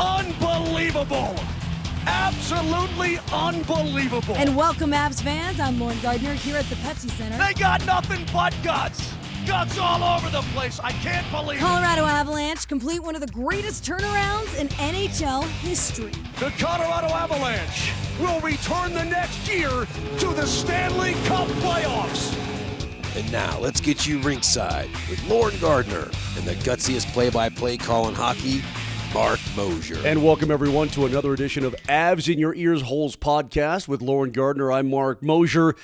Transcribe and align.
Unbelievable! 0.00 1.36
Absolutely 2.06 3.18
unbelievable! 3.32 4.34
And 4.34 4.56
welcome, 4.56 4.90
Avs 4.90 5.22
fans. 5.22 5.60
I'm 5.60 5.78
Lauren 5.78 5.98
Gardner 6.00 6.34
here 6.34 6.56
at 6.56 6.64
the 6.66 6.74
Pepsi 6.76 7.10
Center. 7.10 7.38
they 7.38 7.54
got 7.54 7.84
nothing 7.86 8.26
but 8.32 8.54
guts! 8.62 9.14
Guts 9.46 9.78
all 9.78 10.02
over 10.02 10.30
the 10.30 10.42
place. 10.52 10.80
I 10.80 10.90
can't 10.92 11.30
believe 11.30 11.58
it. 11.58 11.62
Colorado 11.62 12.06
Avalanche 12.06 12.66
complete 12.66 13.00
one 13.00 13.14
of 13.14 13.20
the 13.20 13.32
greatest 13.32 13.84
turnarounds 13.84 14.58
in 14.58 14.68
NHL 14.68 15.44
history. 15.60 16.12
The 16.40 16.50
Colorado 16.58 17.08
Avalanche 17.14 17.92
will 18.18 18.40
return 18.40 18.94
the 18.94 19.04
next 19.04 19.46
year 19.46 19.68
to 20.18 20.26
the 20.34 20.46
Stanley 20.46 21.12
Cup 21.26 21.46
playoffs. 21.60 22.34
And 23.16 23.30
now 23.30 23.58
let's 23.60 23.80
get 23.80 24.06
you 24.06 24.18
ringside 24.20 24.88
with 25.08 25.24
Lauren 25.28 25.56
Gardner 25.60 26.10
and 26.36 26.44
the 26.44 26.54
gutsiest 26.64 27.12
play-by-play 27.12 27.76
call 27.76 28.08
in 28.08 28.14
hockey, 28.14 28.62
Marc 29.14 29.38
Moser. 29.54 30.04
And 30.04 30.24
welcome 30.24 30.50
everyone 30.50 30.88
to 30.88 31.06
another 31.06 31.32
edition 31.32 31.64
of 31.64 31.72
Avs 31.88 32.30
in 32.30 32.36
Your 32.36 32.52
Ears 32.52 32.82
Holes 32.82 33.14
podcast 33.14 33.86
with 33.86 34.02
Lauren 34.02 34.32
Gardner. 34.32 34.72
I'm 34.72 34.90
Marc 34.90 35.22
Moser. 35.22 35.76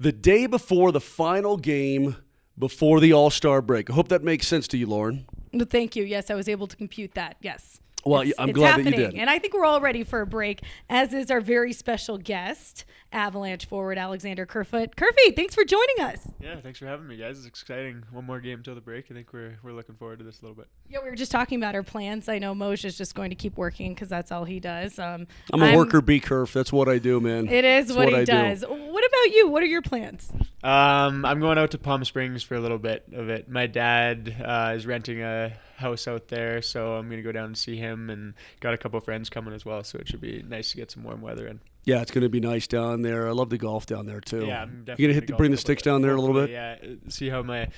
The 0.00 0.10
day 0.10 0.46
before 0.46 0.90
the 0.90 1.00
final 1.00 1.58
game 1.58 2.16
before 2.58 3.00
the 3.00 3.12
All 3.12 3.28
Star 3.28 3.60
break. 3.60 3.90
I 3.90 3.92
hope 3.92 4.08
that 4.08 4.24
makes 4.24 4.48
sense 4.48 4.66
to 4.68 4.78
you, 4.78 4.86
Lauren. 4.86 5.26
Thank 5.68 5.96
you. 5.96 6.04
Yes, 6.04 6.30
I 6.30 6.34
was 6.34 6.48
able 6.48 6.66
to 6.66 6.76
compute 6.76 7.12
that. 7.12 7.36
Yes. 7.42 7.78
Well, 8.08 8.22
It's- 8.22 8.34
I'm 8.38 8.48
it's 8.50 8.56
glad 8.56 8.78
that 8.78 8.84
you 8.84 8.90
happening. 8.90 9.10
did. 9.12 9.20
And 9.20 9.30
I 9.30 9.38
think 9.38 9.54
we're 9.54 9.64
all 9.64 9.80
ready 9.80 10.02
for 10.04 10.20
a 10.20 10.26
break, 10.26 10.62
as 10.88 11.12
is 11.12 11.30
our 11.30 11.40
very 11.40 11.72
special 11.72 12.18
guest, 12.18 12.84
Avalanche 13.12 13.64
forward 13.66 13.96
Alexander 13.98 14.44
Kerfoot. 14.46 14.94
Kerfy, 14.96 15.34
thanks 15.34 15.54
for 15.54 15.64
joining 15.64 16.00
us. 16.00 16.28
Yeah, 16.40 16.60
thanks 16.60 16.78
for 16.78 16.86
having 16.86 17.06
me, 17.06 17.16
guys. 17.16 17.38
It's 17.38 17.46
exciting. 17.46 18.02
One 18.12 18.26
more 18.26 18.38
game 18.40 18.62
till 18.62 18.74
the 18.74 18.80
break. 18.80 19.06
I 19.10 19.14
think 19.14 19.32
we're 19.32 19.58
we're 19.62 19.72
looking 19.72 19.94
forward 19.94 20.18
to 20.18 20.24
this 20.24 20.40
a 20.40 20.42
little 20.42 20.56
bit. 20.56 20.66
Yeah, 20.88 20.98
we 21.02 21.08
were 21.10 21.16
just 21.16 21.32
talking 21.32 21.58
about 21.58 21.74
our 21.74 21.82
plans. 21.82 22.28
I 22.28 22.38
know 22.38 22.54
Moj 22.54 22.84
is 22.84 22.98
just 22.98 23.14
going 23.14 23.30
to 23.30 23.36
keep 23.36 23.56
working 23.56 23.94
because 23.94 24.08
that's 24.08 24.30
all 24.30 24.44
he 24.44 24.60
does. 24.60 24.98
Um, 24.98 25.26
I'm 25.52 25.62
a 25.62 25.76
worker 25.76 26.00
bee 26.02 26.20
curve. 26.20 26.52
That's 26.52 26.72
what 26.72 26.88
I 26.88 26.98
do, 26.98 27.20
man. 27.20 27.48
It 27.48 27.64
is 27.64 27.86
That's 27.88 27.96
what, 27.96 28.08
he 28.08 28.14
I 28.14 28.24
do. 28.24 28.32
does. 28.32 28.62
What 28.62 29.04
about 29.04 29.34
you? 29.34 29.48
What 29.48 29.62
are 29.62 29.66
your 29.66 29.82
plans? 29.82 30.30
Um, 30.62 31.24
I'm 31.24 31.38
going 31.38 31.56
out 31.56 31.70
to 31.72 31.78
Palm 31.78 32.04
Springs 32.04 32.42
for 32.42 32.56
a 32.56 32.60
little 32.60 32.78
bit 32.78 33.04
of 33.12 33.28
it. 33.28 33.48
My 33.48 33.66
dad 33.66 34.34
uh, 34.44 34.72
is 34.74 34.86
renting 34.86 35.22
a 35.22 35.52
house 35.76 36.08
out 36.08 36.28
there, 36.28 36.62
so 36.62 36.94
I'm 36.94 37.08
gonna 37.08 37.22
go 37.22 37.30
down 37.30 37.44
and 37.44 37.58
see 37.58 37.76
him, 37.76 38.10
and 38.10 38.34
got 38.60 38.74
a 38.74 38.78
couple 38.78 38.98
friends 39.00 39.30
coming 39.30 39.54
as 39.54 39.64
well. 39.64 39.84
So 39.84 39.98
it 39.98 40.08
should 40.08 40.20
be 40.20 40.42
nice 40.42 40.70
to 40.70 40.76
get 40.76 40.90
some 40.90 41.04
warm 41.04 41.20
weather 41.20 41.46
in. 41.46 41.60
Yeah, 41.84 42.02
it's 42.02 42.10
going 42.10 42.22
to 42.22 42.28
be 42.28 42.40
nice 42.40 42.66
down 42.66 43.00
there. 43.00 43.28
I 43.28 43.30
love 43.30 43.48
the 43.48 43.56
golf 43.56 43.86
down 43.86 44.04
there 44.04 44.20
too. 44.20 44.44
Yeah, 44.44 44.62
I'm 44.62 44.70
you 44.70 44.76
definitely 44.84 45.04
gonna 45.04 45.14
hit 45.14 45.26
the, 45.28 45.32
bring 45.34 45.50
the 45.52 45.56
sticks 45.56 45.82
down 45.82 46.02
there 46.02 46.14
a 46.14 46.20
little 46.20 46.34
bit. 46.34 46.50
Yeah, 46.50 46.76
see 47.08 47.30
how 47.30 47.42
my 47.42 47.68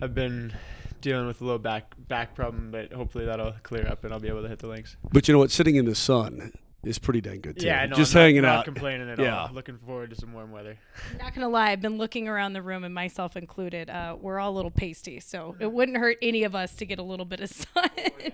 I've 0.00 0.14
been 0.14 0.52
dealing 1.00 1.26
with 1.26 1.40
a 1.40 1.44
little 1.44 1.58
back 1.58 1.94
back 2.06 2.34
problem, 2.34 2.70
but 2.70 2.92
hopefully 2.92 3.24
that'll 3.24 3.54
clear 3.62 3.88
up 3.88 4.04
and 4.04 4.12
I'll 4.12 4.20
be 4.20 4.28
able 4.28 4.42
to 4.42 4.48
hit 4.48 4.58
the 4.58 4.68
links. 4.68 4.96
But 5.10 5.26
you 5.26 5.32
know 5.32 5.38
what? 5.38 5.50
Sitting 5.50 5.76
in 5.76 5.86
the 5.86 5.94
sun 5.94 6.52
is 6.84 6.98
pretty 6.98 7.20
dang 7.20 7.40
good 7.40 7.58
too. 7.58 7.66
Yeah, 7.66 7.86
no, 7.86 7.96
just 7.96 8.14
I'm 8.16 8.22
hanging 8.22 8.42
not 8.42 8.48
out. 8.48 8.54
Not 8.56 8.64
complaining 8.66 9.10
at 9.10 9.18
Yeah. 9.20 9.42
all. 9.42 9.50
Looking 9.52 9.78
forward 9.78 10.10
to 10.10 10.16
some 10.16 10.32
warm 10.32 10.50
weather. 10.50 10.78
I'm 11.12 11.18
not 11.18 11.34
gonna 11.34 11.48
lie, 11.48 11.70
I've 11.70 11.80
been 11.82 11.98
looking 11.98 12.28
around 12.28 12.52
the 12.54 12.62
room, 12.62 12.84
and 12.84 12.94
myself 12.94 13.36
included. 13.36 13.90
Uh, 13.90 14.16
we're 14.20 14.38
all 14.38 14.52
a 14.52 14.56
little 14.56 14.70
pasty, 14.70 15.20
so 15.20 15.56
it 15.60 15.70
wouldn't 15.72 15.98
hurt 15.98 16.16
any 16.22 16.44
of 16.44 16.54
us 16.54 16.74
to 16.76 16.86
get 16.86 16.98
a 16.98 17.02
little 17.02 17.26
bit 17.26 17.40
of 17.40 17.50
sun. 17.50 17.90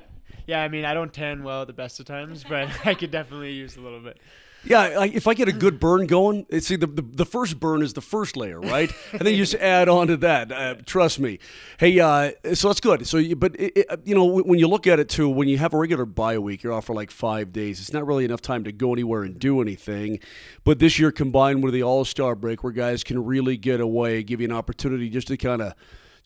Yeah, 0.48 0.62
I 0.62 0.68
mean, 0.68 0.84
I 0.84 0.94
don't 0.94 1.12
tan 1.12 1.42
well 1.42 1.62
at 1.62 1.66
the 1.66 1.72
best 1.72 1.98
of 1.98 2.06
times, 2.06 2.44
but 2.48 2.68
I 2.86 2.94
could 2.94 3.10
definitely 3.10 3.50
use 3.54 3.76
a 3.76 3.80
little 3.80 3.98
bit. 3.98 4.18
Yeah, 4.64 4.98
like 4.98 5.12
if 5.12 5.28
I 5.28 5.34
get 5.34 5.48
a 5.48 5.52
good 5.52 5.78
burn 5.78 6.06
going, 6.06 6.44
see 6.60 6.74
the, 6.74 6.88
the 6.88 7.02
the 7.02 7.24
first 7.24 7.60
burn 7.60 7.82
is 7.82 7.92
the 7.92 8.00
first 8.00 8.36
layer, 8.36 8.60
right? 8.60 8.90
and 9.12 9.20
then 9.20 9.32
you 9.34 9.38
just 9.44 9.54
add 9.60 9.88
on 9.88 10.08
to 10.08 10.16
that. 10.18 10.50
Uh, 10.50 10.74
trust 10.84 11.20
me. 11.20 11.38
Hey, 11.78 12.00
uh, 12.00 12.32
so 12.54 12.68
that's 12.68 12.80
good. 12.80 13.06
So, 13.06 13.18
you, 13.18 13.36
but 13.36 13.54
it, 13.60 13.72
it, 13.76 14.00
you 14.04 14.14
know, 14.14 14.24
when 14.24 14.58
you 14.58 14.66
look 14.66 14.88
at 14.88 14.98
it 14.98 15.08
too, 15.08 15.28
when 15.28 15.46
you 15.46 15.58
have 15.58 15.72
a 15.72 15.78
regular 15.78 16.04
bye 16.04 16.38
week, 16.38 16.64
you're 16.64 16.72
off 16.72 16.86
for 16.86 16.94
like 16.94 17.12
five 17.12 17.52
days. 17.52 17.80
It's 17.80 17.92
not 17.92 18.06
really 18.06 18.24
enough 18.24 18.42
time 18.42 18.64
to 18.64 18.72
go 18.72 18.92
anywhere 18.92 19.22
and 19.22 19.38
do 19.38 19.60
anything. 19.60 20.18
But 20.64 20.80
this 20.80 20.98
year, 20.98 21.12
combined 21.12 21.62
with 21.62 21.72
the 21.72 21.84
All 21.84 22.04
Star 22.04 22.34
break, 22.34 22.64
where 22.64 22.72
guys 22.72 23.04
can 23.04 23.24
really 23.24 23.56
get 23.56 23.80
away, 23.80 24.24
give 24.24 24.40
you 24.40 24.46
an 24.46 24.52
opportunity 24.52 25.08
just 25.08 25.28
to 25.28 25.36
kind 25.36 25.62
of 25.62 25.74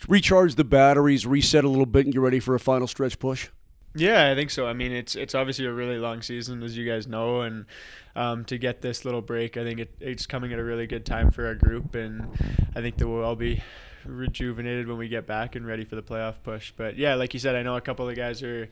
recharge 0.08 0.54
the 0.54 0.64
batteries, 0.64 1.26
reset 1.26 1.64
a 1.64 1.68
little 1.68 1.84
bit, 1.84 2.06
and 2.06 2.14
get 2.14 2.22
ready 2.22 2.40
for 2.40 2.54
a 2.54 2.60
final 2.60 2.86
stretch 2.86 3.18
push. 3.18 3.48
Yeah, 3.94 4.30
I 4.30 4.34
think 4.34 4.50
so. 4.50 4.66
I 4.66 4.72
mean, 4.72 4.92
it's 4.92 5.16
it's 5.16 5.34
obviously 5.34 5.66
a 5.66 5.72
really 5.72 5.98
long 5.98 6.22
season, 6.22 6.62
as 6.62 6.76
you 6.76 6.88
guys 6.88 7.06
know, 7.06 7.40
and 7.40 7.66
um, 8.14 8.44
to 8.46 8.56
get 8.58 8.82
this 8.82 9.04
little 9.04 9.22
break, 9.22 9.56
I 9.56 9.64
think 9.64 9.80
it, 9.80 9.94
it's 10.00 10.26
coming 10.26 10.52
at 10.52 10.58
a 10.58 10.64
really 10.64 10.86
good 10.86 11.04
time 11.04 11.30
for 11.30 11.46
our 11.46 11.54
group, 11.54 11.94
and 11.94 12.28
I 12.76 12.80
think 12.80 12.98
that 12.98 13.08
we'll 13.08 13.24
all 13.24 13.36
be 13.36 13.62
rejuvenated 14.04 14.86
when 14.88 14.96
we 14.96 15.08
get 15.08 15.26
back 15.26 15.56
and 15.56 15.66
ready 15.66 15.84
for 15.84 15.96
the 15.96 16.02
playoff 16.02 16.36
push. 16.42 16.72
But 16.76 16.96
yeah, 16.96 17.14
like 17.14 17.34
you 17.34 17.40
said, 17.40 17.56
I 17.56 17.62
know 17.62 17.76
a 17.76 17.80
couple 17.80 18.08
of 18.08 18.14
the 18.14 18.20
guys 18.20 18.42
are 18.42 18.68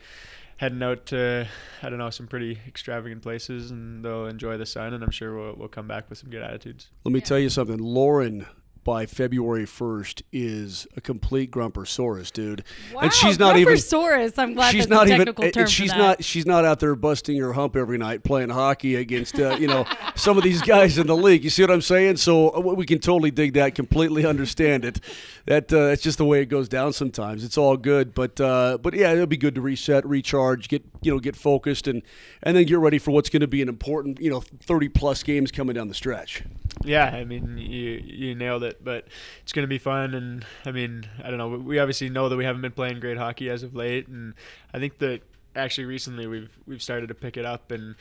heading 0.56 0.82
out 0.82 1.06
to 1.06 1.46
I 1.82 1.88
don't 1.88 1.98
know 1.98 2.10
some 2.10 2.28
pretty 2.28 2.58
extravagant 2.66 3.22
places, 3.22 3.72
and 3.72 4.04
they'll 4.04 4.26
enjoy 4.26 4.56
the 4.56 4.66
sun, 4.66 4.94
and 4.94 5.02
I'm 5.02 5.10
sure 5.10 5.36
we'll 5.36 5.54
we'll 5.56 5.68
come 5.68 5.88
back 5.88 6.08
with 6.08 6.18
some 6.18 6.30
good 6.30 6.42
attitudes. 6.42 6.88
Let 7.04 7.12
me 7.12 7.20
tell 7.20 7.38
you 7.40 7.50
something. 7.50 7.78
Lauren 7.78 8.46
by 8.88 9.04
February 9.04 9.66
1st 9.66 10.22
is 10.32 10.86
a 10.96 11.00
complete 11.02 11.50
grumpersaurus, 11.50 12.32
dude. 12.32 12.64
Wow, 12.94 13.02
and 13.02 13.12
she's 13.12 13.38
not 13.38 13.58
even 13.58 13.74
Grumpersaurus. 13.74 14.38
I'm 14.38 14.54
glad 14.54 14.70
she's 14.70 14.86
that's 14.86 14.90
not 14.90 15.06
a 15.06 15.10
even 15.10 15.18
technical 15.18 15.44
and 15.44 15.52
term 15.52 15.64
for 15.66 15.70
she's 15.70 15.90
that. 15.90 15.98
not 15.98 16.24
she's 16.24 16.46
not 16.46 16.64
out 16.64 16.80
there 16.80 16.94
busting 16.94 17.38
her 17.38 17.52
hump 17.52 17.76
every 17.76 17.98
night 17.98 18.24
playing 18.24 18.48
hockey 18.48 18.94
against 18.94 19.38
uh, 19.38 19.58
you 19.60 19.66
know 19.66 19.84
some 20.14 20.38
of 20.38 20.42
these 20.42 20.62
guys 20.62 20.96
in 20.96 21.06
the 21.06 21.14
league. 21.14 21.44
You 21.44 21.50
see 21.50 21.62
what 21.62 21.70
I'm 21.70 21.82
saying? 21.82 22.16
So 22.16 22.48
uh, 22.48 22.60
we 22.60 22.86
can 22.86 22.98
totally 22.98 23.30
dig 23.30 23.52
that, 23.52 23.74
completely 23.74 24.24
understand 24.24 24.86
it. 24.86 25.00
That 25.44 25.70
uh, 25.70 25.88
that's 25.88 26.00
just 26.00 26.16
the 26.16 26.24
way 26.24 26.40
it 26.40 26.46
goes 26.46 26.66
down 26.66 26.94
sometimes. 26.94 27.44
It's 27.44 27.58
all 27.58 27.76
good, 27.76 28.14
but 28.14 28.40
uh, 28.40 28.78
but 28.80 28.94
yeah, 28.94 29.12
it'll 29.12 29.26
be 29.26 29.36
good 29.36 29.54
to 29.56 29.60
reset, 29.60 30.06
recharge, 30.06 30.66
get 30.68 30.82
you 31.02 31.12
know 31.12 31.18
get 31.18 31.36
focused, 31.36 31.86
and 31.88 32.00
and 32.42 32.56
then 32.56 32.64
get 32.64 32.78
ready 32.78 32.98
for 32.98 33.10
what's 33.10 33.28
going 33.28 33.42
to 33.42 33.46
be 33.46 33.60
an 33.60 33.68
important 33.68 34.18
you 34.18 34.30
know 34.30 34.40
30 34.40 34.88
plus 34.88 35.22
games 35.22 35.52
coming 35.52 35.74
down 35.74 35.88
the 35.88 35.94
stretch. 35.94 36.42
Yeah, 36.84 37.06
I 37.06 37.24
mean 37.24 37.58
you 37.58 38.02
you 38.04 38.34
nailed 38.34 38.62
it, 38.62 38.77
but 38.82 39.06
it's 39.42 39.52
going 39.52 39.64
to 39.64 39.68
be 39.68 39.78
fun 39.78 40.14
and 40.14 40.44
I 40.64 40.72
mean, 40.72 41.06
I 41.22 41.28
don't 41.28 41.38
know, 41.38 41.48
we 41.48 41.78
obviously 41.78 42.08
know 42.08 42.28
that 42.28 42.36
we 42.36 42.44
haven't 42.44 42.62
been 42.62 42.72
playing 42.72 43.00
great 43.00 43.18
hockey 43.18 43.50
as 43.50 43.62
of 43.62 43.74
late 43.74 44.08
and 44.08 44.34
I 44.72 44.78
think 44.78 44.98
that 44.98 45.22
actually 45.56 45.86
recently 45.86 46.26
we've 46.26 46.56
we've 46.66 46.82
started 46.82 47.08
to 47.08 47.14
pick 47.14 47.36
it 47.36 47.44
up 47.44 47.70
and 47.70 47.96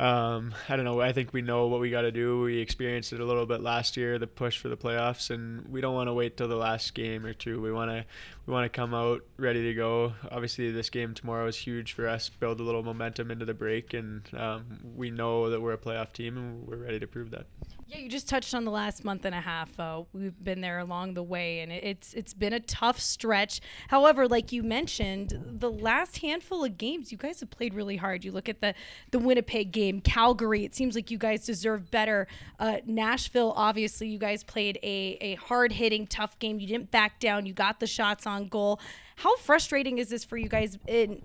um, 0.00 0.54
I 0.66 0.76
don't 0.76 0.86
know. 0.86 1.02
I 1.02 1.12
think 1.12 1.34
we 1.34 1.42
know 1.42 1.66
what 1.66 1.78
we 1.78 1.90
got 1.90 2.02
to 2.02 2.10
do. 2.10 2.40
We 2.40 2.58
experienced 2.58 3.12
it 3.12 3.20
a 3.20 3.24
little 3.24 3.44
bit 3.44 3.60
last 3.60 3.98
year, 3.98 4.18
the 4.18 4.26
push 4.26 4.56
for 4.58 4.70
the 4.70 4.76
playoffs, 4.76 5.28
and 5.28 5.68
we 5.68 5.82
don't 5.82 5.94
want 5.94 6.08
to 6.08 6.14
wait 6.14 6.38
till 6.38 6.48
the 6.48 6.56
last 6.56 6.94
game 6.94 7.26
or 7.26 7.34
two. 7.34 7.60
We 7.60 7.70
want 7.70 7.90
to 7.90 8.06
we 8.50 8.54
want 8.54 8.64
to 8.64 8.76
come 8.76 8.92
out 8.94 9.22
ready 9.36 9.62
to 9.62 9.74
go. 9.74 10.12
Obviously, 10.32 10.72
this 10.72 10.90
game 10.90 11.14
tomorrow 11.14 11.46
is 11.46 11.56
huge 11.56 11.92
for 11.92 12.08
us. 12.08 12.28
Build 12.28 12.58
a 12.58 12.64
little 12.64 12.82
momentum 12.82 13.30
into 13.30 13.44
the 13.44 13.54
break, 13.54 13.94
and 13.94 14.22
um, 14.36 14.80
we 14.96 15.08
know 15.08 15.50
that 15.50 15.60
we're 15.60 15.72
a 15.74 15.78
playoff 15.78 16.12
team, 16.12 16.36
and 16.36 16.66
we're 16.66 16.78
ready 16.78 16.98
to 16.98 17.06
prove 17.06 17.30
that. 17.30 17.46
Yeah, 17.86 17.98
you 17.98 18.08
just 18.08 18.28
touched 18.28 18.52
on 18.54 18.64
the 18.64 18.70
last 18.70 19.04
month 19.04 19.24
and 19.24 19.34
a 19.34 19.40
half. 19.40 19.78
Uh, 19.78 20.02
we've 20.12 20.40
been 20.42 20.60
there 20.60 20.78
along 20.80 21.14
the 21.14 21.22
way, 21.24 21.60
and 21.60 21.70
it- 21.72 21.82
it's 21.84 22.14
it's 22.14 22.34
been 22.34 22.52
a 22.52 22.60
tough 22.60 23.00
stretch. 23.00 23.60
However, 23.88 24.26
like 24.28 24.50
you 24.52 24.62
mentioned, 24.64 25.34
the 25.60 25.70
last 25.70 26.18
handful 26.18 26.64
of 26.64 26.76
games, 26.78 27.10
you 27.12 27.18
guys 27.18 27.38
have 27.40 27.50
played 27.50 27.74
really 27.74 27.96
hard. 27.96 28.24
You 28.24 28.30
look 28.32 28.48
at 28.48 28.60
the 28.60 28.74
the 29.12 29.18
Winnipeg 29.20 29.70
game, 29.72 30.00
Calgary. 30.00 30.64
It 30.64 30.74
seems 30.74 30.94
like 30.96 31.10
you 31.10 31.18
guys 31.18 31.44
deserve 31.44 31.90
better. 31.90 32.26
Uh, 32.60 32.78
Nashville, 32.84 33.52
obviously, 33.56 34.08
you 34.08 34.18
guys 34.18 34.42
played 34.44 34.78
a 34.84 35.18
a 35.20 35.34
hard 35.36 35.72
hitting, 35.72 36.06
tough 36.08 36.36
game. 36.40 36.58
You 36.60 36.66
didn't 36.68 36.90
back 36.92 37.18
down. 37.20 37.44
You 37.46 37.52
got 37.54 37.78
the 37.80 37.86
shots 37.88 38.24
on 38.26 38.39
goal. 38.46 38.80
How 39.16 39.36
frustrating 39.36 39.98
is 39.98 40.08
this 40.08 40.24
for 40.24 40.36
you 40.36 40.48
guys? 40.48 40.78
And 40.88 41.22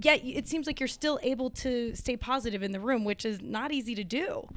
yet, 0.00 0.20
it 0.24 0.48
seems 0.48 0.66
like 0.66 0.80
you're 0.80 0.86
still 0.86 1.18
able 1.22 1.50
to 1.50 1.94
stay 1.94 2.16
positive 2.16 2.62
in 2.62 2.72
the 2.72 2.80
room, 2.80 3.04
which 3.04 3.24
is 3.24 3.40
not 3.42 3.72
easy 3.72 3.94
to 3.94 4.04
do. 4.04 4.48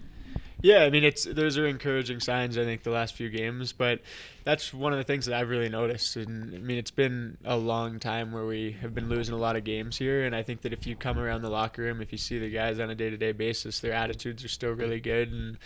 Yeah, 0.62 0.86
I 0.86 0.90
mean 0.90 1.04
it's 1.04 1.24
those 1.24 1.56
are 1.60 1.68
encouraging 1.68 2.20
signs. 2.20 2.58
I 2.58 2.64
think 2.64 2.82
the 2.82 2.90
last 2.90 3.14
few 3.14 3.30
games, 3.30 3.74
but 3.74 4.02
that's 4.44 4.74
one 4.74 4.92
of 4.92 4.98
the 4.98 5.04
things 5.04 5.28
that 5.28 5.36
I've 5.36 5.50
really 5.50 5.70
noticed. 5.70 6.16
And 6.16 6.56
I 6.56 6.58
mean 6.58 6.80
it's 6.80 6.90
been 6.90 7.38
a 7.46 7.56
long 7.56 8.00
time 8.00 8.32
where 8.32 8.46
we 8.46 8.72
have 8.82 8.96
been 8.96 9.08
losing 9.08 9.36
a 9.36 9.38
lot 9.38 9.56
of 9.56 9.64
games 9.64 9.98
here, 9.98 10.26
and 10.26 10.36
I 10.36 10.42
think 10.42 10.62
that 10.62 10.74
if 10.74 10.88
you 10.88 10.96
come 10.96 11.20
around 11.20 11.44
the 11.44 11.50
locker 11.50 11.84
room, 11.84 12.02
if 12.02 12.12
you 12.12 12.18
see 12.18 12.40
the 12.40 12.50
guys 12.50 12.80
on 12.80 12.90
a 12.90 12.96
day-to-day 12.96 13.34
basis, 13.34 13.82
their 13.82 13.94
attitudes 13.94 14.44
are 14.44 14.48
still 14.48 14.72
really 14.72 15.00
good, 15.00 15.32
and 15.32 15.60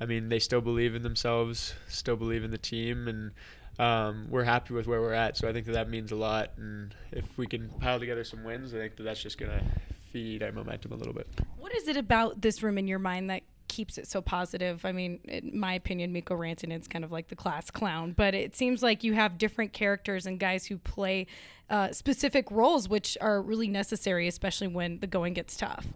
I 0.00 0.06
mean 0.06 0.30
they 0.30 0.38
still 0.38 0.62
believe 0.62 0.94
in 0.94 1.02
themselves, 1.02 1.74
still 1.86 2.16
believe 2.16 2.42
in 2.42 2.50
the 2.50 2.56
team, 2.56 3.06
and 3.06 3.32
um, 3.78 4.26
we're 4.30 4.44
happy 4.44 4.74
with 4.74 4.86
where 4.86 5.00
we're 5.00 5.12
at. 5.12 5.36
So 5.36 5.48
I 5.48 5.52
think 5.52 5.66
that 5.66 5.72
that 5.72 5.88
means 5.88 6.12
a 6.12 6.16
lot, 6.16 6.50
and 6.56 6.94
if 7.12 7.38
we 7.38 7.46
can 7.46 7.68
pile 7.80 7.98
together 7.98 8.24
some 8.24 8.44
wins, 8.44 8.74
I 8.74 8.78
think 8.78 8.96
that 8.96 9.04
that's 9.04 9.22
just 9.22 9.38
gonna 9.38 9.62
feed 10.12 10.42
our 10.42 10.52
momentum 10.52 10.92
a 10.92 10.96
little 10.96 11.12
bit. 11.12 11.28
What 11.58 11.74
is 11.74 11.88
it 11.88 11.96
about 11.96 12.40
this 12.40 12.62
room 12.62 12.78
in 12.78 12.88
your 12.88 12.98
mind 12.98 13.30
that 13.30 13.42
keeps 13.68 13.98
it 13.98 14.08
so 14.08 14.20
positive? 14.20 14.84
I 14.84 14.92
mean, 14.92 15.20
in 15.24 15.58
my 15.58 15.74
opinion, 15.74 16.12
Mikko 16.12 16.36
Rantanen's 16.36 16.88
kind 16.88 17.04
of 17.04 17.12
like 17.12 17.28
the 17.28 17.36
class 17.36 17.70
clown, 17.70 18.12
but 18.12 18.34
it 18.34 18.56
seems 18.56 18.82
like 18.82 19.04
you 19.04 19.12
have 19.12 19.38
different 19.38 19.72
characters 19.72 20.26
and 20.26 20.40
guys 20.40 20.66
who 20.66 20.78
play 20.78 21.26
uh, 21.70 21.92
specific 21.92 22.50
roles, 22.50 22.88
which 22.88 23.16
are 23.20 23.40
really 23.42 23.68
necessary, 23.68 24.26
especially 24.26 24.68
when 24.68 24.98
the 25.00 25.06
going 25.06 25.34
gets 25.34 25.56
tough. 25.56 25.86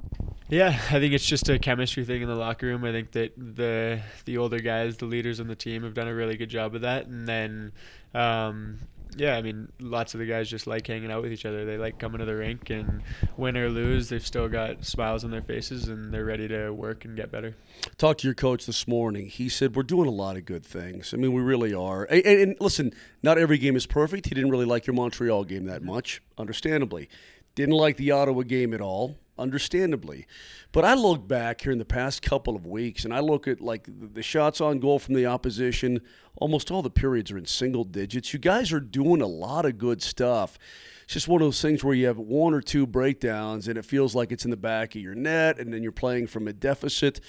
Yeah, 0.52 0.78
I 0.90 1.00
think 1.00 1.14
it's 1.14 1.24
just 1.24 1.48
a 1.48 1.58
chemistry 1.58 2.04
thing 2.04 2.20
in 2.20 2.28
the 2.28 2.34
locker 2.34 2.66
room. 2.66 2.84
I 2.84 2.92
think 2.92 3.12
that 3.12 3.32
the 3.38 4.02
the 4.26 4.36
older 4.36 4.58
guys, 4.58 4.98
the 4.98 5.06
leaders 5.06 5.40
on 5.40 5.46
the 5.46 5.56
team, 5.56 5.82
have 5.82 5.94
done 5.94 6.08
a 6.08 6.14
really 6.14 6.36
good 6.36 6.50
job 6.50 6.74
of 6.74 6.82
that. 6.82 7.06
And 7.06 7.26
then, 7.26 7.72
um, 8.12 8.78
Yeah, 9.16 9.34
I 9.34 9.40
mean, 9.40 9.72
lots 9.80 10.12
of 10.12 10.20
the 10.20 10.26
guys 10.26 10.50
just 10.50 10.66
like 10.66 10.86
hanging 10.86 11.10
out 11.10 11.22
with 11.22 11.32
each 11.32 11.46
other. 11.46 11.64
They 11.64 11.78
like 11.78 11.98
coming 11.98 12.18
to 12.18 12.26
the 12.26 12.36
rink, 12.36 12.68
and 12.68 13.02
win 13.38 13.56
or 13.56 13.70
lose, 13.70 14.10
they've 14.10 14.26
still 14.26 14.46
got 14.46 14.84
smiles 14.84 15.24
on 15.24 15.30
their 15.30 15.40
faces, 15.40 15.88
and 15.88 16.12
they're 16.12 16.26
ready 16.26 16.48
to 16.48 16.68
work 16.68 17.06
and 17.06 17.16
get 17.16 17.32
better. 17.32 17.56
Talked 17.96 18.20
to 18.20 18.26
your 18.26 18.34
coach 18.34 18.66
this 18.66 18.86
morning. 18.86 19.28
He 19.28 19.48
said 19.48 19.74
we're 19.74 19.84
doing 19.84 20.06
a 20.06 20.12
lot 20.12 20.36
of 20.36 20.44
good 20.44 20.66
things. 20.66 21.14
I 21.14 21.16
mean, 21.16 21.32
we 21.32 21.40
really 21.40 21.72
are. 21.72 22.04
And, 22.04 22.26
and, 22.26 22.40
and 22.40 22.56
listen, 22.60 22.92
not 23.22 23.38
every 23.38 23.56
game 23.56 23.74
is 23.74 23.86
perfect. 23.86 24.26
He 24.26 24.34
didn't 24.34 24.50
really 24.50 24.66
like 24.66 24.86
your 24.86 24.94
Montreal 24.94 25.44
game 25.44 25.64
that 25.64 25.82
much, 25.82 26.20
understandably. 26.36 27.08
Didn't 27.54 27.74
like 27.74 27.96
the 27.96 28.10
Ottawa 28.10 28.42
game 28.42 28.74
at 28.74 28.82
all 28.82 29.18
understandably. 29.38 30.26
But 30.72 30.84
I 30.84 30.94
look 30.94 31.26
back 31.26 31.62
here 31.62 31.72
in 31.72 31.78
the 31.78 31.84
past 31.84 32.22
couple 32.22 32.54
of 32.54 32.66
weeks 32.66 33.04
and 33.04 33.14
I 33.14 33.20
look 33.20 33.48
at 33.48 33.60
like 33.60 33.88
the 33.88 34.22
shots 34.22 34.60
on 34.60 34.78
goal 34.78 34.98
from 34.98 35.14
the 35.14 35.26
opposition, 35.26 36.00
almost 36.36 36.70
all 36.70 36.82
the 36.82 36.90
periods 36.90 37.30
are 37.30 37.38
in 37.38 37.46
single 37.46 37.84
digits. 37.84 38.32
You 38.32 38.38
guys 38.38 38.72
are 38.72 38.80
doing 38.80 39.20
a 39.20 39.26
lot 39.26 39.64
of 39.64 39.78
good 39.78 40.02
stuff. 40.02 40.58
It's 41.04 41.14
just 41.14 41.28
one 41.28 41.42
of 41.42 41.46
those 41.46 41.60
things 41.60 41.82
where 41.82 41.94
you 41.94 42.06
have 42.06 42.18
one 42.18 42.54
or 42.54 42.60
two 42.60 42.86
breakdowns 42.86 43.68
and 43.68 43.78
it 43.78 43.84
feels 43.84 44.14
like 44.14 44.32
it's 44.32 44.44
in 44.44 44.50
the 44.50 44.56
back 44.56 44.94
of 44.94 45.02
your 45.02 45.14
net 45.14 45.58
and 45.58 45.72
then 45.72 45.82
you're 45.82 45.92
playing 45.92 46.26
from 46.26 46.46
a 46.46 46.52
deficit. 46.52 47.20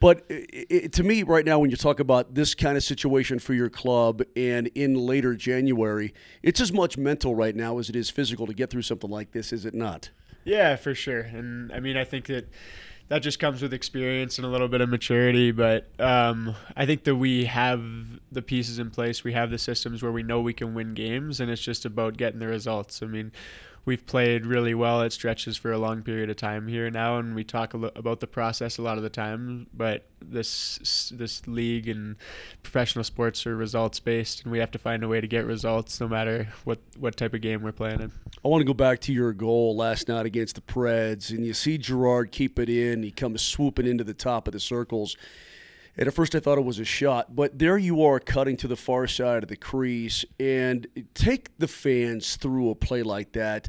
But 0.00 0.24
it, 0.28 0.66
it, 0.70 0.92
to 0.94 1.02
me, 1.02 1.24
right 1.24 1.44
now, 1.44 1.58
when 1.58 1.70
you 1.70 1.76
talk 1.76 1.98
about 1.98 2.34
this 2.34 2.54
kind 2.54 2.76
of 2.76 2.84
situation 2.84 3.40
for 3.40 3.52
your 3.52 3.68
club 3.68 4.22
and 4.36 4.68
in 4.68 4.94
later 4.94 5.34
January, 5.34 6.14
it's 6.42 6.60
as 6.60 6.72
much 6.72 6.96
mental 6.96 7.34
right 7.34 7.56
now 7.56 7.78
as 7.78 7.88
it 7.88 7.96
is 7.96 8.08
physical 8.08 8.46
to 8.46 8.54
get 8.54 8.70
through 8.70 8.82
something 8.82 9.10
like 9.10 9.32
this, 9.32 9.52
is 9.52 9.64
it 9.64 9.74
not? 9.74 10.10
Yeah, 10.48 10.76
for 10.76 10.94
sure. 10.94 11.20
And 11.20 11.70
I 11.72 11.80
mean, 11.80 11.98
I 11.98 12.04
think 12.04 12.26
that 12.26 12.48
that 13.08 13.18
just 13.18 13.38
comes 13.38 13.60
with 13.60 13.74
experience 13.74 14.38
and 14.38 14.46
a 14.46 14.48
little 14.48 14.68
bit 14.68 14.80
of 14.80 14.88
maturity. 14.88 15.50
But 15.50 15.88
um, 16.00 16.54
I 16.74 16.86
think 16.86 17.04
that 17.04 17.16
we 17.16 17.44
have 17.44 17.82
the 18.32 18.40
pieces 18.40 18.78
in 18.78 18.90
place. 18.90 19.22
We 19.22 19.34
have 19.34 19.50
the 19.50 19.58
systems 19.58 20.02
where 20.02 20.10
we 20.12 20.22
know 20.22 20.40
we 20.40 20.54
can 20.54 20.72
win 20.72 20.94
games, 20.94 21.40
and 21.40 21.50
it's 21.50 21.60
just 21.60 21.84
about 21.84 22.16
getting 22.16 22.38
the 22.38 22.46
results. 22.46 23.02
I 23.02 23.06
mean, 23.06 23.30
we've 23.84 24.04
played 24.06 24.46
really 24.46 24.74
well 24.74 25.02
at 25.02 25.12
stretches 25.12 25.56
for 25.56 25.72
a 25.72 25.78
long 25.78 26.02
period 26.02 26.30
of 26.30 26.36
time 26.36 26.68
here 26.68 26.90
now, 26.90 27.18
and 27.18 27.34
we 27.34 27.44
talk 27.44 27.74
lo- 27.74 27.90
about 27.96 28.20
the 28.20 28.26
process 28.26 28.78
a 28.78 28.82
lot 28.82 28.96
of 28.96 29.02
the 29.02 29.10
time. 29.10 29.66
But 29.72 30.06
this 30.20 31.12
this 31.14 31.46
league 31.46 31.88
and 31.88 32.16
professional 32.62 33.04
sports 33.04 33.46
are 33.46 33.56
results 33.56 34.00
based, 34.00 34.42
and 34.42 34.52
we 34.52 34.58
have 34.58 34.70
to 34.72 34.78
find 34.78 35.02
a 35.02 35.08
way 35.08 35.20
to 35.20 35.26
get 35.26 35.46
results 35.46 36.00
no 36.00 36.08
matter 36.08 36.48
what 36.64 36.78
what 36.98 37.16
type 37.16 37.34
of 37.34 37.40
game 37.40 37.62
we're 37.62 37.72
playing 37.72 38.00
in. 38.00 38.12
I 38.44 38.48
want 38.48 38.60
to 38.60 38.66
go 38.66 38.74
back 38.74 39.00
to 39.02 39.12
your 39.12 39.32
goal 39.32 39.76
last 39.76 40.08
night 40.08 40.26
against 40.26 40.54
the 40.54 40.60
Preds, 40.60 41.30
and 41.30 41.44
you 41.44 41.54
see 41.54 41.78
Girard 41.78 42.30
keep 42.32 42.58
it 42.58 42.68
in. 42.68 43.02
He 43.02 43.10
comes 43.10 43.42
swooping 43.42 43.86
into 43.86 44.04
the 44.04 44.14
top 44.14 44.46
of 44.46 44.52
the 44.52 44.60
circles. 44.60 45.16
And 45.98 46.06
at 46.06 46.14
first, 46.14 46.36
I 46.36 46.40
thought 46.40 46.58
it 46.58 46.64
was 46.64 46.78
a 46.78 46.84
shot, 46.84 47.34
but 47.34 47.58
there 47.58 47.76
you 47.76 48.04
are 48.04 48.20
cutting 48.20 48.56
to 48.58 48.68
the 48.68 48.76
far 48.76 49.08
side 49.08 49.42
of 49.42 49.48
the 49.48 49.56
crease. 49.56 50.24
And 50.38 50.86
take 51.12 51.58
the 51.58 51.66
fans 51.66 52.36
through 52.36 52.70
a 52.70 52.76
play 52.76 53.02
like 53.02 53.32
that. 53.32 53.68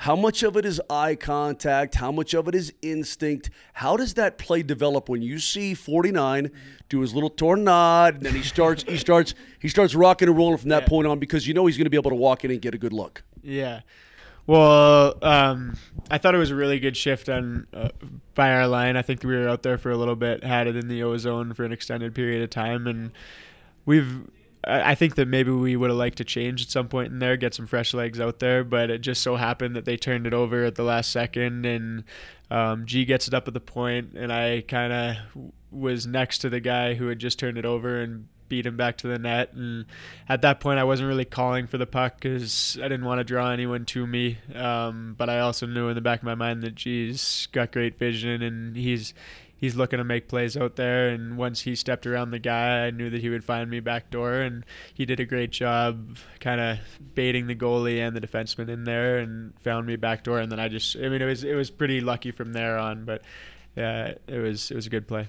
How 0.00 0.16
much 0.16 0.42
of 0.42 0.56
it 0.56 0.64
is 0.64 0.80
eye 0.90 1.16
contact? 1.16 1.96
How 1.96 2.10
much 2.10 2.34
of 2.34 2.48
it 2.48 2.54
is 2.54 2.72
instinct? 2.82 3.50
How 3.74 3.96
does 3.96 4.14
that 4.14 4.38
play 4.38 4.62
develop 4.62 5.08
when 5.08 5.22
you 5.22 5.38
see 5.38 5.74
49 5.74 6.50
do 6.88 7.00
his 7.00 7.14
little 7.14 7.30
tornado 7.30 8.16
and 8.16 8.22
then 8.22 8.34
he 8.34 8.42
starts 8.42 8.82
he 8.82 8.98
starts 8.98 9.34
he 9.58 9.68
starts 9.68 9.94
rocking 9.94 10.28
and 10.28 10.36
rolling 10.36 10.58
from 10.58 10.68
that 10.68 10.82
yeah. 10.82 10.88
point 10.88 11.06
on 11.06 11.18
because 11.18 11.46
you 11.46 11.54
know 11.54 11.64
he's 11.64 11.78
going 11.78 11.86
to 11.86 11.90
be 11.90 11.96
able 11.96 12.10
to 12.10 12.16
walk 12.16 12.44
in 12.44 12.50
and 12.50 12.60
get 12.60 12.74
a 12.74 12.78
good 12.78 12.92
look. 12.92 13.24
Yeah. 13.42 13.80
Well, 14.46 15.18
um, 15.22 15.76
I 16.10 16.18
thought 16.18 16.34
it 16.34 16.38
was 16.38 16.50
a 16.50 16.54
really 16.54 16.78
good 16.78 16.96
shift 16.96 17.28
on 17.28 17.66
uh, 17.72 17.88
by 18.34 18.52
our 18.52 18.68
line. 18.68 18.96
I 18.96 19.02
think 19.02 19.24
we 19.24 19.34
were 19.36 19.48
out 19.48 19.62
there 19.62 19.76
for 19.76 19.90
a 19.90 19.96
little 19.96 20.14
bit, 20.14 20.44
had 20.44 20.68
it 20.68 20.76
in 20.76 20.88
the 20.88 21.02
ozone 21.02 21.52
for 21.52 21.64
an 21.64 21.72
extended 21.72 22.14
period 22.14 22.42
of 22.42 22.50
time, 22.50 22.86
and 22.86 23.12
we've. 23.84 24.28
I 24.68 24.96
think 24.96 25.14
that 25.14 25.28
maybe 25.28 25.52
we 25.52 25.76
would 25.76 25.90
have 25.90 25.96
liked 25.96 26.18
to 26.18 26.24
change 26.24 26.60
at 26.60 26.70
some 26.70 26.88
point 26.88 27.12
in 27.12 27.20
there, 27.20 27.36
get 27.36 27.54
some 27.54 27.68
fresh 27.68 27.94
legs 27.94 28.18
out 28.18 28.40
there, 28.40 28.64
but 28.64 28.90
it 28.90 28.98
just 29.00 29.22
so 29.22 29.36
happened 29.36 29.76
that 29.76 29.84
they 29.84 29.96
turned 29.96 30.26
it 30.26 30.34
over 30.34 30.64
at 30.64 30.74
the 30.74 30.82
last 30.82 31.12
second, 31.12 31.64
and 31.64 32.02
um, 32.50 32.84
G 32.84 33.04
gets 33.04 33.28
it 33.28 33.34
up 33.34 33.46
at 33.46 33.54
the 33.54 33.60
point, 33.60 34.14
and 34.16 34.32
I 34.32 34.64
kind 34.66 34.92
of 34.92 35.52
was 35.70 36.08
next 36.08 36.38
to 36.38 36.48
the 36.48 36.58
guy 36.58 36.94
who 36.94 37.06
had 37.06 37.20
just 37.20 37.38
turned 37.38 37.58
it 37.58 37.64
over 37.64 38.00
and 38.00 38.26
beat 38.48 38.66
him 38.66 38.76
back 38.76 38.98
to 38.98 39.08
the 39.08 39.18
net. 39.18 39.52
And 39.52 39.86
at 40.28 40.42
that 40.42 40.60
point, 40.60 40.78
I 40.78 40.84
wasn't 40.84 41.08
really 41.08 41.24
calling 41.24 41.66
for 41.66 41.78
the 41.78 41.86
puck 41.86 42.20
because 42.20 42.78
I 42.80 42.88
didn't 42.88 43.04
want 43.04 43.18
to 43.18 43.24
draw 43.24 43.50
anyone 43.50 43.84
to 43.86 44.06
me. 44.06 44.38
Um, 44.54 45.14
but 45.16 45.28
I 45.28 45.40
also 45.40 45.66
knew 45.66 45.88
in 45.88 45.94
the 45.94 46.00
back 46.00 46.20
of 46.20 46.24
my 46.24 46.34
mind 46.34 46.62
that 46.62 46.74
G's 46.74 47.48
got 47.52 47.72
great 47.72 47.98
vision 47.98 48.42
and 48.42 48.76
he's 48.76 49.14
he's 49.58 49.74
looking 49.74 49.98
to 49.98 50.04
make 50.04 50.28
plays 50.28 50.56
out 50.56 50.76
there. 50.76 51.08
And 51.08 51.36
once 51.36 51.62
he 51.62 51.74
stepped 51.74 52.06
around 52.06 52.30
the 52.30 52.38
guy, 52.38 52.86
I 52.86 52.90
knew 52.90 53.10
that 53.10 53.20
he 53.20 53.28
would 53.28 53.44
find 53.44 53.70
me 53.70 53.80
back 53.80 54.10
door. 54.10 54.34
And 54.34 54.64
he 54.92 55.06
did 55.06 55.20
a 55.20 55.24
great 55.24 55.50
job 55.50 56.18
kind 56.40 56.60
of 56.60 56.78
baiting 57.14 57.46
the 57.46 57.54
goalie 57.54 58.06
and 58.06 58.14
the 58.14 58.20
defenseman 58.20 58.68
in 58.68 58.84
there 58.84 59.18
and 59.18 59.58
found 59.60 59.86
me 59.86 59.96
back 59.96 60.24
door. 60.24 60.38
And 60.38 60.52
then 60.52 60.60
I 60.60 60.68
just, 60.68 60.96
I 60.96 61.08
mean, 61.08 61.22
it 61.22 61.26
was 61.26 61.44
it 61.44 61.54
was 61.54 61.70
pretty 61.70 62.00
lucky 62.00 62.30
from 62.30 62.52
there 62.52 62.78
on. 62.78 63.04
But 63.04 63.22
yeah, 63.76 64.14
it 64.26 64.38
was 64.38 64.70
it 64.70 64.74
was 64.74 64.86
a 64.86 64.90
good 64.90 65.08
play. 65.08 65.28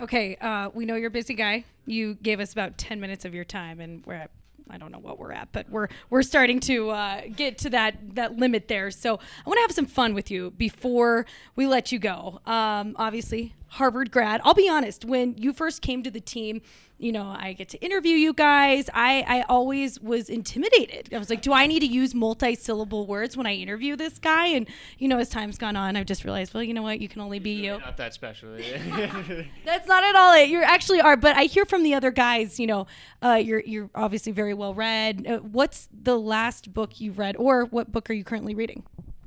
Okay, 0.00 0.36
uh, 0.36 0.70
we 0.72 0.86
know 0.86 0.94
you're 0.94 1.08
a 1.08 1.10
busy 1.10 1.34
guy. 1.34 1.64
You 1.84 2.14
gave 2.14 2.40
us 2.40 2.52
about 2.52 2.78
10 2.78 3.00
minutes 3.00 3.26
of 3.26 3.34
your 3.34 3.44
time, 3.44 3.80
and 3.80 4.04
we're 4.06 4.14
at 4.14 4.30
I 4.72 4.78
don't 4.78 4.92
know 4.92 5.00
what 5.00 5.18
we're 5.18 5.32
at, 5.32 5.48
but 5.50 5.68
we're 5.68 5.88
we're 6.10 6.22
starting 6.22 6.60
to 6.60 6.90
uh, 6.90 7.22
get 7.34 7.58
to 7.58 7.70
that 7.70 8.14
that 8.14 8.36
limit 8.36 8.68
there. 8.68 8.90
So 8.92 9.16
I 9.16 9.48
want 9.48 9.58
to 9.58 9.62
have 9.62 9.72
some 9.72 9.86
fun 9.86 10.14
with 10.14 10.30
you 10.30 10.52
before 10.52 11.26
we 11.56 11.66
let 11.66 11.90
you 11.90 11.98
go. 11.98 12.40
Um, 12.46 12.94
obviously, 12.96 13.54
Harvard 13.70 14.10
grad. 14.10 14.40
I'll 14.44 14.54
be 14.54 14.68
honest, 14.68 15.04
when 15.04 15.36
you 15.38 15.52
first 15.52 15.80
came 15.80 16.02
to 16.02 16.10
the 16.10 16.20
team, 16.20 16.60
you 16.98 17.12
know, 17.12 17.34
I 17.38 17.52
get 17.52 17.68
to 17.70 17.78
interview 17.78 18.16
you 18.16 18.32
guys. 18.32 18.90
I, 18.92 19.24
I 19.26 19.42
always 19.48 20.00
was 20.00 20.28
intimidated. 20.28 21.08
I 21.14 21.18
was 21.18 21.30
like, 21.30 21.40
do 21.40 21.52
I 21.52 21.68
need 21.68 21.80
to 21.80 21.86
use 21.86 22.12
multi 22.12 22.56
syllable 22.56 23.06
words 23.06 23.36
when 23.36 23.46
I 23.46 23.54
interview 23.54 23.94
this 23.94 24.18
guy? 24.18 24.48
And, 24.48 24.68
you 24.98 25.06
know, 25.06 25.18
as 25.18 25.28
time's 25.28 25.56
gone 25.56 25.76
on, 25.76 25.96
I've 25.96 26.06
just 26.06 26.24
realized, 26.24 26.52
well, 26.52 26.64
you 26.64 26.74
know 26.74 26.82
what? 26.82 27.00
You 27.00 27.08
can 27.08 27.22
only 27.22 27.38
be 27.38 27.52
you. 27.52 27.78
Not 27.78 27.96
that 27.96 28.12
special. 28.12 28.50
That's 29.64 29.86
not 29.86 30.04
at 30.04 30.16
all 30.16 30.34
it. 30.34 30.48
You 30.48 30.62
actually 30.62 31.00
are. 31.00 31.16
But 31.16 31.36
I 31.36 31.44
hear 31.44 31.64
from 31.64 31.84
the 31.84 31.94
other 31.94 32.10
guys, 32.10 32.58
you 32.58 32.66
know, 32.66 32.88
uh, 33.22 33.40
you're, 33.42 33.60
you're 33.60 33.88
obviously 33.94 34.32
very 34.32 34.52
well 34.52 34.74
read. 34.74 35.26
Uh, 35.26 35.38
what's 35.38 35.88
the 35.92 36.18
last 36.18 36.74
book 36.74 37.00
you've 37.00 37.18
read, 37.18 37.36
or 37.36 37.66
what 37.66 37.92
book 37.92 38.10
are 38.10 38.14
you 38.14 38.24
currently 38.24 38.54
reading? 38.54 38.82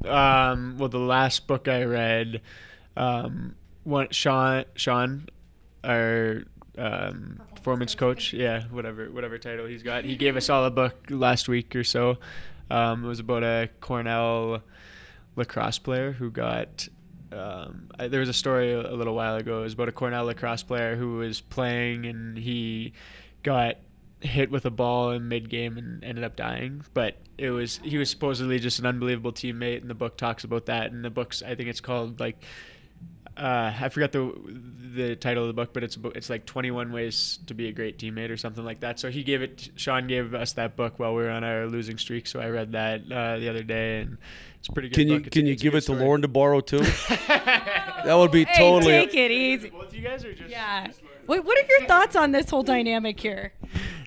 Um, 0.06 0.78
well, 0.78 0.90
the 0.90 1.00
last 1.00 1.48
book 1.48 1.69
I 1.69 1.86
read, 1.86 2.42
um, 2.98 3.56
one, 3.83 4.07
Sean, 4.12 4.65
Sean, 4.75 5.27
our 5.83 6.44
um, 6.77 7.41
performance 7.56 7.95
coach. 7.95 8.33
Yeah, 8.33 8.63
whatever 8.71 9.12
whatever 9.12 9.38
title 9.38 9.65
he's 9.65 9.83
got. 9.83 10.03
He 10.06 10.15
gave 10.15 10.35
us 10.35 10.50
all 10.50 10.65
a 10.65 10.71
book 10.71 10.95
last 11.09 11.47
week 11.47 11.75
or 11.75 11.83
so. 11.83 12.18
Um, 12.69 13.06
it 13.06 13.07
was 13.07 13.19
about 13.19 13.44
a 13.44 13.69
Cornell 13.81 14.63
lacrosse 15.35 15.80
player 15.80 16.12
who 16.12 16.31
got. 16.31 16.88
Um, 17.31 17.90
I, 17.97 18.09
there 18.09 18.19
was 18.19 18.30
a 18.30 18.33
story 18.33 18.73
a, 18.73 18.92
a 18.92 18.95
little 18.95 19.16
while 19.16 19.35
ago. 19.35 19.59
It 19.59 19.63
was 19.63 19.73
about 19.73 19.90
a 19.90 19.92
Cornell 19.92 20.25
lacrosse 20.25 20.63
player 20.63 20.95
who 20.95 21.18
was 21.18 21.42
playing 21.42 22.06
and 22.06 22.37
he 22.37 22.94
got 23.42 23.78
hit 24.21 24.52
with 24.52 24.66
a 24.66 24.71
ball 24.71 25.11
in 25.11 25.28
mid 25.28 25.49
game 25.49 25.78
and 25.78 26.04
ended 26.04 26.23
up 26.23 26.35
dying. 26.35 26.83
But 26.94 27.18
it 27.37 27.49
was 27.49 27.80
he 27.83 27.97
was 27.97 28.09
supposedly 28.09 28.59
just 28.59 28.80
an 28.80 28.85
unbelievable 28.85 29.31
teammate, 29.33 29.81
and 29.81 29.90
the 29.90 29.95
book 29.95 30.18
talks 30.18 30.44
about 30.44 30.68
that. 30.68 30.92
And 30.92 31.04
the 31.04 31.09
book's 31.09 31.42
I 31.42 31.56
think 31.56 31.69
it's 31.69 31.81
called 31.81 32.19
like 32.19 32.44
uh, 33.37 33.73
I 33.80 33.90
forgot 33.90 34.11
the 34.11 34.33
the 34.95 35.16
title 35.16 35.44
of 35.44 35.47
the 35.47 35.54
book, 35.54 35.73
but 35.73 35.83
it's 35.83 35.97
it's 36.16 36.30
like 36.30 36.45
21 36.45 36.92
ways 36.92 37.40
to 37.47 37.54
be 37.54 37.68
a 37.68 37.71
great 37.71 37.97
teammate 37.97 38.30
or 38.30 38.37
something 38.37 38.63
like 38.63 38.81
that. 38.81 38.99
So 38.99 39.09
he 39.09 39.23
gave 39.23 39.42
it. 39.42 39.69
Sean 39.75 40.07
gave 40.07 40.35
us 40.35 40.54
that 40.54 40.75
book 40.75 40.99
while 40.99 41.16
we 41.16 41.23
were 41.23 41.30
on 41.30 41.44
our 41.44 41.66
losing 41.66 41.97
streak. 41.97 42.28
So 42.28 42.40
I 42.40 42.49
read 42.49 42.73
that 42.73 43.02
uh, 43.11 43.40
the 43.40 43.49
other 43.49 43.63
day, 43.63 44.02
and 44.02 44.18
it's 44.59 44.68
pretty 44.68 44.90
good. 44.90 44.95
Can 44.95 45.07
you 45.07 45.19
book. 45.19 45.31
can 45.31 45.47
it's, 45.47 45.49
you 45.49 45.56
give 45.69 45.75
it 45.75 45.81
story. 45.81 45.99
to 45.99 46.06
Lauren 46.06 46.21
to 46.21 46.28
borrow 46.28 46.61
too? 46.61 46.80
that 47.28 48.13
would 48.16 48.31
be 48.31 48.45
hey, 48.45 48.57
totally. 48.57 48.92
Take 48.92 49.16
it 49.16 49.31
easy. 49.31 49.69
Both 49.69 49.94
you 49.94 50.02
guys 50.02 50.23
are 50.23 50.33
just 50.33 50.49
yeah. 50.49 50.87
What 51.25 51.44
What 51.44 51.57
are 51.57 51.68
your 51.68 51.87
thoughts 51.87 52.16
on 52.16 52.31
this 52.31 52.49
whole 52.49 52.63
dynamic 52.63 53.19
here? 53.19 53.54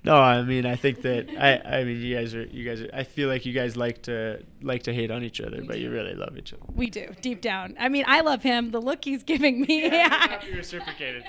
No, 0.07 0.15
I 0.15 0.43
mean 0.43 0.65
I 0.67 0.77
think 0.77 1.03
that 1.03 1.29
I 1.37 1.79
I 1.81 1.85
mean 1.85 2.01
you 2.01 2.15
guys 2.15 2.33
are 2.35 2.45
you 2.45 2.65
guys 2.65 2.81
are, 2.81 2.89
I 2.95 3.03
feel 3.03 3.29
like 3.29 3.45
you 3.45 3.53
guys 3.53 3.77
like 3.77 4.03
to 4.03 4.41
like 4.63 4.85
to 4.85 4.95
hate 4.95 5.11
on 5.11 5.25
each 5.25 5.41
other, 5.41 5.63
but 5.67 5.81
you 5.81 5.91
really 5.91 6.15
love 6.15 6.39
each 6.39 6.53
other. 6.55 6.63
We 6.75 6.89
do 6.89 7.09
deep 7.21 7.41
down. 7.41 7.75
I 7.79 7.89
mean, 7.89 8.05
I 8.07 8.21
love 8.21 8.43
him. 8.43 8.71
The 8.71 8.81
look 8.81 9.05
he's 9.05 9.25
giving 9.25 9.61
me. 9.63 9.83
Yeah, 9.87 10.41
you 10.49 10.57
reciprocated. 10.57 11.25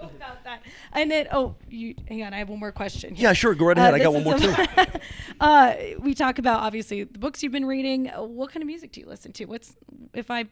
about 0.00 0.44
that. 0.44 0.62
And 0.92 1.10
then, 1.10 1.26
oh, 1.32 1.56
you 1.68 1.94
hang 2.08 2.22
on. 2.22 2.32
I 2.32 2.38
have 2.38 2.48
one 2.48 2.60
more 2.60 2.72
question. 2.72 3.14
Yeah, 3.16 3.32
sure. 3.32 3.54
Go 3.54 3.66
right 3.66 3.76
ahead. 3.76 3.94
Uh, 3.94 3.96
I 3.96 3.98
got 3.98 4.14
one 4.14 4.24
more 4.24 4.38
too. 4.38 4.54
uh, 5.40 5.74
we 5.98 6.14
talk 6.14 6.38
about 6.38 6.60
obviously 6.60 7.02
the 7.04 7.18
books 7.18 7.42
you've 7.42 7.52
been 7.52 7.66
reading. 7.66 8.08
Uh, 8.08 8.22
What 8.22 8.52
kind 8.52 8.62
of 8.62 8.68
music 8.68 8.92
do 8.92 9.00
you 9.00 9.06
listen 9.06 9.32
to? 9.32 9.44
What's 9.46 9.74
if 10.14 10.30
I 10.30 10.44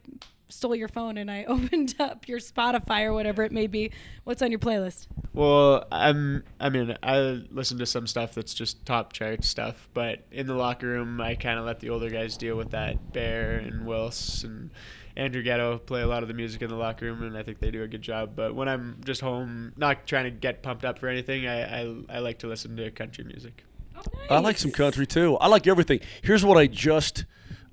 stole 0.48 0.74
your 0.74 0.88
phone 0.88 1.16
and 1.16 1.30
I 1.30 1.44
opened 1.48 1.94
up 1.98 2.28
your 2.28 2.38
Spotify 2.38 3.04
or 3.04 3.12
whatever 3.12 3.42
it 3.42 3.52
may 3.52 3.66
be? 3.66 3.92
What's 4.24 4.42
on 4.42 4.50
your 4.50 4.60
playlist? 4.60 5.06
Well, 5.32 5.86
I'm. 5.92 6.44
I 6.58 6.68
mean, 6.68 6.96
I 7.02 7.18
listen 7.50 7.78
to 7.78 7.86
some 7.86 8.06
stuff 8.06 8.34
that's 8.34 8.54
just 8.54 8.84
top 8.84 9.12
chart 9.12 9.44
stuff, 9.44 9.88
but 9.94 10.24
in 10.30 10.46
the 10.46 10.54
locker 10.54 10.86
room, 10.86 11.20
I 11.20 11.34
kind 11.34 11.58
of 11.58 11.64
let 11.64 11.80
the 11.80 11.90
older 11.90 12.10
guys 12.10 12.36
deal 12.36 12.56
with 12.56 12.70
that. 12.70 13.12
Bear 13.12 13.52
and 13.52 13.86
Wills 13.86 14.44
and 14.44 14.70
Andrew 15.16 15.42
Ghetto 15.42 15.78
play 15.78 16.02
a 16.02 16.06
lot 16.06 16.22
of 16.22 16.28
the 16.28 16.34
music 16.34 16.62
in 16.62 16.68
the 16.68 16.76
locker 16.76 17.04
room, 17.04 17.22
and 17.22 17.36
I 17.36 17.42
think 17.42 17.58
they 17.58 17.70
do 17.70 17.82
a 17.82 17.88
good 17.88 18.02
job. 18.02 18.32
But 18.34 18.54
when 18.54 18.68
I'm 18.68 19.00
just 19.04 19.20
home, 19.20 19.72
not 19.76 20.06
trying 20.06 20.24
to 20.24 20.30
get 20.30 20.62
pumped 20.62 20.84
up 20.84 20.98
for 20.98 21.08
anything, 21.08 21.46
I 21.46 21.82
I, 21.82 21.96
I 22.08 22.18
like 22.20 22.38
to 22.40 22.46
listen 22.46 22.76
to 22.76 22.90
country 22.90 23.24
music. 23.24 23.64
Oh, 23.96 24.36
I 24.36 24.38
like 24.38 24.58
some 24.58 24.70
country 24.70 25.06
too. 25.06 25.36
I 25.36 25.48
like 25.48 25.66
everything. 25.66 26.00
Here's 26.22 26.44
what 26.44 26.56
I 26.56 26.66
just 26.66 27.24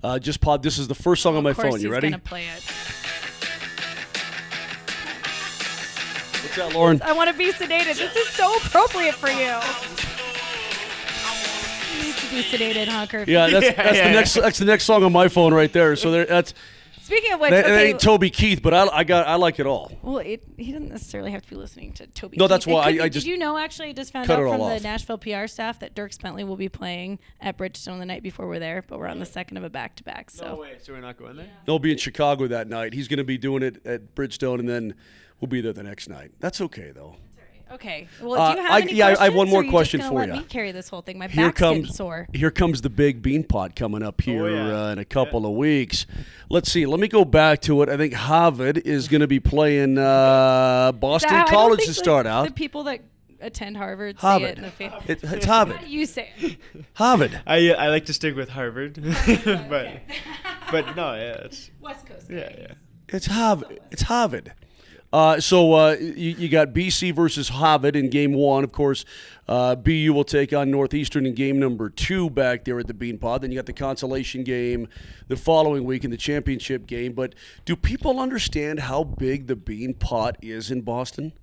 uh, 0.06 0.20
just 0.20 0.40
popped. 0.40 0.64
This 0.64 0.78
is 0.78 0.88
the 0.88 0.96
first 0.96 1.24
song 1.24 1.36
on 1.36 1.44
my 1.44 1.54
phone. 1.54 1.82
You 1.82 1.92
ready? 1.92 2.10
gonna 2.10 2.22
play 2.22 2.46
it. 2.46 2.64
What's 6.44 6.56
that, 6.58 6.74
Lauren? 6.74 7.02
I 7.02 7.12
want 7.12 7.30
to 7.32 7.36
be 7.36 7.52
sedated. 7.52 7.98
This 7.98 8.16
is 8.16 8.30
so 8.30 8.56
appropriate 8.58 9.16
for 9.16 9.30
you. 9.30 9.60
You 11.92 12.04
need 12.04 12.16
to 12.18 12.30
be 12.30 12.44
sedated, 12.44 12.88
huh, 12.88 13.08
Yeah, 13.26 13.48
that's, 13.48 13.76
that's 13.76 13.98
yeah, 13.98 14.08
the 14.08 14.14
next 14.14 14.34
that's 14.36 14.60
the 14.60 14.66
next 14.66 14.84
song 14.84 15.04
on 15.04 15.12
my 15.12 15.28
phone 15.28 15.54
right 15.54 15.72
there. 15.74 15.96
So 15.96 16.12
there, 16.12 16.26
that's 16.26 16.54
Speaking 17.06 17.34
of 17.34 17.40
which, 17.40 17.52
that, 17.52 17.66
that 17.66 17.72
okay, 17.72 17.90
ain't 17.90 18.00
Toby 18.00 18.32
Keith, 18.32 18.64
but 18.64 18.74
I, 18.74 18.88
I 18.88 19.04
got 19.04 19.28
I 19.28 19.36
like 19.36 19.60
it 19.60 19.68
all. 19.68 19.92
well, 20.02 20.18
it, 20.18 20.44
he 20.58 20.72
doesn't 20.72 20.90
necessarily 20.90 21.30
have 21.30 21.44
to 21.44 21.50
be 21.50 21.56
listening 21.56 21.94
to 21.94 22.08
Toby. 22.08 22.38
No, 22.38 22.48
that's 22.48 22.66
Keith. 22.66 22.72
It 22.72 22.76
why 22.76 22.84
could 22.84 22.90
I- 22.90 22.92
be- 22.94 23.00
I 23.02 23.04
Did 23.04 23.14
just 23.14 23.28
you 23.28 23.38
know? 23.38 23.60
Actually, 23.60 23.90
I 23.90 23.94
just 23.94 24.12
found 24.12 24.28
out 24.32 24.38
from 24.38 24.58
the 24.58 24.64
off. 24.64 24.82
Nashville 24.82 25.20
PR 25.20 25.46
staff 25.46 25.78
that 25.82 25.96
Dierks 25.96 26.20
Bentley 26.20 26.44
will 26.44 26.56
be 26.58 26.68
playing 26.68 27.20
at 27.40 27.60
Bridgestone 27.60 28.00
the 28.00 28.06
night 28.06 28.24
before 28.24 28.48
we're 28.48 28.58
there, 28.58 28.84
but 28.88 28.98
we're 28.98 29.06
on 29.08 29.20
the 29.20 29.26
second 29.28 29.58
of 29.58 29.64
a 29.64 29.70
back 29.70 29.96
to 29.98 30.04
back. 30.04 30.32
So 30.32 30.48
No 30.48 30.56
way. 30.56 30.78
So 30.82 30.94
we're 30.94 31.02
not 31.02 31.18
going 31.18 31.36
there. 31.36 31.50
They'll 31.66 31.78
be 31.78 31.92
in 31.92 32.00
Chicago 32.00 32.48
that 32.48 32.68
night. 32.68 32.94
He's 32.94 33.08
going 33.08 33.18
to 33.20 33.24
be 33.24 33.38
doing 33.38 33.62
it 33.62 33.86
at 33.86 34.16
Bridgestone, 34.16 34.58
and 34.60 34.68
then 34.68 34.96
we'll 35.40 35.48
be 35.50 35.62
there 35.62 35.74
the 35.74 35.84
next 35.84 36.10
night. 36.10 36.32
That's 36.40 36.60
okay 36.60 36.92
though. 36.92 37.18
Okay. 37.76 38.08
Well, 38.22 38.42
Uh, 38.42 38.52
do 38.54 38.58
you 38.60 38.64
have 38.66 38.72
I- 38.76 38.80
any 38.82 38.94
yeah, 38.94 39.08
I- 39.08 39.22
I 39.22 39.24
have 39.26 39.36
one 39.36 39.50
more 39.50 39.58
or 39.58 39.62
are 39.62 39.64
just 39.64 39.72
question 39.72 40.00
gonna 40.00 40.10
for 40.12 40.20
let 40.20 40.30
ya. 40.30 40.36
Me 40.38 40.44
carry 40.44 40.72
this 40.72 40.90
whole 40.90 41.02
thing. 41.02 41.18
My 41.18 41.28
Here 41.28 41.48
back's 41.48 41.60
getting 41.62 41.84
comes 41.84 41.96
sore. 41.96 42.28
here 42.34 42.52
comes 42.52 42.82
the 42.82 42.90
big 42.90 43.22
bean 43.22 43.44
pot 43.44 43.76
coming 43.76 44.04
up 44.04 44.22
here 44.22 44.50
yeah. 44.50 44.86
uh, 44.88 44.92
in 44.92 45.00
a 45.00 45.06
couple 45.06 45.46
of 45.46 45.54
weeks. 45.54 46.06
Let's 46.50 46.72
see. 46.72 46.86
Let 46.86 47.00
me 47.00 47.08
go 47.08 47.24
back 47.26 47.62
to 47.62 47.82
it. 47.84 47.90
I 47.90 47.98
think 47.98 48.14
Harvard 48.14 48.78
is 48.80 49.08
going 49.12 49.22
to 49.22 49.28
be 49.28 49.40
playing 49.40 49.98
uh, 49.98 50.92
Boston 50.94 51.34
I 51.34 51.38
don't 51.40 51.50
College 51.50 51.80
think 51.80 51.88
to 51.90 51.94
the- 51.94 52.04
start 52.04 52.26
out. 52.26 52.48
The 52.48 52.54
people 52.54 52.84
that 52.84 53.02
attend 53.42 53.78
Harvard 53.78 54.16
say 54.20 54.28
Harvard. 54.28 54.50
it 54.52 54.58
in 54.58 54.64
the 54.64 54.72
face. 54.72 54.92
It, 55.08 55.24
it's 55.24 55.46
Harvard. 55.46 55.82
You 55.86 56.06
say 56.06 56.30
it. 56.40 56.58
Harvard. 56.94 57.40
I 57.46 57.72
I 57.74 57.90
like 57.90 58.06
to 58.06 58.14
stick 58.14 58.36
with 58.36 58.50
Harvard, 58.50 58.96
but 59.70 59.90
but 60.72 60.96
no, 60.96 61.14
yeah, 61.14 61.44
it's 61.46 61.70
West 61.82 62.06
Coast. 62.08 62.28
yeah, 62.30 62.50
yeah. 62.58 62.74
It's 63.10 63.28
Harvard. 63.28 63.80
It's 63.92 64.04
Harvard. 64.04 64.54
Uh, 65.14 65.40
so 65.40 65.74
uh, 65.74 65.96
you, 66.00 66.32
you 66.32 66.50
got 66.50 66.74
BC 66.74 67.16
versus 67.16 67.50
Harvard 67.50 67.96
in 67.96 68.10
game 68.10 68.34
one. 68.34 68.64
Of 68.64 68.72
course, 68.74 69.06
uh, 69.48 69.76
BU 69.76 70.12
will 70.14 70.26
take 70.26 70.52
on 70.52 70.70
Northeastern 70.72 71.26
in 71.26 71.34
game 71.34 71.58
number 71.58 71.90
two 71.90 72.30
back 72.30 72.66
there 72.66 72.80
at 72.80 72.88
the 72.88 72.94
Beanpot. 72.94 73.42
Then 73.42 73.52
you 73.52 73.58
got 73.58 73.66
the 73.66 73.74
consolation 73.74 74.44
game 74.44 74.90
the 75.28 75.38
following 75.38 75.86
week 75.86 76.04
in 76.04 76.12
the 76.12 76.18
championship 76.18 76.86
game. 76.86 77.14
But 77.14 77.34
do 77.64 77.76
people 77.78 78.20
understand 78.20 78.82
how 78.82 79.04
big 79.06 79.48
the 79.48 79.56
Bean 79.56 79.94
Pot 79.94 80.38
is 80.42 80.70
in 80.72 80.82
Boston? 80.82 81.34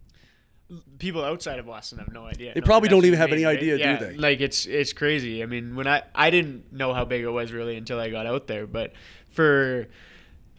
people 0.98 1.22
outside 1.22 1.58
of 1.58 1.66
Boston 1.66 1.98
have 1.98 2.12
no 2.12 2.24
idea. 2.24 2.54
They 2.54 2.60
No, 2.60 2.64
probably 2.66 2.88
don't 2.88 3.04
even 3.04 3.18
have 3.18 3.32
any 3.32 3.44
idea, 3.44 3.74
right? 3.84 3.98
do 3.98 4.06
they? 4.06 4.16
Like 4.16 4.40
it's 4.40 4.64
it's 4.66 4.92
crazy. 4.92 5.42
I 5.42 5.46
mean, 5.46 5.76
when 5.76 5.86
I 5.86 6.02
I 6.14 6.30
didn't 6.30 6.72
know 6.72 6.94
how 6.94 7.04
big 7.04 7.22
it 7.22 7.28
was 7.30 7.52
really 7.52 7.76
until 7.76 8.00
I 8.00 8.08
got 8.10 8.26
out 8.26 8.46
there. 8.46 8.66
But 8.66 8.92
for 9.28 9.88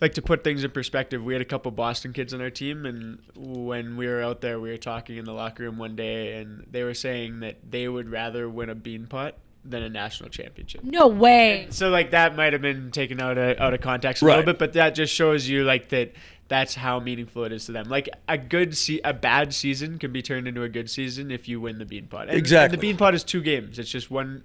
like 0.04 0.14
to 0.16 0.22
put 0.22 0.44
things 0.44 0.64
in 0.66 0.72
perspective, 0.72 1.24
we 1.24 1.32
had 1.34 1.42
a 1.42 1.46
couple 1.46 1.72
Boston 1.72 2.12
kids 2.12 2.34
on 2.34 2.42
our 2.42 2.50
team, 2.50 2.86
and 2.86 3.20
when 3.36 3.96
we 3.96 4.06
were 4.06 4.22
out 4.22 4.42
there, 4.42 4.60
we 4.60 4.70
were 4.70 4.78
talking 4.78 5.16
in 5.18 5.24
the 5.24 5.32
locker 5.32 5.64
room 5.64 5.78
one 5.78 5.96
day, 5.96 6.34
and 6.40 6.66
they 6.70 6.84
were 6.84 6.94
saying 6.94 7.40
that 7.40 7.56
they 7.72 7.88
would 7.88 8.10
rather 8.10 8.50
win 8.50 8.70
a 8.70 8.76
bean 8.76 9.08
pot 9.08 9.36
than 9.64 9.82
a 9.82 9.90
national 9.90 10.30
championship. 10.30 10.84
No 10.84 11.08
way. 11.08 11.68
So 11.70 11.90
like 11.90 12.12
that 12.12 12.36
might 12.36 12.52
have 12.52 12.62
been 12.62 12.92
taken 12.92 13.22
out 13.22 13.38
of 13.38 13.58
out 13.60 13.74
of 13.74 13.80
context 13.80 14.22
a 14.22 14.26
Right. 14.26 14.36
little 14.38 14.52
bit, 14.52 14.60
but 14.60 14.74
that 14.74 14.94
just 14.94 15.14
shows 15.14 15.48
you 15.48 15.64
like 15.64 15.88
that 15.90 16.12
that's 16.50 16.76
how 16.76 17.00
meaningful 17.00 17.46
it 17.46 17.54
is 17.54 17.66
to 17.68 17.72
them. 17.72 17.88
Like 17.88 18.10
a 18.28 18.38
good 18.38 18.76
se- 18.78 19.00
a 19.06 19.14
bad 19.14 19.54
season 19.54 19.98
can 20.00 20.12
be 20.12 20.22
turned 20.22 20.50
into 20.50 20.64
a 20.64 20.70
good 20.70 20.90
season 20.90 21.32
if 21.32 21.48
you 21.48 21.62
win 21.62 21.80
the 21.80 21.86
bean 21.86 22.08
pot. 22.08 22.28
And, 22.28 22.38
Exactly. 22.38 22.66
And 22.66 22.74
the 22.74 22.88
bean 22.90 22.98
pot 22.98 23.16
is 23.16 23.24
two 23.24 23.42
games. 23.42 23.80
It's 23.80 23.90
just 23.90 24.12
one 24.12 24.44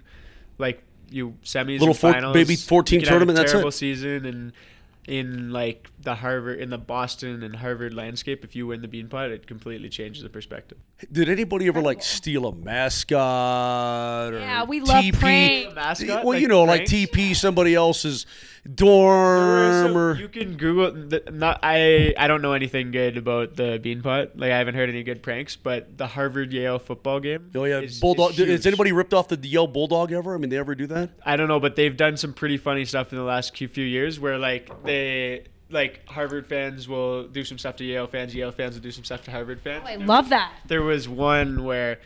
like 0.56 0.84
you 1.10 1.34
semis 1.42 1.80
Little 1.80 1.88
and 1.88 1.96
four- 2.22 2.32
maybe 2.32 2.54
14 2.54 3.00
You 3.00 3.06
could 3.06 3.08
have 3.08 3.16
a 3.16 3.18
tournament, 3.18 3.36
that's 3.38 3.50
terrible 3.50 3.70
it. 3.70 3.72
season 3.72 4.24
and 4.24 4.52
in 5.08 5.50
like 5.50 5.90
the 6.08 6.14
Harvard 6.14 6.58
in 6.58 6.70
the 6.70 6.78
Boston 6.78 7.42
and 7.42 7.54
Harvard 7.56 7.92
landscape, 7.92 8.42
if 8.42 8.56
you 8.56 8.66
win 8.66 8.80
the 8.80 8.88
Beanpot, 8.88 9.30
it 9.30 9.46
completely 9.46 9.90
changes 9.90 10.22
the 10.22 10.30
perspective. 10.30 10.78
Did 11.12 11.28
anybody 11.28 11.66
ever 11.68 11.82
like 11.82 12.02
steal 12.02 12.46
a 12.46 12.54
mascot 12.54 14.32
or 14.32 14.38
Yeah, 14.38 14.64
we 14.64 14.80
love 14.80 15.04
TP? 15.04 15.12
pranks. 15.12 15.74
Mascot, 15.74 16.24
Well, 16.24 16.28
like 16.34 16.40
you 16.40 16.48
know, 16.48 16.64
like? 16.64 16.84
TP 16.84 17.36
somebody 17.36 17.74
else's 17.74 18.24
dorm 18.74 19.96
or 19.96 20.16
you 20.18 20.28
can 20.28 20.56
Google. 20.56 20.92
The, 20.92 21.22
not 21.30 21.60
I. 21.62 22.14
I 22.16 22.26
don't 22.26 22.40
know 22.42 22.52
anything 22.54 22.90
good 22.90 23.16
about 23.18 23.56
the 23.56 23.78
Beanpot. 23.82 24.30
Like 24.36 24.50
I 24.50 24.56
haven't 24.58 24.74
heard 24.76 24.88
any 24.88 25.02
good 25.02 25.22
pranks. 25.22 25.56
But 25.56 25.98
the 25.98 26.06
Harvard 26.06 26.52
Yale 26.52 26.78
football 26.78 27.20
game. 27.20 27.50
Oh 27.54 27.64
yeah, 27.64 27.80
is- 27.80 28.00
bulldog. 28.00 28.32
is 28.32 28.38
Has 28.48 28.66
anybody 28.66 28.92
ripped 28.92 29.12
off 29.14 29.28
the 29.28 29.36
Yale 29.36 29.66
bulldog 29.66 30.12
ever? 30.12 30.34
I 30.34 30.38
mean, 30.38 30.48
they 30.50 30.58
ever 30.58 30.74
do 30.74 30.86
that? 30.86 31.10
I 31.24 31.36
don't 31.36 31.48
know, 31.48 31.60
but 31.60 31.76
they've 31.76 31.96
done 31.96 32.16
some 32.16 32.32
pretty 32.32 32.56
funny 32.56 32.84
stuff 32.86 33.12
in 33.12 33.18
the 33.18 33.24
last 33.24 33.56
few 33.56 33.68
few 33.68 33.84
years, 33.84 34.18
where 34.18 34.38
like 34.38 34.70
they. 34.84 35.44
Like 35.70 36.08
Harvard 36.08 36.46
fans 36.46 36.88
will 36.88 37.24
do 37.28 37.44
some 37.44 37.58
stuff 37.58 37.76
to 37.76 37.84
Yale 37.84 38.06
fans. 38.06 38.34
Yale 38.34 38.52
fans 38.52 38.74
will 38.74 38.82
do 38.82 38.90
some 38.90 39.04
stuff 39.04 39.24
to 39.24 39.30
Harvard 39.30 39.60
fans. 39.60 39.84
Oh, 39.86 39.90
I 39.90 39.96
love 39.96 40.30
that. 40.30 40.52
there 40.66 40.82
was 40.82 41.08
one 41.08 41.64
where 41.64 41.98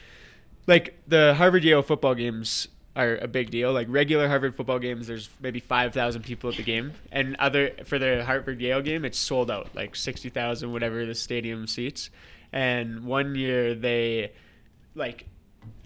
like 0.67 0.99
the 1.07 1.35
Harvard 1.35 1.65
Yale 1.65 1.83
football 1.83 2.15
games 2.15 2.69
are 2.95 3.17
a 3.17 3.29
big 3.29 3.51
deal. 3.51 3.73
Like 3.73 3.87
regular 3.91 4.29
Harvard 4.29 4.57
football 4.57 4.79
games, 4.79 5.07
there's 5.07 5.31
maybe 5.41 5.61
five 5.61 5.95
thousand 5.95 6.23
people 6.23 6.51
at 6.51 6.57
the 6.57 6.63
game, 6.63 6.93
and 7.11 7.37
other 7.37 7.71
for 7.85 7.99
the 7.99 8.25
Harvard 8.25 8.61
Yale 8.61 8.83
game, 8.83 9.05
it's 9.05 9.19
sold 9.19 9.51
out, 9.51 9.75
like 9.75 9.97
sixty 9.97 10.29
thousand, 10.29 10.73
whatever 10.73 11.07
the 11.07 11.15
stadium 11.15 11.67
seats. 11.67 12.11
And 12.53 13.05
one 13.05 13.35
year 13.35 13.75
they, 13.75 14.33
like, 14.95 15.25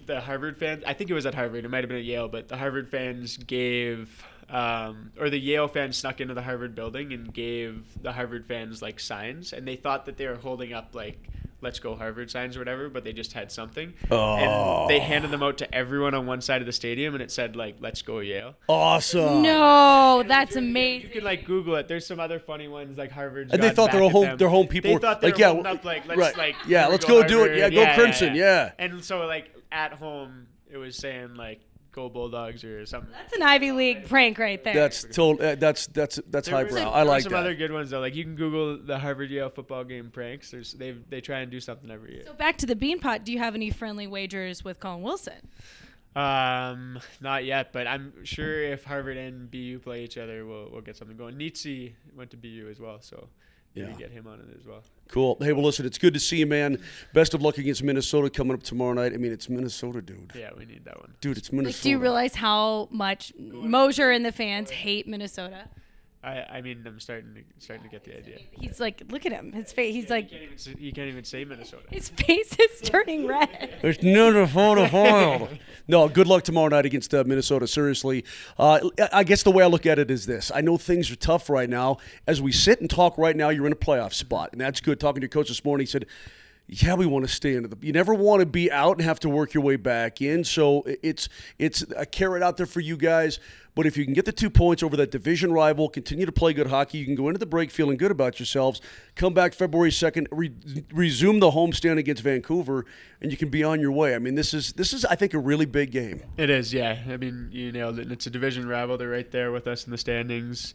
the 0.05 0.19
Harvard 0.19 0.57
fans. 0.57 0.83
I 0.85 0.91
think 0.93 1.09
it 1.09 1.13
was 1.13 1.25
at 1.25 1.33
Harvard. 1.33 1.63
It 1.63 1.69
might 1.69 1.79
have 1.83 1.87
been 1.87 1.99
at 1.99 2.03
Yale, 2.03 2.27
but 2.27 2.49
the 2.49 2.57
Harvard 2.57 2.89
fans 2.89 3.37
gave. 3.37 4.25
Um, 4.49 5.11
or 5.19 5.29
the 5.29 5.39
Yale 5.39 5.67
fans 5.67 5.97
snuck 5.97 6.21
into 6.21 6.33
the 6.33 6.41
Harvard 6.41 6.73
building 6.73 7.11
and 7.11 7.33
gave 7.33 7.83
the 8.01 8.13
Harvard 8.13 8.45
fans 8.45 8.81
like 8.81 8.99
signs, 8.99 9.51
and 9.51 9.67
they 9.67 9.75
thought 9.75 10.05
that 10.05 10.17
they 10.17 10.25
were 10.25 10.35
holding 10.35 10.71
up 10.71 10.95
like 10.95 11.29
"Let's 11.59 11.79
go 11.79 11.95
Harvard" 11.95 12.31
signs 12.31 12.55
or 12.55 12.59
whatever, 12.59 12.87
but 12.87 13.03
they 13.03 13.11
just 13.11 13.33
had 13.33 13.51
something, 13.51 13.93
and 14.09 14.89
they 14.89 14.99
handed 14.99 15.31
them 15.31 15.43
out 15.43 15.57
to 15.57 15.75
everyone 15.75 16.13
on 16.13 16.25
one 16.25 16.39
side 16.39 16.61
of 16.61 16.65
the 16.65 16.71
stadium, 16.71 17.13
and 17.13 17.21
it 17.21 17.29
said 17.29 17.57
like 17.57 17.75
"Let's 17.81 18.01
go 18.01 18.19
Yale." 18.19 18.55
Awesome. 18.69 19.41
No, 19.41 20.23
that's 20.25 20.55
You 20.55 20.61
amazing. 20.61 21.09
You 21.09 21.15
can 21.15 21.23
like 21.25 21.45
Google 21.45 21.75
it. 21.75 21.89
There's 21.89 22.07
some 22.07 22.21
other 22.21 22.39
funny 22.39 22.69
ones 22.69 22.97
like 22.97 23.11
Harvard. 23.11 23.49
And 23.51 23.61
they 23.61 23.71
thought 23.71 23.91
their 23.91 24.09
home 24.09 24.37
their 24.37 24.47
home 24.47 24.67
people 24.67 24.91
They 24.91 24.95
were 24.95 25.01
thought 25.01 25.19
they 25.19 25.27
like 25.27 25.35
were 25.35 25.41
yeah, 25.41 25.47
holding 25.51 25.65
up 25.65 25.83
like 25.83 26.07
let's 26.07 26.19
right. 26.19 26.37
like 26.37 26.55
yeah, 26.67 26.87
let's 26.87 27.03
go, 27.03 27.21
do 27.21 27.43
it. 27.43 27.59
Harvard. 27.59 27.73
Yeah, 27.73 27.85
go 27.85 27.95
Crimson. 27.95 28.33
Yeah. 28.33 28.71
And 28.79 29.03
so 29.03 29.25
like 29.25 29.53
at 29.73 29.91
home, 29.91 30.47
it 30.71 30.77
was 30.77 30.95
saying 30.95 31.35
like 31.35 31.59
"Go 31.97 32.09
Bulldogs" 32.09 32.63
or 32.63 32.85
something. 32.85 33.11
That's 33.11 33.33
an 33.33 33.41
Ivy 33.41 33.71
League 33.71 34.07
prank 34.07 34.37
right 34.37 34.63
there. 34.63 34.73
That's 34.73 35.03
total. 35.03 35.45
Uh, 35.45 35.55
that's 35.55 35.87
that's 35.87 36.19
that's 36.29 36.47
There 36.47 36.55
was- 36.63 36.71
highbrow. 36.73 36.85
there 36.91 36.93
I 36.99 37.03
were 37.03 37.09
like 37.09 37.23
some 37.23 37.31
that. 37.33 37.39
other 37.39 37.55
good 37.55 37.71
ones 37.71 37.89
though. 37.89 37.99
Like 37.99 38.15
you 38.15 38.23
can 38.23 38.35
Google 38.35 38.77
the 38.77 38.97
Harvard 38.99 39.29
Yale 39.31 39.49
football 39.49 39.83
game 39.83 40.09
pranks. 40.11 40.51
There's 40.51 40.73
they 40.73 40.91
they 41.09 41.19
try 41.21 41.39
and 41.39 41.51
do 41.51 41.59
something 41.59 41.89
every 41.91 42.13
year. 42.13 42.23
so 42.25 42.33
back 42.33 42.57
to 42.59 42.65
the 42.65 42.75
Beanpot. 42.75 43.23
Do 43.23 43.31
you 43.33 43.39
have 43.39 43.55
any 43.55 43.71
friendly 43.71 44.07
wagers 44.07 44.63
with 44.63 44.79
Colin 44.79 45.01
Wilson? 45.01 45.41
Um, 46.15 46.99
not 47.21 47.45
yet, 47.45 47.71
but 47.73 47.85
I'm 47.85 48.25
sure 48.25 48.63
if 48.63 48.83
Harvard 48.85 49.17
and 49.17 49.51
BU 49.51 49.79
play 49.83 50.03
each 50.03 50.17
other, 50.17 50.45
we'll 50.45 50.69
we'll 50.71 50.81
get 50.81 50.95
something 50.95 51.17
going. 51.17 51.35
Nieto 51.35 51.91
went 52.15 52.31
to 52.31 52.37
BU 52.37 52.67
as 52.71 52.79
well, 52.79 53.01
so 53.01 53.17
maybe 53.17 53.29
Yeah. 53.77 53.91
get 53.91 54.11
him 54.11 54.27
on 54.27 54.39
it 54.39 54.45
as 54.59 54.65
well. 54.65 54.83
Cool. 55.09 55.37
Hey, 55.39 55.53
well, 55.53 55.63
listen, 55.63 55.85
it's 55.85 55.97
good 55.97 56.13
to 56.13 56.19
see 56.19 56.37
you, 56.37 56.47
man. 56.47 56.81
Best 57.13 57.33
of 57.33 57.41
luck 57.41 57.57
against 57.57 57.81
Minnesota 57.83 58.29
coming 58.29 58.53
up 58.53 58.63
tomorrow 58.63 58.93
night. 58.93 59.13
I 59.13 59.17
mean, 59.17 59.31
it's 59.31 59.47
Minnesota, 59.49 60.01
dude. 60.01 60.33
Yeah, 60.35 60.49
we 60.57 60.65
need 60.65 60.83
that 60.85 60.99
one. 60.99 61.13
Dude, 61.21 61.37
it's 61.37 61.51
Minnesota. 61.51 61.77
Like, 61.77 61.83
do 61.83 61.89
you 61.89 61.99
realize 61.99 62.35
how 62.35 62.89
much 62.91 63.33
Moser 63.37 64.11
and 64.11 64.25
the 64.25 64.31
fans 64.31 64.69
hate 64.69 65.07
Minnesota? 65.07 65.69
I 66.27 66.57
I 66.57 66.61
mean, 66.61 66.83
I'm 66.85 66.99
starting 66.99 67.33
to 67.35 67.41
starting 67.59 67.83
to 67.83 67.89
get 67.89 68.03
the 68.03 68.17
idea. 68.17 68.39
He's 68.51 68.79
like, 68.79 69.03
look 69.09 69.25
at 69.25 69.31
him. 69.31 69.53
His 69.53 69.71
face. 69.71 69.93
He's 69.93 70.09
like, 70.09 70.31
You 70.31 70.37
can't 70.37 70.43
even 70.43 70.57
say, 70.57 70.75
you 70.77 70.91
can't 70.91 71.07
even 71.09 71.23
say 71.23 71.45
Minnesota. 71.45 71.83
his 71.89 72.09
face 72.09 72.55
is 72.59 72.81
turning 72.89 73.27
red. 73.27 73.79
It's 73.81 74.01
Minnesota 74.03 74.89
foiled. 74.89 75.57
No, 75.87 76.09
good 76.09 76.27
luck 76.27 76.43
tomorrow 76.43 76.67
night 76.67 76.85
against 76.85 77.13
uh, 77.13 77.23
Minnesota. 77.25 77.65
Seriously, 77.67 78.25
uh, 78.59 78.79
I 79.13 79.23
guess 79.23 79.43
the 79.43 79.51
way 79.51 79.63
I 79.63 79.67
look 79.67 79.85
at 79.85 79.99
it 79.99 80.11
is 80.11 80.25
this: 80.25 80.51
I 80.53 80.61
know 80.61 80.77
things 80.77 81.09
are 81.09 81.15
tough 81.15 81.49
right 81.49 81.69
now. 81.69 81.97
As 82.27 82.41
we 82.41 82.51
sit 82.51 82.81
and 82.81 82.89
talk 82.89 83.17
right 83.17 83.35
now, 83.35 83.49
you're 83.49 83.67
in 83.67 83.73
a 83.73 83.77
playoff 83.77 84.13
spot, 84.13 84.49
and 84.51 84.59
that's 84.59 84.81
good. 84.81 84.99
Talking 84.99 85.21
to 85.21 85.25
your 85.25 85.29
coach 85.29 85.47
this 85.47 85.63
morning, 85.63 85.85
he 85.85 85.89
said. 85.89 86.05
Yeah, 86.69 86.95
we 86.95 87.05
want 87.05 87.25
to 87.25 87.31
stay 87.33 87.55
into 87.55 87.69
the. 87.69 87.77
You 87.79 87.93
never 87.93 88.13
want 88.13 88.41
to 88.41 88.45
be 88.45 88.69
out 88.69 88.97
and 88.97 89.01
have 89.01 89.19
to 89.21 89.29
work 89.29 89.53
your 89.53 89.63
way 89.63 89.77
back 89.77 90.21
in. 90.21 90.43
So 90.43 90.83
it's 91.01 91.29
it's 91.57 91.85
a 91.95 92.05
carrot 92.05 92.43
out 92.43 92.57
there 92.57 92.65
for 92.65 92.81
you 92.81 92.97
guys. 92.97 93.39
But 93.73 93.85
if 93.85 93.95
you 93.95 94.05
can 94.05 94.15
get 94.15 94.25
the 94.25 94.31
two 94.31 94.49
points 94.49 94.81
over 94.81 94.97
that 94.97 95.11
division 95.11 95.53
rival, 95.53 95.87
continue 95.87 96.25
to 96.25 96.31
play 96.31 96.51
good 96.51 96.65
hockey, 96.65 96.97
you 96.97 97.05
can 97.05 97.13
go 97.13 97.27
into 97.27 97.37
the 97.37 97.45
break 97.45 97.69
feeling 97.69 97.95
good 97.95 98.09
about 98.09 98.39
yourselves. 98.39 98.81
Come 99.15 99.35
back 99.35 99.53
February 99.53 99.91
second, 99.91 100.27
re- 100.31 100.51
resume 100.91 101.39
the 101.39 101.51
homestand 101.51 101.99
against 101.99 102.23
Vancouver, 102.23 102.85
and 103.21 103.29
you 103.29 103.37
can 103.37 103.49
be 103.49 103.63
on 103.63 103.79
your 103.79 103.91
way. 103.91 104.15
I 104.15 104.19
mean, 104.19 104.33
this 104.33 104.51
is 104.55 104.73
this 104.73 104.93
is 104.93 105.05
I 105.05 105.15
think 105.15 105.35
a 105.35 105.39
really 105.39 105.67
big 105.67 105.91
game. 105.91 106.23
It 106.37 106.49
is, 106.49 106.73
yeah. 106.73 106.97
I 107.07 107.17
mean, 107.17 107.49
you. 107.51 107.67
And 107.69 108.11
it's 108.11 108.25
a 108.25 108.31
division 108.31 108.67
rival. 108.67 108.97
They're 108.97 109.09
right 109.09 109.29
there 109.29 109.51
with 109.51 109.67
us 109.67 109.85
in 109.85 109.91
the 109.91 109.97
standings. 109.99 110.73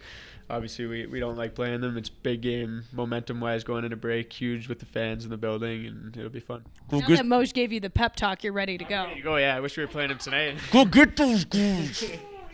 Obviously 0.53 0.87
we, 0.87 1.07
we 1.07 1.19
don't 1.19 1.37
like 1.37 1.55
playing 1.55 1.81
them. 1.81 1.97
It's 1.97 2.11
big 2.11 2.43
game 2.43 2.85
momentum 2.93 3.41
wise 3.41 3.65
going 3.65 3.85
into 3.85 3.97
break, 3.97 4.33
huge 4.33 4.69
with 4.69 4.79
the 4.79 4.87
fans 4.87 5.25
in 5.25 5.31
the 5.31 5.37
building, 5.37 5.87
and 5.87 6.17
it'll 6.17 6.31
be 6.31 6.41
fun. 6.41 6.65
Go 6.89 7.01
Now 7.01 7.07
get, 7.09 7.17
that 7.17 7.27
Moj 7.27 7.53
gave 7.53 7.73
you 7.73 7.81
the 7.81 7.91
pep 7.91 8.15
talk, 8.15 8.45
you're 8.45 8.53
ready 8.53 8.79
to 8.79 8.85
go. 8.85 9.05
There 9.07 9.17
you 9.17 9.23
go. 9.23 9.37
Yeah, 9.37 9.57
I 9.57 9.61
wish 9.61 9.77
we 9.77 9.83
were 9.83 9.89
playing 9.89 10.11
them 10.11 10.19
tonight. 10.19 10.57
go 10.71 10.85
get 10.85 11.17
those 11.17 11.45
goals. 11.47 12.05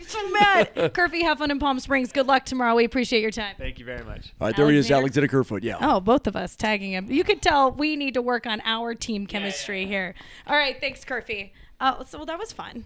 So 0.07 0.29
Matt, 0.31 0.73
Curfy, 0.93 1.21
have 1.21 1.37
fun 1.37 1.51
in 1.51 1.59
Palm 1.59 1.79
Springs. 1.79 2.11
Good 2.11 2.25
luck 2.25 2.45
tomorrow. 2.45 2.73
We 2.73 2.85
appreciate 2.85 3.21
your 3.21 3.31
time. 3.31 3.55
Thank 3.59 3.77
you 3.77 3.85
very 3.85 4.03
much. 4.03 4.33
All 4.39 4.47
right, 4.47 4.55
there 4.55 4.67
he 4.71 4.77
is, 4.77 4.89
Alexander. 4.89 5.01
Alexander 5.01 5.27
Kerfoot. 5.27 5.63
Yeah. 5.63 5.75
Oh, 5.81 5.99
both 5.99 6.25
of 6.25 6.35
us 6.35 6.55
tagging 6.55 6.93
him. 6.93 7.11
You 7.11 7.23
can 7.23 7.39
tell 7.39 7.71
we 7.71 7.95
need 7.95 8.15
to 8.15 8.21
work 8.21 8.47
on 8.47 8.61
our 8.65 8.95
team 8.95 9.27
chemistry 9.27 9.85
here. 9.85 10.15
All 10.47 10.55
right, 10.55 10.79
thanks, 10.79 11.03
Curfy. 11.03 11.51
Uh, 11.79 12.03
so 12.05 12.25
that 12.25 12.39
was 12.39 12.51
fun. 12.51 12.85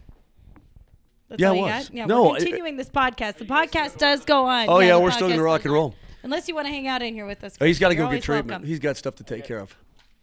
That's 1.33 1.41
Yeah, 1.41 1.47
all 1.49 1.53
it 1.55 1.57
you 1.57 1.63
was. 1.63 1.89
got? 1.89 1.95
Yeah, 1.95 2.05
No, 2.05 2.23
we're 2.25 2.35
I- 2.35 2.37
continuing 2.37 2.77
this 2.77 2.89
podcast. 2.89 3.37
The 3.37 3.45
podcast 3.45 3.97
does 3.97 4.23
go 4.23 4.45
on. 4.45 4.69
Oh, 4.69 4.79
yeah, 4.81 4.93
the 4.93 4.99
we're 4.99 5.09
still 5.09 5.29
gonna 5.29 5.41
rock 5.41 5.65
and 5.65 5.73
roll. 5.73 5.95
Unless 6.21 6.47
you 6.47 6.53
want 6.53 6.67
to 6.67 6.71
hang 6.71 6.87
out 6.87 7.01
in 7.01 7.15
here 7.15 7.25
with 7.25 7.43
us. 7.43 7.57
Oh, 7.59 7.65
he's 7.65 7.79
got 7.79 7.89
to 7.89 7.95
go 7.95 8.03
get 8.03 8.05
always 8.05 8.23
treatment. 8.23 8.47
welcome. 8.49 8.67
He's 8.67 8.77
got 8.79 8.97
stuff 8.97 9.15
to 9.15 9.23
take 9.23 9.45
care 9.45 9.57
of. 9.59 9.75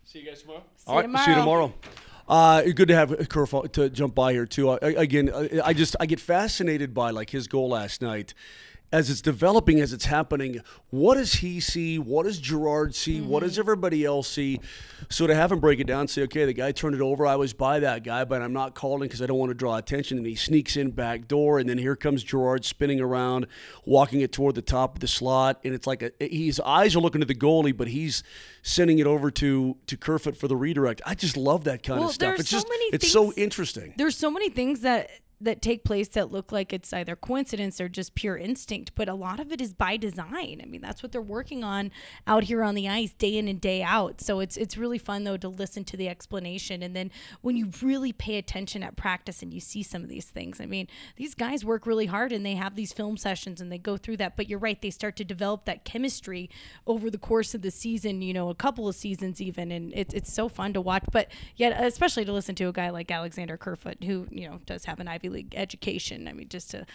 See 0.04 0.20
you 0.20 0.26
guys 0.26 0.40
tomorrow. 0.42 0.62
All 0.86 0.96
right, 1.02 1.24
see 1.24 1.30
you 1.32 1.36
tomorrow. 1.36 1.74
Uh, 2.28 2.62
good 2.62 2.86
to 2.88 2.94
have 2.94 3.28
Kerfoot 3.28 3.72
to 3.72 3.90
jump 3.90 4.14
by 4.14 4.32
here 4.32 4.46
too. 4.46 4.70
I, 4.70 4.76
again, 4.82 5.30
I, 5.34 5.60
I 5.64 5.72
just 5.72 5.96
I 5.98 6.06
get 6.06 6.20
fascinated 6.20 6.94
by 6.94 7.10
like 7.10 7.30
his 7.30 7.48
goal 7.48 7.68
last 7.70 8.00
night. 8.02 8.34
As 8.92 9.08
it's 9.08 9.20
developing, 9.20 9.80
as 9.80 9.92
it's 9.92 10.06
happening, 10.06 10.62
what 10.90 11.14
does 11.14 11.34
he 11.34 11.60
see? 11.60 11.96
What 11.96 12.24
does 12.24 12.40
Girard 12.40 12.92
see? 12.94 13.20
What 13.20 13.44
does 13.44 13.52
mm-hmm. 13.52 13.60
everybody 13.60 14.04
else 14.04 14.26
see? 14.26 14.60
So 15.08 15.28
to 15.28 15.34
have 15.34 15.52
him 15.52 15.60
break 15.60 15.78
it 15.78 15.86
down, 15.86 16.08
say, 16.08 16.22
okay, 16.22 16.44
the 16.44 16.52
guy 16.52 16.72
turned 16.72 16.96
it 16.96 17.00
over. 17.00 17.24
I 17.24 17.36
was 17.36 17.52
by 17.52 17.78
that 17.80 18.02
guy, 18.02 18.24
but 18.24 18.42
I'm 18.42 18.52
not 18.52 18.74
calling 18.74 19.08
because 19.08 19.22
I 19.22 19.26
don't 19.26 19.38
want 19.38 19.50
to 19.50 19.54
draw 19.54 19.76
attention. 19.76 20.18
And 20.18 20.26
he 20.26 20.34
sneaks 20.34 20.76
in 20.76 20.90
back 20.90 21.28
door, 21.28 21.60
and 21.60 21.68
then 21.68 21.78
here 21.78 21.94
comes 21.94 22.24
Girard 22.24 22.64
spinning 22.64 23.00
around, 23.00 23.46
walking 23.84 24.22
it 24.22 24.32
toward 24.32 24.56
the 24.56 24.62
top 24.62 24.96
of 24.96 25.00
the 25.00 25.08
slot, 25.08 25.60
and 25.64 25.72
it's 25.72 25.86
like 25.86 26.02
a, 26.02 26.10
eh, 26.20 26.28
his 26.28 26.58
eyes 26.60 26.96
are 26.96 27.00
looking 27.00 27.22
at 27.22 27.28
the 27.28 27.34
goalie, 27.34 27.76
but 27.76 27.86
he's 27.86 28.24
sending 28.62 28.98
it 28.98 29.06
over 29.06 29.30
to 29.30 29.76
to 29.86 29.96
Kerfoot 29.96 30.36
for 30.36 30.48
the 30.48 30.56
redirect. 30.56 31.00
I 31.06 31.14
just 31.14 31.36
love 31.36 31.64
that 31.64 31.82
kind 31.82 32.00
Well, 32.00 32.08
of 32.08 32.14
stuff. 32.14 32.30
there's 32.30 32.40
It's 32.40 32.50
so 32.50 32.56
just 32.56 32.68
many 32.68 32.84
it's 32.92 33.12
so 33.12 33.32
interesting. 33.34 33.94
There's 33.96 34.16
so 34.16 34.30
many 34.30 34.50
things 34.50 34.80
that 34.80 35.10
that 35.40 35.62
take 35.62 35.84
place 35.84 36.08
that 36.08 36.30
look 36.30 36.52
like 36.52 36.72
it's 36.72 36.92
either 36.92 37.16
coincidence 37.16 37.80
or 37.80 37.88
just 37.88 38.14
pure 38.14 38.36
instinct, 38.36 38.92
but 38.94 39.08
a 39.08 39.14
lot 39.14 39.40
of 39.40 39.50
it 39.50 39.60
is 39.60 39.72
by 39.72 39.96
design. 39.96 40.60
I 40.62 40.66
mean, 40.66 40.82
that's 40.82 41.02
what 41.02 41.12
they're 41.12 41.22
working 41.22 41.64
on 41.64 41.90
out 42.26 42.44
here 42.44 42.62
on 42.62 42.74
the 42.74 42.88
ice 42.88 43.14
day 43.14 43.38
in 43.38 43.48
and 43.48 43.60
day 43.60 43.82
out. 43.82 44.20
So 44.20 44.40
it's 44.40 44.56
it's 44.58 44.76
really 44.76 44.98
fun 44.98 45.24
though 45.24 45.38
to 45.38 45.48
listen 45.48 45.84
to 45.84 45.96
the 45.96 46.08
explanation 46.08 46.82
and 46.82 46.94
then 46.94 47.10
when 47.40 47.56
you 47.56 47.70
really 47.80 48.12
pay 48.12 48.36
attention 48.36 48.82
at 48.82 48.96
practice 48.96 49.42
and 49.42 49.54
you 49.54 49.60
see 49.60 49.82
some 49.82 50.02
of 50.02 50.10
these 50.10 50.26
things. 50.26 50.60
I 50.60 50.66
mean, 50.66 50.88
these 51.16 51.34
guys 51.34 51.64
work 51.64 51.86
really 51.86 52.06
hard 52.06 52.32
and 52.32 52.44
they 52.44 52.54
have 52.56 52.76
these 52.76 52.92
film 52.92 53.16
sessions 53.16 53.60
and 53.60 53.72
they 53.72 53.78
go 53.78 53.96
through 53.96 54.18
that, 54.18 54.36
but 54.36 54.48
you're 54.48 54.58
right, 54.58 54.80
they 54.80 54.90
start 54.90 55.16
to 55.16 55.24
develop 55.24 55.64
that 55.64 55.84
chemistry 55.84 56.50
over 56.86 57.08
the 57.08 57.18
course 57.18 57.54
of 57.54 57.62
the 57.62 57.70
season, 57.70 58.20
you 58.20 58.34
know, 58.34 58.50
a 58.50 58.54
couple 58.54 58.88
of 58.88 58.94
seasons 58.94 59.40
even 59.40 59.72
and 59.72 59.92
it's 59.94 60.12
it's 60.12 60.32
so 60.32 60.50
fun 60.50 60.74
to 60.74 60.80
watch, 60.82 61.04
but 61.10 61.28
yet 61.56 61.72
especially 61.82 62.26
to 62.26 62.32
listen 62.32 62.54
to 62.56 62.68
a 62.68 62.72
guy 62.72 62.90
like 62.90 63.10
Alexander 63.10 63.56
Kerfoot 63.56 64.04
who, 64.04 64.26
you 64.30 64.46
know, 64.46 64.60
does 64.66 64.84
have 64.84 65.00
an 65.00 65.08
Ivy 65.08 65.29
League 65.30 65.54
education. 65.56 66.28
I 66.28 66.32
mean, 66.32 66.48
just 66.48 66.70
to 66.72 66.86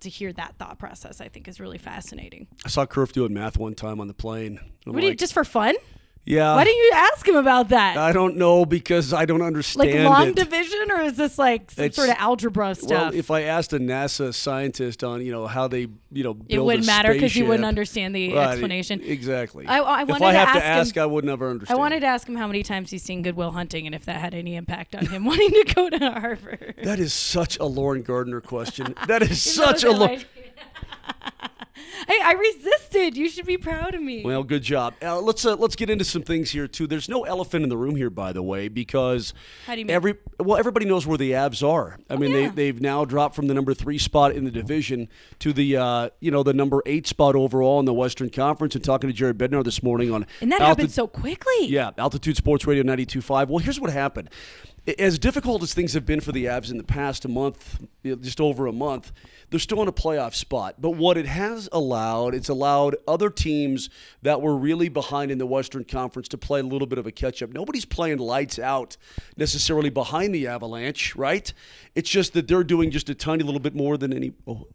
to 0.00 0.08
hear 0.08 0.32
that 0.34 0.56
thought 0.58 0.78
process, 0.78 1.20
I 1.20 1.28
think 1.28 1.48
is 1.48 1.58
really 1.58 1.78
fascinating. 1.78 2.46
I 2.64 2.68
saw 2.68 2.86
Kerf 2.86 3.12
doing 3.12 3.34
math 3.34 3.58
one 3.58 3.74
time 3.74 4.00
on 4.00 4.06
the 4.06 4.14
plane. 4.14 4.60
What 4.84 5.00
do 5.00 5.06
you 5.06 5.14
just 5.14 5.32
for 5.32 5.44
fun? 5.44 5.74
Yeah. 6.28 6.54
Why 6.56 6.64
didn't 6.64 6.76
you 6.84 6.90
ask 6.94 7.26
him 7.26 7.36
about 7.36 7.70
that? 7.70 7.96
I 7.96 8.12
don't 8.12 8.36
know 8.36 8.66
because 8.66 9.14
I 9.14 9.24
don't 9.24 9.40
understand 9.40 9.90
like 9.94 10.04
long 10.04 10.28
it. 10.28 10.36
division, 10.36 10.90
or 10.90 11.00
is 11.00 11.16
this 11.16 11.38
like 11.38 11.70
some 11.70 11.86
It's- 11.86 11.96
sort 11.96 12.10
of 12.10 12.16
algebra 12.18 12.74
stuff? 12.74 12.90
Well, 12.90 13.14
if 13.14 13.30
I 13.30 13.42
asked 13.44 13.72
a 13.72 13.78
NASA 13.78 14.34
scientist 14.34 15.02
on 15.02 15.24
you 15.24 15.32
know 15.32 15.46
how 15.46 15.68
they 15.68 15.86
you 16.12 16.22
know 16.24 16.34
build 16.34 16.50
it 16.50 16.58
wouldn't 16.62 16.86
matter 16.86 17.14
because 17.14 17.34
you 17.34 17.46
wouldn't 17.46 17.64
understand 17.64 18.14
the 18.14 18.34
Right, 18.34 18.50
explanation. 18.50 19.00
Exactly. 19.02 19.66
I- 19.66 19.78
I 19.80 20.02
if 20.02 20.08
wanted 20.08 20.26
I 20.26 20.32
to 20.32 20.38
have 20.38 20.52
to 20.56 20.64
ask 20.64 20.96
him- 20.96 21.02
I 21.02 21.06
would 21.06 21.24
never 21.24 21.48
understand. 21.50 21.78
I 21.78 21.80
wanted 21.80 22.00
to 22.00 22.06
ask 22.06 22.28
him 22.28 22.36
how 22.36 22.46
many 22.46 22.62
times 22.62 22.90
he's 22.90 23.02
seen 23.02 23.22
Good 23.22 23.34
Will 23.36 23.52
Hunting 23.52 23.86
and 23.86 23.94
if 23.94 24.04
that 24.04 24.20
had 24.20 24.34
any 24.34 24.54
impact 24.54 24.94
on 24.94 25.06
him 25.06 25.24
wanting 25.30 25.48
to 25.50 25.72
go 25.74 25.88
to 25.88 25.98
Harvard. 26.10 26.74
That 26.82 27.00
is 27.00 27.14
such 27.14 27.58
a 27.58 27.64
Lauren 27.64 28.02
Gardner 28.02 28.42
question. 28.42 28.94
That 29.08 29.22
is 29.22 29.40
such 29.42 29.82
a 29.84 29.92
what 29.92 30.24
Hey, 32.06 32.18
I 32.22 32.32
resisted. 32.32 33.16
You 33.16 33.28
should 33.28 33.46
be 33.46 33.56
proud 33.58 33.94
of 33.94 34.02
me. 34.02 34.22
Well, 34.24 34.42
good 34.44 34.62
job. 34.62 34.94
Uh, 35.02 35.20
let's 35.20 35.44
uh, 35.44 35.56
let's 35.56 35.76
get 35.76 35.90
into 35.90 36.04
some 36.04 36.22
things 36.22 36.50
here 36.50 36.68
too. 36.68 36.86
There's 36.86 37.08
no 37.08 37.24
elephant 37.24 37.64
in 37.64 37.68
the 37.68 37.76
room 37.76 37.96
here, 37.96 38.10
by 38.10 38.32
the 38.32 38.42
way, 38.42 38.68
because 38.68 39.34
How 39.66 39.74
do 39.74 39.80
you 39.80 39.86
mean? 39.86 39.94
every 39.94 40.14
well 40.38 40.56
everybody 40.58 40.86
knows 40.86 41.06
where 41.06 41.18
the 41.18 41.32
Avs 41.32 41.66
are. 41.66 41.98
I 42.08 42.16
mean, 42.16 42.32
Oh, 42.34 42.38
yeah. 42.38 42.48
they 42.50 42.54
they've 42.54 42.80
now 42.80 43.04
dropped 43.04 43.34
from 43.34 43.46
the 43.46 43.54
number 43.54 43.74
three 43.74 43.98
spot 43.98 44.32
in 44.32 44.44
the 44.44 44.50
division 44.50 45.08
to 45.40 45.52
the 45.52 45.76
uh, 45.76 46.10
you 46.20 46.30
know 46.30 46.42
the 46.42 46.52
number 46.54 46.82
eight 46.86 47.06
spot 47.06 47.34
overall 47.34 47.80
in 47.80 47.86
the 47.86 47.94
Western 47.94 48.30
Conference. 48.30 48.74
And 48.74 48.84
talking 48.84 49.08
to 49.08 49.14
Jared 49.14 49.38
Bednar 49.38 49.64
this 49.64 49.82
morning 49.82 50.12
on 50.12 50.26
and 50.40 50.52
that 50.52 50.60
Alti- 50.60 50.68
happened 50.82 50.92
so 50.92 51.06
quickly. 51.06 51.66
Yeah, 51.66 51.90
Altitude 51.98 52.36
Sports 52.36 52.66
Radio 52.66 52.82
92.5. 52.84 53.48
Well, 53.48 53.58
here's 53.58 53.80
what 53.80 53.90
happened. 53.90 54.30
As 54.98 55.18
difficult 55.18 55.62
as 55.62 55.74
things 55.74 55.92
have 55.92 56.06
been 56.06 56.20
for 56.20 56.32
the 56.32 56.46
Avs 56.46 56.70
in 56.70 56.78
the 56.78 56.84
past 56.84 57.24
a 57.24 57.28
month, 57.28 57.84
just 58.02 58.40
over 58.40 58.66
a 58.66 58.72
month, 58.72 59.12
they're 59.50 59.60
still 59.60 59.82
in 59.82 59.88
a 59.88 59.92
playoff 59.92 60.34
spot. 60.34 60.76
But 60.80 60.90
what 60.92 61.18
it 61.18 61.26
has 61.26 61.68
allowed, 61.72 62.34
it's 62.34 62.48
allowed 62.48 62.96
other 63.06 63.28
teams 63.28 63.90
that 64.22 64.40
were 64.40 64.56
really 64.56 64.88
behind 64.88 65.30
in 65.30 65.38
the 65.38 65.46
Western 65.46 65.84
Conference 65.84 66.28
to 66.28 66.38
play 66.38 66.60
a 66.60 66.62
little 66.62 66.86
bit 66.86 66.98
of 66.98 67.06
a 67.06 67.12
catch 67.12 67.42
up. 67.42 67.50
Nobody's 67.50 67.84
playing 67.84 68.18
lights 68.18 68.58
out 68.58 68.96
necessarily 69.36 69.90
behind 69.90 70.34
the 70.34 70.46
Avalanche, 70.46 71.14
right? 71.16 71.52
It's 71.94 72.08
just 72.08 72.32
that 72.32 72.48
they're 72.48 72.64
doing 72.64 72.90
just 72.90 73.10
a 73.10 73.14
tiny 73.14 73.44
little 73.44 73.60
bit 73.60 73.74
more 73.74 73.98
than 73.98 74.12
any. 74.12 74.32
Oh, 74.46 74.68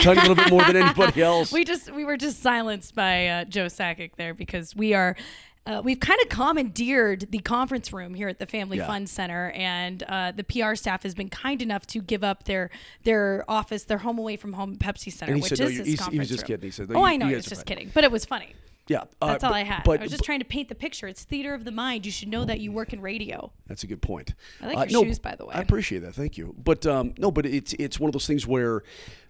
tiny 0.00 0.20
little 0.20 0.34
bit 0.34 0.50
more 0.50 0.64
than 0.64 0.76
anybody 0.76 1.22
else. 1.22 1.52
we 1.52 1.64
just 1.64 1.92
we 1.92 2.04
were 2.04 2.16
just 2.16 2.42
silenced 2.42 2.94
by 2.94 3.26
uh, 3.28 3.44
Joe 3.44 3.66
Sakic 3.66 4.16
there 4.16 4.34
because 4.34 4.74
we 4.74 4.94
are. 4.94 5.16
Uh, 5.64 5.80
we've 5.84 6.00
kind 6.00 6.18
of 6.22 6.28
commandeered 6.28 7.30
the 7.30 7.38
conference 7.38 7.92
room 7.92 8.14
here 8.14 8.26
at 8.28 8.38
the 8.40 8.46
Family 8.46 8.78
Yeah. 8.78 8.86
Fun 8.88 9.06
Center, 9.06 9.50
and 9.52 10.02
uh, 10.02 10.32
the 10.32 10.42
PR 10.42 10.74
staff 10.74 11.04
has 11.04 11.14
been 11.14 11.28
kind 11.28 11.62
enough 11.62 11.86
to 11.88 12.00
give 12.00 12.24
up 12.24 12.44
their 12.44 12.70
their 13.04 13.44
office, 13.48 13.84
their 13.84 13.98
home 13.98 14.18
away 14.18 14.36
from 14.36 14.54
home 14.54 14.76
Pepsi 14.76 15.12
Center, 15.12 15.34
which 15.34 15.44
said, 15.44 15.60
is 15.60 15.72
you- 15.72 15.78
this 15.78 15.86
he's- 15.86 16.06
he 16.08 16.18
was 16.18 16.28
just 16.28 16.42
room. 16.42 16.46
kidding. 16.48 16.64
He 16.66 16.70
said, 16.72 16.90
no, 16.90 16.96
"Oh, 16.96 17.00
you- 17.00 17.12
I 17.12 17.16
know, 17.16 17.26
guys 17.26 17.36
was 17.36 17.46
just 17.46 17.60
fine." 17.60 17.76
kidding, 17.76 17.90
but 17.94 18.02
it 18.02 18.10
was 18.10 18.24
funny." 18.24 18.54
yeah, 18.88 19.02
uh, 19.22 19.28
That's 19.28 19.44
all 19.44 19.50
but- 19.50 19.56
I 19.56 19.62
had. 19.62 19.84
But, 19.84 20.00
I 20.00 20.02
was 20.02 20.10
just 20.10 20.24
trying 20.24 20.40
to 20.40 20.44
paint 20.44 20.68
the 20.68 20.74
picture. 20.74 21.06
It's 21.06 21.22
theater 21.22 21.54
of 21.54 21.64
the 21.64 21.70
mind. 21.70 22.04
You 22.04 22.10
should 22.10 22.28
know 22.28 22.44
that 22.44 22.58
you 22.58 22.72
work 22.72 22.92
in 22.92 23.00
radio. 23.00 23.52
That's 23.68 23.84
a 23.84 23.86
good 23.86 24.02
point. 24.02 24.34
I 24.60 24.66
like 24.66 24.76
Uh, 24.76 24.84
your 24.88 25.02
no, 25.02 25.08
shoes, 25.08 25.20
by 25.20 25.36
the 25.36 25.46
way. 25.46 25.54
I 25.54 25.60
appreciate 25.60 26.00
that. 26.00 26.16
Thank 26.16 26.36
you. 26.36 26.56
But 26.58 26.84
um, 26.86 27.14
no, 27.18 27.30
but 27.30 27.46
it's 27.46 27.72
it's 27.74 28.00
one 28.00 28.08
of 28.08 28.12
those 28.12 28.26
things 28.26 28.48
where, 28.48 28.82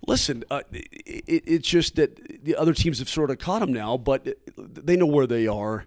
listen, 0.06 0.44
uh, 0.50 0.62
it, 0.72 1.44
it's 1.46 1.68
just 1.68 1.96
that 1.96 2.42
the 2.42 2.56
other 2.56 2.72
teams 2.72 3.00
have 3.00 3.10
sort 3.10 3.30
of 3.30 3.36
caught 3.38 3.60
them 3.60 3.72
now, 3.74 3.98
but 3.98 4.26
they 4.56 4.96
know 4.96 5.04
where 5.06 5.26
they 5.26 5.46
are. 5.46 5.84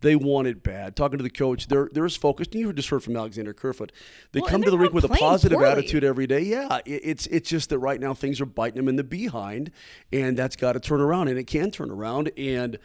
They 0.00 0.16
want 0.16 0.46
it 0.48 0.62
bad. 0.62 0.96
Talking 0.96 1.18
to 1.18 1.22
the 1.22 1.30
coach, 1.30 1.68
they're 1.68 1.88
they're 1.92 2.04
as 2.04 2.16
focused. 2.16 2.52
And 2.52 2.60
you 2.60 2.72
just 2.72 2.88
heard 2.88 3.02
from 3.02 3.16
Alexander 3.16 3.52
Kerfoot. 3.52 3.92
They 4.32 4.40
Well, 4.40 4.50
come 4.50 4.62
to 4.62 4.70
the 4.70 4.78
rink 4.78 4.92
with 4.92 5.04
a 5.04 5.08
positive 5.08 5.58
poorly. 5.58 5.72
attitude 5.72 6.04
every 6.04 6.26
day. 6.26 6.40
Yeah, 6.40 6.78
it, 6.84 7.00
it's 7.04 7.26
it's 7.28 7.48
just 7.48 7.70
that 7.70 7.78
right 7.78 8.00
now 8.00 8.14
things 8.14 8.40
are 8.40 8.46
biting 8.46 8.76
them 8.76 8.88
in 8.88 8.96
the 8.96 9.04
behind, 9.04 9.70
and 10.12 10.36
that's 10.36 10.56
got 10.56 10.72
to 10.72 10.80
turn 10.80 11.00
around, 11.00 11.28
and 11.28 11.38
it 11.38 11.46
can 11.46 11.70
turn 11.70 11.90
around. 11.90 12.30
And 12.36 12.78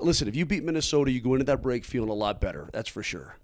listen, 0.00 0.28
if 0.28 0.36
you 0.36 0.44
beat 0.44 0.64
Minnesota, 0.64 1.10
you 1.10 1.20
go 1.20 1.34
into 1.34 1.44
that 1.44 1.62
break 1.62 1.84
feeling 1.84 2.10
a 2.10 2.14
lot 2.14 2.40
better. 2.40 2.68
That's 2.72 2.88
for 2.88 3.02
sure. 3.02 3.36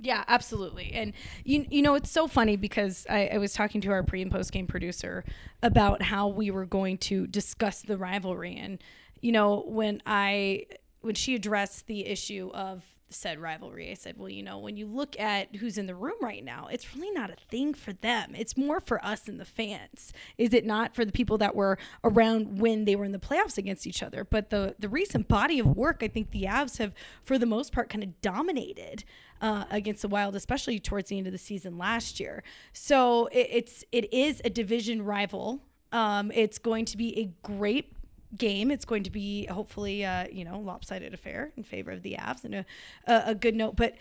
Yeah, 0.00 0.24
absolutely. 0.26 0.92
And 0.94 1.12
you 1.44 1.64
you 1.70 1.80
know 1.82 1.94
it's 1.94 2.10
so 2.10 2.26
funny 2.26 2.56
because 2.56 3.06
I, 3.08 3.28
I 3.34 3.38
was 3.38 3.52
talking 3.52 3.80
to 3.82 3.90
our 3.92 4.02
pre 4.02 4.20
and 4.22 4.32
post 4.32 4.50
game 4.50 4.66
producer 4.66 5.24
about 5.62 6.02
how 6.02 6.26
we 6.28 6.50
were 6.50 6.66
going 6.66 6.98
to 6.98 7.26
discuss 7.28 7.82
the 7.82 7.96
rivalry 7.96 8.56
and 8.56 8.82
you 9.20 9.30
know 9.30 9.62
when 9.68 10.02
I 10.04 10.66
when 11.02 11.14
she 11.14 11.34
addressed 11.34 11.86
the 11.86 12.06
issue 12.06 12.50
of 12.54 12.82
said 13.12 13.38
rivalry, 13.38 13.90
I 13.90 13.94
said, 13.94 14.16
well, 14.18 14.28
you 14.28 14.42
know, 14.42 14.58
when 14.58 14.76
you 14.76 14.86
look 14.86 15.18
at 15.20 15.56
who's 15.56 15.78
in 15.78 15.86
the 15.86 15.94
room 15.94 16.16
right 16.20 16.42
now, 16.42 16.68
it's 16.70 16.94
really 16.94 17.10
not 17.10 17.30
a 17.30 17.36
thing 17.36 17.74
for 17.74 17.92
them. 17.92 18.34
It's 18.34 18.56
more 18.56 18.80
for 18.80 19.04
us 19.04 19.28
and 19.28 19.38
the 19.38 19.44
fans. 19.44 20.12
Is 20.38 20.54
it 20.54 20.64
not 20.64 20.94
for 20.94 21.04
the 21.04 21.12
people 21.12 21.38
that 21.38 21.54
were 21.54 21.78
around 22.02 22.58
when 22.58 22.84
they 22.84 22.96
were 22.96 23.04
in 23.04 23.12
the 23.12 23.18
playoffs 23.18 23.58
against 23.58 23.86
each 23.86 24.02
other? 24.02 24.24
But 24.24 24.50
the 24.50 24.74
the 24.78 24.88
recent 24.88 25.28
body 25.28 25.58
of 25.58 25.66
work, 25.76 26.02
I 26.02 26.08
think 26.08 26.30
the 26.30 26.44
Avs 26.44 26.78
have, 26.78 26.94
for 27.22 27.38
the 27.38 27.46
most 27.46 27.72
part, 27.72 27.88
kind 27.88 28.02
of 28.02 28.20
dominated 28.20 29.04
uh, 29.40 29.64
against 29.70 30.02
the 30.02 30.08
Wild, 30.08 30.34
especially 30.34 30.78
towards 30.78 31.10
the 31.10 31.18
end 31.18 31.26
of 31.26 31.32
the 31.32 31.38
season 31.38 31.76
last 31.76 32.18
year. 32.18 32.42
So 32.72 33.26
it, 33.26 33.48
it's 33.50 33.84
it 33.92 34.12
is 34.12 34.40
a 34.44 34.50
division 34.50 35.04
rival. 35.04 35.60
Um, 35.92 36.32
it's 36.32 36.58
going 36.58 36.86
to 36.86 36.96
be 36.96 37.18
a 37.18 37.30
great 37.46 37.92
game. 38.36 38.70
It's 38.70 38.84
going 38.84 39.02
to 39.02 39.10
be 39.10 39.46
hopefully 39.46 40.04
uh, 40.04 40.26
you 40.30 40.44
know 40.44 40.58
lopsided 40.58 41.14
affair 41.14 41.52
in 41.56 41.62
favor 41.62 41.90
of 41.90 42.02
the 42.02 42.16
Avs 42.18 42.44
and 42.44 42.54
a, 42.54 42.66
a, 43.06 43.22
a 43.26 43.34
good 43.34 43.54
note. 43.54 43.76
But 43.76 43.94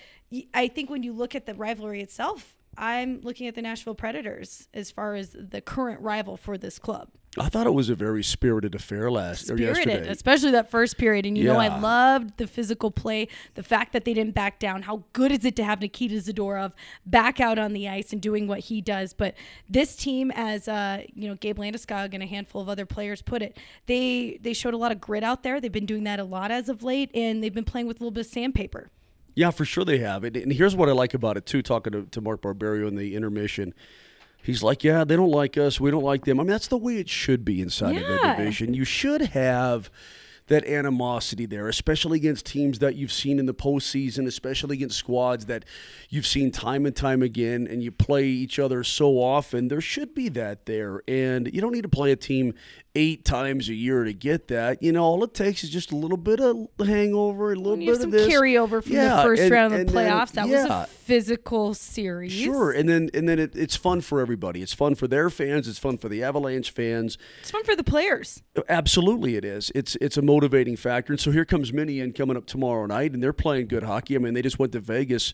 I 0.54 0.68
think 0.68 0.90
when 0.90 1.04
you 1.04 1.14
look 1.14 1.36
at 1.36 1.46
the 1.46 1.54
rivalry 1.54 2.02
itself. 2.02 2.58
I'm 2.78 3.22
looking 3.22 3.48
at 3.48 3.56
the 3.56 3.62
Nashville 3.62 3.96
Predators 3.96 4.68
as 4.74 4.92
far 4.92 5.16
as 5.16 5.36
the 5.38 5.62
current 5.62 6.02
rival 6.02 6.38
for 6.38 6.58
this 6.58 6.80
club. 6.80 7.10
I 7.38 7.48
thought 7.48 7.66
it 7.66 7.74
was 7.74 7.90
a 7.90 7.96
very 7.96 8.24
spirited 8.24 8.76
affair 8.76 9.10
last 9.10 9.50
or 9.50 9.58
yesterday. 9.58 10.06
especially 10.10 10.52
that 10.52 10.70
first 10.70 10.98
period. 10.98 11.26
And 11.26 11.38
you 11.38 11.46
know, 11.46 11.60
I 11.60 11.80
loved 11.80 12.36
the 12.38 12.46
physical 12.46 12.92
play, 12.92 13.30
the 13.56 13.64
fact 13.64 13.94
that 13.94 14.04
they 14.04 14.14
didn't 14.14 14.36
back 14.36 14.60
down. 14.60 14.82
How 14.82 15.06
good 15.14 15.32
is 15.32 15.46
it 15.46 15.56
to 15.56 15.64
have 15.64 15.80
Nikita 15.80 16.16
Zadorov 16.16 16.74
back 17.06 17.40
out 17.40 17.58
on 17.58 17.72
the 17.72 17.88
ice 17.88 18.12
and 18.12 18.22
doing 18.22 18.48
what 18.48 18.60
he 18.60 18.82
does? 18.82 19.14
But 19.14 19.36
this 19.70 19.96
team, 19.96 20.30
as 20.36 20.68
uh, 20.68 21.04
you 21.14 21.30
know, 21.30 21.36
Gabe 21.36 21.58
Landeskog 21.58 22.14
and 22.14 22.22
a 22.22 22.26
handful 22.26 22.62
of 22.62 22.68
other 22.68 22.86
players 22.86 23.22
put 23.22 23.42
it, 23.42 23.58
they 23.86 24.38
they 24.42 24.52
showed 24.52 24.74
a 24.74 24.78
lot 24.78 24.92
of 24.92 25.00
grit 25.00 25.24
out 25.24 25.44
there. 25.44 25.62
They've 25.62 25.72
been 25.72 25.86
doing 25.86 26.04
that 26.04 26.20
a 26.20 26.26
lot 26.26 26.52
as 26.52 26.68
of 26.68 26.84
late, 26.84 27.12
and 27.16 27.42
they've 27.42 27.54
been 27.54 27.64
playing 27.64 27.88
with 27.88 28.02
a 28.02 28.04
little 28.04 28.12
bit 28.12 28.26
of 28.26 28.32
sandpaper. 28.32 28.90
Yeah, 29.36 29.52
for 29.52 29.66
sure 29.66 29.86
they 29.86 30.00
have. 30.00 30.24
And, 30.24 30.36
and 30.36 30.52
here's 30.54 30.76
what 30.76 30.90
I 30.90 30.92
like 30.92 31.14
about 31.14 31.38
it 31.38 31.46
too. 31.46 31.62
Talking 31.62 31.94
to, 31.94 32.04
to 32.04 32.22
Mark 32.22 32.42
Barberio 32.42 32.88
in 32.88 32.96
the 32.96 33.16
intermission, 33.16 33.74
he's 34.44 34.62
like, 34.64 34.84
"Yeah, 34.84 35.04
they 35.04 35.16
don't 35.16 35.32
like 35.32 35.58
us. 35.58 35.80
We 35.80 35.92
don't 35.92 36.04
like 36.04 36.26
them." 36.26 36.40
I 36.40 36.44
mean, 36.44 36.52
that's 36.52 36.68
the 36.68 36.78
way 36.78 36.98
it 36.98 37.10
should 37.10 37.46
be 37.46 37.62
inside 37.62 37.96
of 37.96 38.02
Yeah. 38.04 38.34
a 38.34 38.38
division. 38.38 38.74
You 38.74 38.84
should 38.86 39.22
have 39.22 39.90
that 40.48 40.66
animosity 40.66 41.46
there, 41.46 41.70
especially 41.70 42.18
against 42.18 42.46
teams 42.46 42.80
that 42.80 42.96
you've 42.96 43.12
seen 43.14 43.40
in 43.40 43.46
the 43.46 43.54
postseason, 43.54 44.28
especially 44.28 44.76
against 44.76 44.98
squads 44.98 45.46
that 45.46 45.64
you've 46.10 46.28
seen 46.28 46.52
time 46.52 46.86
and 46.86 46.94
time 46.94 47.22
again, 47.22 47.66
and 47.70 47.82
you 47.82 47.90
play 47.90 48.26
each 48.28 48.60
other 48.60 48.84
so 48.84 49.14
often. 49.22 49.70
There 49.70 49.80
should 49.80 50.14
be 50.14 50.28
that 50.30 50.66
there, 50.66 51.04
and 51.08 51.50
you 51.54 51.62
don't 51.62 51.72
need 51.72 51.84
to 51.84 51.90
play 51.90 52.12
a 52.12 52.18
team 52.18 52.54
eight 52.94 53.24
times 53.24 53.70
a 53.70 53.74
year 53.74 54.04
to 54.04 54.14
get 54.14 54.50
that. 54.50 54.84
You 54.84 54.92
know, 54.92 55.04
all 55.04 55.24
it 55.24 55.34
takes 55.34 55.64
is 55.64 55.70
just 55.70 55.92
a 55.92 55.96
little 55.96 56.18
bit 56.18 56.40
of 56.42 56.68
hangover, 56.86 57.54
a 57.54 57.56
little 57.56 57.78
bit 57.78 57.96
some 57.96 58.06
of 58.06 58.12
this 58.12 58.28
carryover 58.28 58.84
from 58.84 58.92
Yeah, 58.94 59.18
the 59.18 59.24
first 59.24 59.42
and- 59.44 59.52
round 59.52 59.74
of 59.74 59.80
the 59.88 59.94
then- 59.94 59.96
playoffs. 60.12 60.32
that 60.34 60.48
was 60.50 60.66
a 60.66 60.88
physical 60.88 61.74
series. 61.74 62.32
Sure, 62.32 62.72
and 62.72 62.88
then 62.90 63.10
and 63.14 63.28
then 63.28 63.38
it, 63.40 63.56
it's 63.56 63.76
fun 63.76 64.02
for 64.02 64.20
everybody. 64.22 64.62
It's 64.62 64.74
fun 64.74 64.96
for 64.96 65.08
their 65.08 65.30
fans. 65.30 65.68
It's 65.68 65.80
fun 65.80 65.98
for 65.98 66.10
the 66.10 66.24
Avalanche 66.24 66.72
fans. 66.72 67.18
It's 67.42 67.52
fun 67.52 67.64
for 67.64 67.76
the 67.76 67.84
players. 67.84 68.44
Absolutely, 68.70 69.36
it 69.36 69.46
is. 69.46 69.72
It's 69.76 69.96
it's 70.02 70.18
a 70.18 70.22
motivating 70.22 70.76
factor. 70.78 71.14
And 71.14 71.20
so 71.20 71.32
here 71.32 71.46
comes 71.46 71.72
Minion 71.74 72.12
coming 72.14 72.36
up 72.38 72.46
tomorrow 72.46 72.86
night, 72.86 73.14
and 73.14 73.22
they're 73.24 73.34
playing 73.34 73.68
good 73.68 73.84
hockey. 73.84 74.16
I 74.16 74.20
mean, 74.20 74.34
they 74.34 74.42
just 74.42 74.60
went 74.60 74.72
to 74.74 74.80
Vegas 74.80 75.34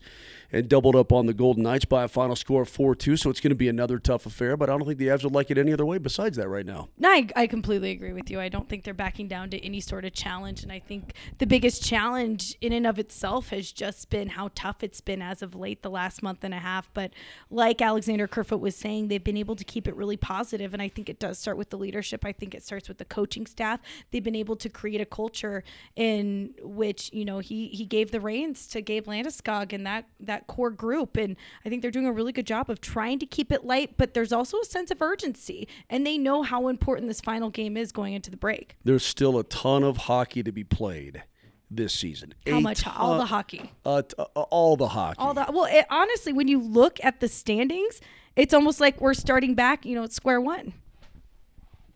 and 0.50 0.68
doubled 0.68 0.96
up 0.96 1.12
on 1.12 1.26
the 1.26 1.34
Golden 1.34 1.62
Knights 1.64 1.84
by 1.84 2.04
a 2.04 2.08
final 2.08 2.34
score 2.36 2.62
of 2.62 2.68
four 2.68 2.94
two. 2.94 3.16
So 3.16 3.30
it's 3.30 3.40
going 3.40 3.50
to 3.50 3.56
be 3.56 3.68
another 3.68 3.98
tough 3.98 4.26
affair. 4.26 4.56
But 4.56 4.68
I 4.70 4.76
don't 4.76 4.86
think 4.86 4.98
the 4.98 5.08
Avs 5.08 5.24
would 5.24 5.34
like 5.34 5.50
it 5.50 5.58
any 5.58 5.72
other 5.72 5.84
way 5.86 5.98
besides 5.98 6.36
that 6.38 6.48
right 6.48 6.66
now. 6.66 6.88
No, 6.98 7.08
I, 7.10 7.28
I 7.36 7.46
completely 7.48 7.90
agree 7.90 8.12
with 8.12 8.30
you. 8.30 8.38
I 8.38 8.48
don't 8.48 8.68
think 8.68 8.84
they're 8.84 8.94
backing 8.94 9.26
down 9.26 9.50
to 9.50 9.64
any 9.64 9.80
sort 9.80 10.04
of 10.04 10.12
challenge. 10.12 10.62
And 10.62 10.70
I 10.70 10.78
think 10.78 11.14
the 11.38 11.46
biggest 11.46 11.84
challenge 11.84 12.56
in 12.60 12.72
and 12.72 12.86
of 12.86 12.98
itself 12.98 13.48
has 13.48 13.72
just 13.72 14.08
been 14.10 14.28
how 14.28 14.50
tough 14.54 14.84
it's 14.84 15.00
been 15.00 15.20
as 15.20 15.42
of 15.42 15.54
late, 15.54 15.82
the 15.82 15.90
last 15.90 16.22
month 16.22 16.44
and 16.44 16.54
a 16.54 16.58
half. 16.58 16.88
But 16.94 17.10
like 17.50 17.82
Alexander 17.82 18.28
Kerfoot 18.28 18.60
was 18.60 18.76
saying, 18.76 19.08
they've 19.08 19.22
been 19.22 19.36
able 19.36 19.56
to 19.56 19.64
keep 19.64 19.88
it 19.88 19.96
really 19.96 20.16
positive. 20.16 20.72
And 20.72 20.82
I 20.82 20.88
think 20.88 21.08
it 21.08 21.18
does 21.18 21.38
start 21.38 21.56
with 21.56 21.70
the 21.70 21.78
leadership. 21.78 22.24
I 22.24 22.32
think 22.32 22.54
it 22.54 22.62
starts 22.62 22.88
with 22.88 22.98
the 22.98 23.04
coaching 23.04 23.46
staff. 23.46 23.80
They've 24.10 24.22
been 24.22 24.36
able 24.36 24.56
to 24.56 24.68
create 24.68 25.00
a 25.00 25.06
culture 25.06 25.64
in 25.96 26.54
which, 26.62 27.10
you 27.12 27.24
know, 27.24 27.38
he, 27.38 27.68
he 27.68 27.84
gave 27.84 28.10
the 28.10 28.20
reins 28.20 28.66
to 28.68 28.80
Gabe 28.80 29.06
Landeskog 29.06 29.72
and 29.72 29.86
that, 29.86 30.06
that 30.20 30.46
core 30.46 30.70
group. 30.70 31.16
And 31.16 31.36
I 31.64 31.68
think 31.68 31.82
they're 31.82 31.90
doing 31.90 32.06
a 32.06 32.12
really 32.12 32.32
good 32.32 32.46
job 32.46 32.70
of 32.70 32.80
trying 32.80 33.18
to 33.18 33.26
keep 33.26 33.52
it 33.52 33.64
light, 33.64 33.96
but 33.96 34.14
there's 34.14 34.32
also 34.32 34.60
a 34.60 34.64
sense 34.64 34.90
of 34.90 35.00
urgency. 35.00 35.68
And 35.88 36.06
they 36.06 36.18
know 36.18 36.42
how 36.42 36.68
important 36.68 37.08
this 37.08 37.20
final 37.20 37.37
game 37.50 37.76
is 37.76 37.92
going 37.92 38.14
into 38.14 38.30
the 38.30 38.36
break. 38.36 38.76
There's 38.84 39.04
still 39.04 39.38
a 39.38 39.44
ton 39.44 39.84
of 39.84 39.96
hockey 39.96 40.42
to 40.42 40.50
be 40.52 40.64
played 40.64 41.22
this 41.70 41.92
season. 41.92 42.34
How 42.46 42.58
A 42.58 42.60
much? 42.60 42.86
all 42.86 43.18
the 43.18 43.26
hockey. 43.26 43.70
Uh, 43.84 44.02
t- 44.02 44.14
uh, 44.18 44.22
all 44.42 44.76
the 44.76 44.88
hockey. 44.88 45.18
All 45.20 45.32
the 45.34 45.46
well, 45.50 45.66
it, 45.70 45.86
honestly, 45.90 46.32
when 46.32 46.48
you 46.48 46.58
look 46.60 46.98
at 47.04 47.20
the 47.20 47.28
standings, 47.28 48.00
it's 48.36 48.52
almost 48.52 48.80
like 48.80 49.00
we're 49.00 49.14
starting 49.14 49.54
back, 49.54 49.86
you 49.86 49.94
know, 49.94 50.02
at 50.04 50.12
square 50.12 50.40
one. 50.40 50.72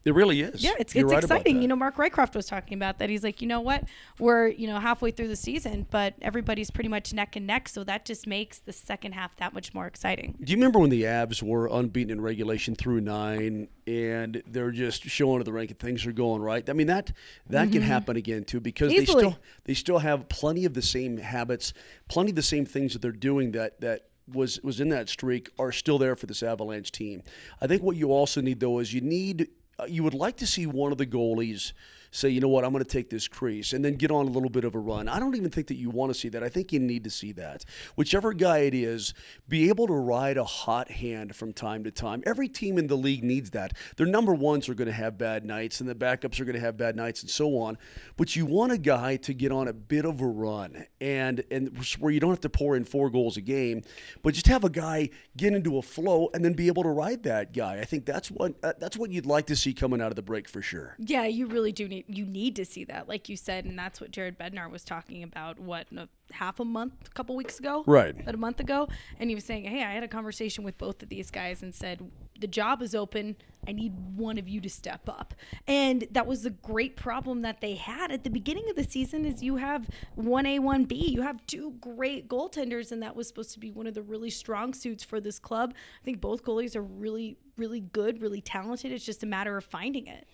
It 0.04 0.14
really 0.14 0.40
is. 0.40 0.62
Yeah, 0.62 0.72
it's 0.78 0.94
You're 0.94 1.04
it's 1.04 1.12
right 1.12 1.22
exciting. 1.22 1.62
You 1.62 1.68
know, 1.68 1.76
Mark 1.76 1.96
Rycroft 1.96 2.34
was 2.34 2.46
talking 2.46 2.76
about 2.76 2.98
that. 2.98 3.08
He's 3.08 3.22
like, 3.22 3.40
you 3.40 3.46
know 3.46 3.60
what? 3.60 3.84
We're 4.18 4.48
you 4.48 4.66
know 4.66 4.80
halfway 4.80 5.12
through 5.12 5.28
the 5.28 5.36
season, 5.36 5.86
but 5.90 6.14
everybody's 6.22 6.70
pretty 6.70 6.88
much 6.88 7.12
neck 7.12 7.36
and 7.36 7.46
neck, 7.46 7.68
so 7.68 7.84
that 7.84 8.04
just 8.04 8.26
makes 8.26 8.58
the 8.58 8.72
second 8.72 9.12
half 9.12 9.36
that 9.36 9.54
much 9.54 9.74
more 9.74 9.86
exciting. 9.86 10.36
Do 10.42 10.50
you 10.50 10.56
remember 10.56 10.80
when 10.80 10.90
the 10.90 11.04
Avs 11.04 11.42
were 11.42 11.68
unbeaten 11.68 12.10
in 12.10 12.20
regulation 12.20 12.74
through 12.74 13.02
nine, 13.02 13.68
and 13.86 14.42
they're 14.46 14.72
just 14.72 15.04
showing 15.04 15.38
to 15.38 15.44
the 15.44 15.52
rank 15.52 15.70
and 15.70 15.78
things 15.78 16.04
are 16.06 16.12
going 16.12 16.42
right? 16.42 16.68
I 16.68 16.72
mean 16.72 16.88
that 16.88 17.12
that 17.48 17.70
can 17.70 17.82
happen 17.82 18.16
again 18.16 18.44
too 18.44 18.60
because 18.60 18.90
they 18.90 19.02
Mm-hmm. 19.12 19.18
Still 19.18 19.38
they 19.64 19.74
still 19.74 19.98
have 19.98 20.28
plenty 20.28 20.64
of 20.64 20.74
the 20.74 20.82
same 20.82 21.18
habits, 21.18 21.72
plenty 22.08 22.30
of 22.30 22.36
the 22.36 22.42
same 22.42 22.64
things 22.64 22.92
that 22.92 23.02
they're 23.02 23.12
doing 23.12 23.52
that 23.52 23.80
that 23.80 24.08
was 24.32 24.60
was 24.62 24.80
in 24.80 24.88
that 24.90 25.08
streak 25.08 25.50
are 25.58 25.72
still 25.72 25.98
there 25.98 26.16
for 26.16 26.26
this 26.26 26.42
Avalanche 26.42 26.92
team. 26.92 27.22
I 27.60 27.66
think 27.66 27.82
what 27.82 27.96
you 27.96 28.12
also 28.12 28.40
need 28.40 28.60
though 28.60 28.78
is 28.78 28.94
you 28.94 29.00
need 29.00 29.48
you 29.88 30.02
would 30.04 30.14
like 30.14 30.36
to 30.38 30.46
see 30.46 30.66
one 30.66 30.92
of 30.92 30.98
the 30.98 31.06
goalies 31.06 31.72
say, 32.12 32.28
you 32.28 32.40
know 32.40 32.48
what, 32.48 32.64
I'm 32.64 32.72
going 32.72 32.84
to 32.84 32.88
take 32.90 33.10
this 33.10 33.26
crease 33.26 33.72
and 33.72 33.84
then 33.84 33.94
get 33.94 34.10
on 34.10 34.26
a 34.26 34.30
little 34.30 34.50
bit 34.50 34.64
of 34.64 34.74
a 34.74 34.78
run. 34.78 35.08
I 35.08 35.18
don't 35.18 35.34
even 35.34 35.50
think 35.50 35.66
that 35.68 35.76
you 35.76 35.90
want 35.90 36.12
to 36.12 36.18
see 36.18 36.28
that. 36.28 36.44
I 36.44 36.48
think 36.48 36.72
you 36.72 36.78
need 36.78 37.04
to 37.04 37.10
see 37.10 37.32
that. 37.32 37.64
Whichever 37.96 38.32
guy 38.34 38.58
it 38.58 38.74
is, 38.74 39.14
be 39.48 39.68
able 39.70 39.86
to 39.86 39.94
ride 39.94 40.36
a 40.36 40.44
hot 40.44 40.90
hand 40.90 41.34
from 41.34 41.52
time 41.52 41.82
to 41.84 41.90
time. 41.90 42.22
Every 42.26 42.48
team 42.48 42.78
in 42.78 42.86
the 42.86 42.96
league 42.96 43.24
needs 43.24 43.50
that. 43.50 43.72
Their 43.96 44.06
number 44.06 44.34
ones 44.34 44.68
are 44.68 44.74
going 44.74 44.86
to 44.86 44.92
have 44.92 45.16
bad 45.16 45.44
nights 45.44 45.80
and 45.80 45.88
the 45.88 45.94
backups 45.94 46.38
are 46.38 46.44
going 46.44 46.54
to 46.54 46.60
have 46.60 46.76
bad 46.76 46.96
nights 46.96 47.22
and 47.22 47.30
so 47.30 47.58
on. 47.58 47.78
But 48.16 48.36
you 48.36 48.44
want 48.44 48.72
a 48.72 48.78
guy 48.78 49.16
to 49.16 49.32
get 49.32 49.50
on 49.50 49.66
a 49.68 49.72
bit 49.72 50.04
of 50.04 50.20
a 50.20 50.26
run 50.26 50.86
and 51.00 51.42
and 51.50 51.76
where 51.98 52.12
you 52.12 52.20
don't 52.20 52.30
have 52.30 52.40
to 52.40 52.50
pour 52.50 52.76
in 52.76 52.84
four 52.84 53.08
goals 53.08 53.36
a 53.36 53.40
game, 53.40 53.82
but 54.22 54.34
just 54.34 54.46
have 54.48 54.64
a 54.64 54.70
guy 54.70 55.08
get 55.36 55.54
into 55.54 55.78
a 55.78 55.82
flow 55.82 56.28
and 56.34 56.44
then 56.44 56.52
be 56.52 56.66
able 56.66 56.82
to 56.82 56.90
ride 56.90 57.22
that 57.22 57.52
guy. 57.52 57.78
I 57.78 57.84
think 57.84 58.04
that's 58.04 58.30
what 58.30 58.54
uh, 58.62 58.74
that's 58.78 58.96
what 58.96 59.10
you'd 59.10 59.26
like 59.26 59.46
to 59.46 59.56
see 59.56 59.72
coming 59.72 60.00
out 60.02 60.08
of 60.08 60.16
the 60.16 60.22
break 60.22 60.48
for 60.48 60.60
sure. 60.60 60.96
Yeah, 60.98 61.24
you 61.24 61.46
really 61.46 61.72
do 61.72 61.88
need 61.88 62.01
you 62.08 62.24
need 62.26 62.56
to 62.56 62.64
see 62.64 62.84
that, 62.84 63.08
like 63.08 63.28
you 63.28 63.36
said, 63.36 63.64
and 63.64 63.78
that's 63.78 64.00
what 64.00 64.10
Jared 64.10 64.38
Bednar 64.38 64.70
was 64.70 64.84
talking 64.84 65.22
about. 65.22 65.58
What 65.58 65.86
a 65.96 66.08
half 66.32 66.60
a 66.60 66.64
month, 66.64 66.94
a 67.06 67.10
couple 67.10 67.36
weeks 67.36 67.58
ago, 67.58 67.84
Right. 67.86 68.18
About 68.18 68.34
a 68.34 68.38
month 68.38 68.60
ago, 68.60 68.88
and 69.18 69.28
he 69.30 69.34
was 69.34 69.44
saying, 69.44 69.64
"Hey, 69.64 69.82
I 69.82 69.92
had 69.92 70.02
a 70.02 70.08
conversation 70.08 70.64
with 70.64 70.78
both 70.78 71.02
of 71.02 71.08
these 71.08 71.30
guys 71.30 71.62
and 71.62 71.74
said 71.74 72.10
the 72.38 72.46
job 72.46 72.82
is 72.82 72.94
open. 72.94 73.36
I 73.68 73.72
need 73.72 74.16
one 74.16 74.38
of 74.38 74.48
you 74.48 74.60
to 74.62 74.70
step 74.70 75.08
up." 75.08 75.34
And 75.66 76.08
that 76.10 76.26
was 76.26 76.42
the 76.42 76.50
great 76.50 76.96
problem 76.96 77.42
that 77.42 77.60
they 77.60 77.74
had 77.74 78.10
at 78.10 78.24
the 78.24 78.30
beginning 78.30 78.68
of 78.70 78.76
the 78.76 78.84
season. 78.84 79.24
Is 79.24 79.42
you 79.42 79.56
have 79.56 79.88
one 80.14 80.46
A, 80.46 80.58
one 80.58 80.84
B. 80.84 80.96
You 80.96 81.22
have 81.22 81.46
two 81.46 81.72
great 81.80 82.28
goaltenders, 82.28 82.92
and 82.92 83.02
that 83.02 83.14
was 83.14 83.28
supposed 83.28 83.52
to 83.52 83.60
be 83.60 83.70
one 83.70 83.86
of 83.86 83.94
the 83.94 84.02
really 84.02 84.30
strong 84.30 84.74
suits 84.74 85.04
for 85.04 85.20
this 85.20 85.38
club. 85.38 85.74
I 86.00 86.04
think 86.04 86.20
both 86.20 86.42
goalies 86.42 86.74
are 86.74 86.82
really, 86.82 87.36
really 87.56 87.80
good, 87.80 88.22
really 88.22 88.40
talented. 88.40 88.92
It's 88.92 89.04
just 89.04 89.22
a 89.22 89.26
matter 89.26 89.56
of 89.56 89.64
finding 89.64 90.06
it. 90.06 90.26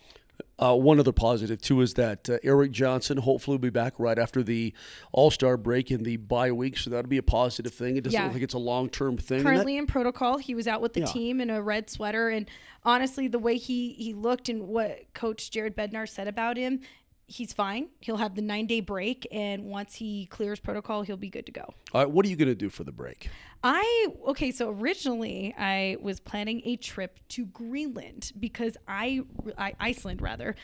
Uh, 0.60 0.74
one 0.74 0.98
other 0.98 1.12
positive 1.12 1.60
too 1.62 1.80
is 1.82 1.94
that 1.94 2.28
uh, 2.28 2.36
Erik 2.42 2.72
Johnson 2.72 3.16
hopefully 3.18 3.54
will 3.56 3.62
be 3.62 3.70
back 3.70 3.94
right 3.98 4.18
after 4.18 4.42
the 4.42 4.72
All 5.12 5.30
Star 5.30 5.56
break 5.56 5.90
in 5.92 6.02
the 6.02 6.16
bye 6.16 6.50
week, 6.50 6.76
so 6.78 6.90
that'll 6.90 7.08
be 7.08 7.18
a 7.18 7.22
positive 7.22 7.72
thing. 7.72 7.96
It 7.96 8.02
doesn't 8.04 8.18
Yeah. 8.18 8.24
look 8.24 8.34
like 8.34 8.42
it's 8.42 8.54
a 8.54 8.58
long 8.58 8.88
term 8.90 9.16
thing. 9.16 9.38
and 9.38 9.46
that- 9.46 9.50
currently 9.50 9.76
in 9.76 9.86
protocol. 9.86 10.38
He 10.38 10.54
was 10.56 10.66
out 10.66 10.80
with 10.80 10.94
the 10.94 11.00
Yeah. 11.00 11.06
team 11.06 11.40
in 11.40 11.48
a 11.50 11.62
red 11.62 11.88
sweater, 11.88 12.28
and 12.28 12.50
honestly, 12.84 13.28
the 13.28 13.38
way 13.38 13.56
he 13.56 13.90
he 13.92 14.12
looked 14.12 14.48
and 14.48 14.66
what 14.68 15.12
Coach 15.14 15.50
Jared 15.50 15.76
Bednar 15.76 16.08
said 16.08 16.26
about 16.26 16.56
him, 16.56 16.80
he's 17.28 17.52
fine. 17.52 17.90
He'll 18.00 18.16
have 18.16 18.34
the 18.34 18.42
nine 18.42 18.66
day 18.66 18.80
break, 18.80 19.28
and 19.30 19.64
once 19.64 19.94
he 19.94 20.26
clears 20.26 20.58
protocol, 20.58 21.02
he'll 21.02 21.16
be 21.16 21.30
good 21.30 21.46
to 21.46 21.52
go. 21.52 21.74
All 21.92 22.02
right, 22.02 22.10
what 22.10 22.26
are 22.26 22.28
you 22.28 22.36
going 22.36 22.48
to 22.48 22.54
do 22.54 22.70
for 22.70 22.82
the 22.82 22.92
break? 22.92 23.28
I 23.62 24.08
okay, 24.28 24.50
so 24.50 24.70
originally 24.70 25.54
I 25.56 25.96
was 26.00 26.18
planning 26.18 26.62
a 26.64 26.76
trip 26.76 27.20
to 27.30 27.46
Greenland 27.46 28.32
because 28.40 28.76
I, 28.88 29.20
I 29.56 29.74
Iceland 29.78 30.22
rather. 30.22 30.56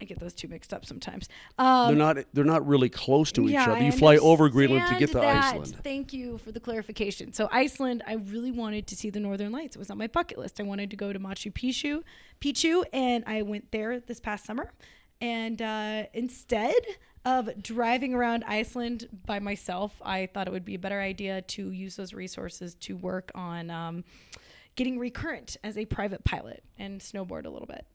I 0.00 0.06
get 0.06 0.18
those 0.18 0.34
two 0.34 0.48
mixed 0.48 0.74
up 0.74 0.84
sometimes. 0.84 1.28
Um, 1.56 1.88
they're 1.88 1.96
not. 1.96 2.24
They're 2.34 2.44
not 2.44 2.66
really 2.66 2.88
close 2.90 3.32
to 3.32 3.44
each 3.44 3.52
yeah, 3.52 3.62
other. 3.62 3.76
I 3.76 3.86
You 3.86 3.92
fly 3.92 4.16
over 4.16 4.48
Greenland 4.50 4.88
to 4.88 4.98
get 4.98 5.12
to 5.12 5.20
that. 5.20 5.54
Iceland. 5.54 5.76
Thank 5.82 6.12
you 6.12 6.36
for 6.38 6.52
the 6.52 6.60
clarification. 6.60 7.32
So 7.32 7.48
Iceland, 7.50 8.02
I 8.06 8.14
really 8.14 8.50
wanted 8.50 8.86
to 8.88 8.96
see 8.96 9.08
the 9.08 9.20
Northern 9.20 9.52
Lights. 9.52 9.76
It 9.76 9.78
was 9.78 9.90
on 9.90 9.96
my 9.96 10.08
bucket 10.08 10.36
list. 10.36 10.60
I 10.60 10.64
wanted 10.64 10.90
to 10.90 10.96
go 10.96 11.12
to 11.12 11.18
Machu 11.18 11.52
Picchu, 11.52 12.02
Picchu, 12.40 12.84
and 12.92 13.24
I 13.26 13.42
went 13.42 13.70
there 13.70 14.00
this 14.00 14.20
past 14.20 14.44
summer. 14.44 14.72
And 15.24 15.62
uh, 15.62 16.02
instead 16.12 16.74
of 17.24 17.62
driving 17.62 18.12
around 18.12 18.44
Iceland 18.46 19.08
by 19.24 19.38
myself, 19.38 19.94
I 20.04 20.26
thought 20.26 20.46
it 20.46 20.50
would 20.50 20.66
be 20.66 20.74
a 20.74 20.78
better 20.78 21.00
idea 21.00 21.40
to 21.40 21.70
use 21.70 21.96
those 21.96 22.12
resources 22.12 22.74
to 22.80 22.94
work 22.98 23.32
on 23.34 23.70
um, 23.70 24.04
getting 24.76 24.98
recurrent 24.98 25.56
as 25.64 25.78
a 25.78 25.86
private 25.86 26.24
pilot 26.24 26.62
and 26.78 27.00
snowboard 27.00 27.46
a 27.46 27.48
little 27.48 27.66
bit. 27.66 27.86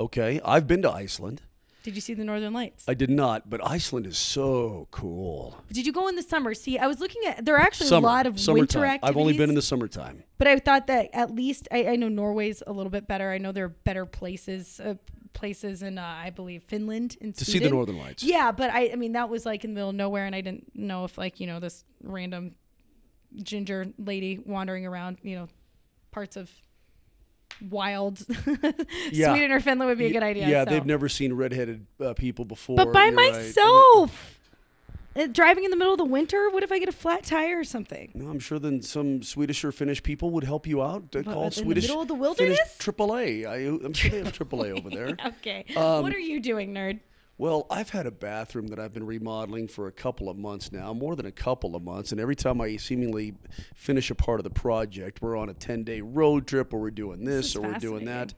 Okay, 0.00 0.40
I've 0.46 0.66
been 0.66 0.80
to 0.80 0.90
Iceland. 0.90 1.42
Did 1.82 1.94
you 1.94 2.00
see 2.00 2.14
the 2.14 2.24
Northern 2.24 2.54
Lights? 2.54 2.84
I 2.88 2.94
did 2.94 3.10
not, 3.10 3.50
but 3.50 3.60
Iceland 3.66 4.06
is 4.06 4.16
so 4.16 4.88
cool. 4.92 5.58
Did 5.70 5.84
you 5.84 5.92
go 5.92 6.08
in 6.08 6.16
the 6.16 6.22
summer? 6.22 6.54
See, 6.54 6.78
I 6.78 6.86
was 6.86 7.00
looking 7.00 7.22
at 7.26 7.44
there 7.44 7.56
are 7.56 7.60
actually 7.60 7.88
Summer, 7.88 8.06
a 8.08 8.10
lot 8.10 8.26
of 8.26 8.40
summertime. 8.40 8.60
winter 8.60 8.84
activities. 8.86 9.10
I've 9.10 9.16
only 9.18 9.36
been 9.36 9.50
in 9.50 9.56
the 9.56 9.62
summertime. 9.62 10.22
but 10.38 10.46
I 10.46 10.58
thought 10.58 10.86
that 10.86 11.10
at 11.12 11.34
least 11.34 11.68
I, 11.70 11.88
I 11.88 11.96
know 11.96 12.08
Norway's 12.08 12.62
a 12.66 12.72
little 12.72 12.88
bit 12.90 13.06
better. 13.06 13.30
I 13.30 13.36
know 13.36 13.52
there 13.52 13.64
are 13.66 13.68
better 13.68 14.06
places, 14.06 14.80
uh, 14.80 14.94
places 15.32 15.82
in 15.82 15.98
uh, 15.98 16.02
I 16.02 16.30
believe 16.30 16.62
Finland 16.62 17.16
and 17.20 17.34
To 17.34 17.44
see 17.44 17.58
the 17.58 17.70
Northern 17.70 17.98
Lights. 17.98 18.22
Yeah, 18.22 18.52
but 18.52 18.70
I, 18.70 18.90
I 18.92 18.96
mean 18.96 19.12
that 19.12 19.28
was 19.28 19.46
like 19.46 19.64
in 19.64 19.70
the 19.70 19.74
middle 19.74 19.90
of 19.90 19.96
nowhere, 19.96 20.26
and 20.26 20.34
I 20.34 20.40
didn't 20.40 20.72
know 20.74 21.04
if 21.04 21.18
like 21.18 21.40
you 21.40 21.46
know 21.46 21.60
this 21.60 21.84
random 22.02 22.54
ginger 23.36 23.86
lady 23.98 24.40
wandering 24.44 24.86
around, 24.86 25.18
you 25.22 25.36
know, 25.36 25.48
parts 26.10 26.36
of 26.36 26.50
wild 27.70 28.20
Yeah. 29.12 29.32
Sweden 29.32 29.52
or 29.52 29.60
Finland 29.60 29.88
would 29.88 29.98
be 29.98 30.06
a 30.06 30.12
good 30.12 30.22
idea. 30.22 30.48
Yeah, 30.48 30.64
so. 30.64 30.70
they've 30.70 30.86
never 30.86 31.08
seen 31.08 31.32
redheaded 31.32 31.86
uh, 32.00 32.14
people 32.14 32.44
before. 32.44 32.76
But 32.76 32.92
by 32.92 33.06
You're 33.06 33.16
right. 33.16 33.44
Uh, 35.14 35.26
driving 35.26 35.64
in 35.64 35.70
the 35.70 35.76
middle 35.76 35.92
of 35.92 35.98
the 35.98 36.04
winter, 36.04 36.48
what 36.50 36.62
if 36.62 36.72
I 36.72 36.78
get 36.78 36.88
a 36.88 36.92
flat 36.92 37.24
tire 37.24 37.60
or 37.60 37.64
something? 37.64 38.12
No, 38.14 38.30
I'm 38.30 38.38
sure 38.38 38.58
then 38.58 38.82
some 38.82 39.22
Swedish 39.22 39.64
or 39.64 39.72
Finnish 39.72 40.02
people 40.02 40.30
would 40.30 40.44
help 40.44 40.66
you 40.66 40.82
out. 40.82 41.12
They 41.12 41.22
call 41.22 41.44
in 41.44 41.48
the 41.50 41.54
Swedish 41.54 41.84
middle 41.84 42.02
of 42.02 42.08
the 42.08 42.34
Finnish? 42.34 42.58
AAA. 42.78 43.46
I, 43.46 43.84
I'm 43.84 43.92
sure 43.92 44.10
they 44.10 44.18
have 44.18 44.32
AAA 44.32 44.78
over 44.78 44.90
there. 44.94 45.16
Okay. 45.38 45.64
Um, 45.76 46.02
what 46.02 46.14
are 46.14 46.18
you 46.18 46.40
doing, 46.40 46.72
nerd? 46.72 47.00
Well, 47.38 47.66
I've 47.70 47.90
had 47.90 48.06
a 48.06 48.10
bathroom 48.10 48.68
that 48.68 48.78
I've 48.78 48.92
been 48.92 49.06
remodeling 49.06 49.66
for 49.66 49.88
a 49.88 49.92
couple 49.92 50.28
of 50.28 50.36
months 50.36 50.70
now, 50.70 50.92
more 50.92 51.16
than 51.16 51.26
a 51.26 51.32
couple 51.32 51.74
of 51.74 51.82
months. 51.82 52.12
And 52.12 52.20
every 52.20 52.36
time 52.36 52.60
I 52.60 52.76
seemingly 52.76 53.34
finish 53.74 54.10
a 54.10 54.14
part 54.14 54.38
of 54.38 54.44
the 54.44 54.50
project, 54.50 55.22
we're 55.22 55.36
on 55.36 55.48
a 55.48 55.54
10 55.54 55.82
day 55.82 56.02
road 56.02 56.46
trip 56.46 56.72
or 56.72 56.78
we're 56.80 56.90
doing 56.90 57.24
this, 57.24 57.46
is 57.46 57.56
or 57.56 57.62
we're 57.62 57.78
doing 57.78 58.04
that. 58.04 58.34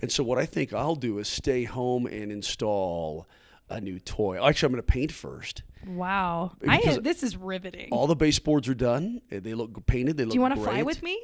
And 0.00 0.10
so, 0.10 0.22
what 0.22 0.38
I 0.38 0.46
think 0.46 0.72
I'll 0.72 0.94
do 0.94 1.18
is 1.18 1.28
stay 1.28 1.64
home 1.64 2.06
and 2.06 2.30
install 2.30 3.26
a 3.68 3.80
new 3.80 3.98
toy. 3.98 4.42
Actually, 4.42 4.68
I'm 4.68 4.72
going 4.72 4.82
to 4.82 4.92
paint 4.92 5.12
first. 5.12 5.62
Wow. 5.86 6.52
I 6.66 6.98
this 7.02 7.22
is 7.22 7.36
riveting. 7.36 7.88
All 7.90 8.06
the 8.06 8.16
baseboards 8.16 8.68
are 8.68 8.74
done. 8.74 9.20
They 9.30 9.54
look 9.54 9.86
painted. 9.86 10.16
They 10.16 10.24
look 10.24 10.32
Do 10.32 10.36
you 10.36 10.40
want 10.40 10.54
to 10.54 10.60
fly 10.60 10.82
with 10.82 11.02
me? 11.02 11.20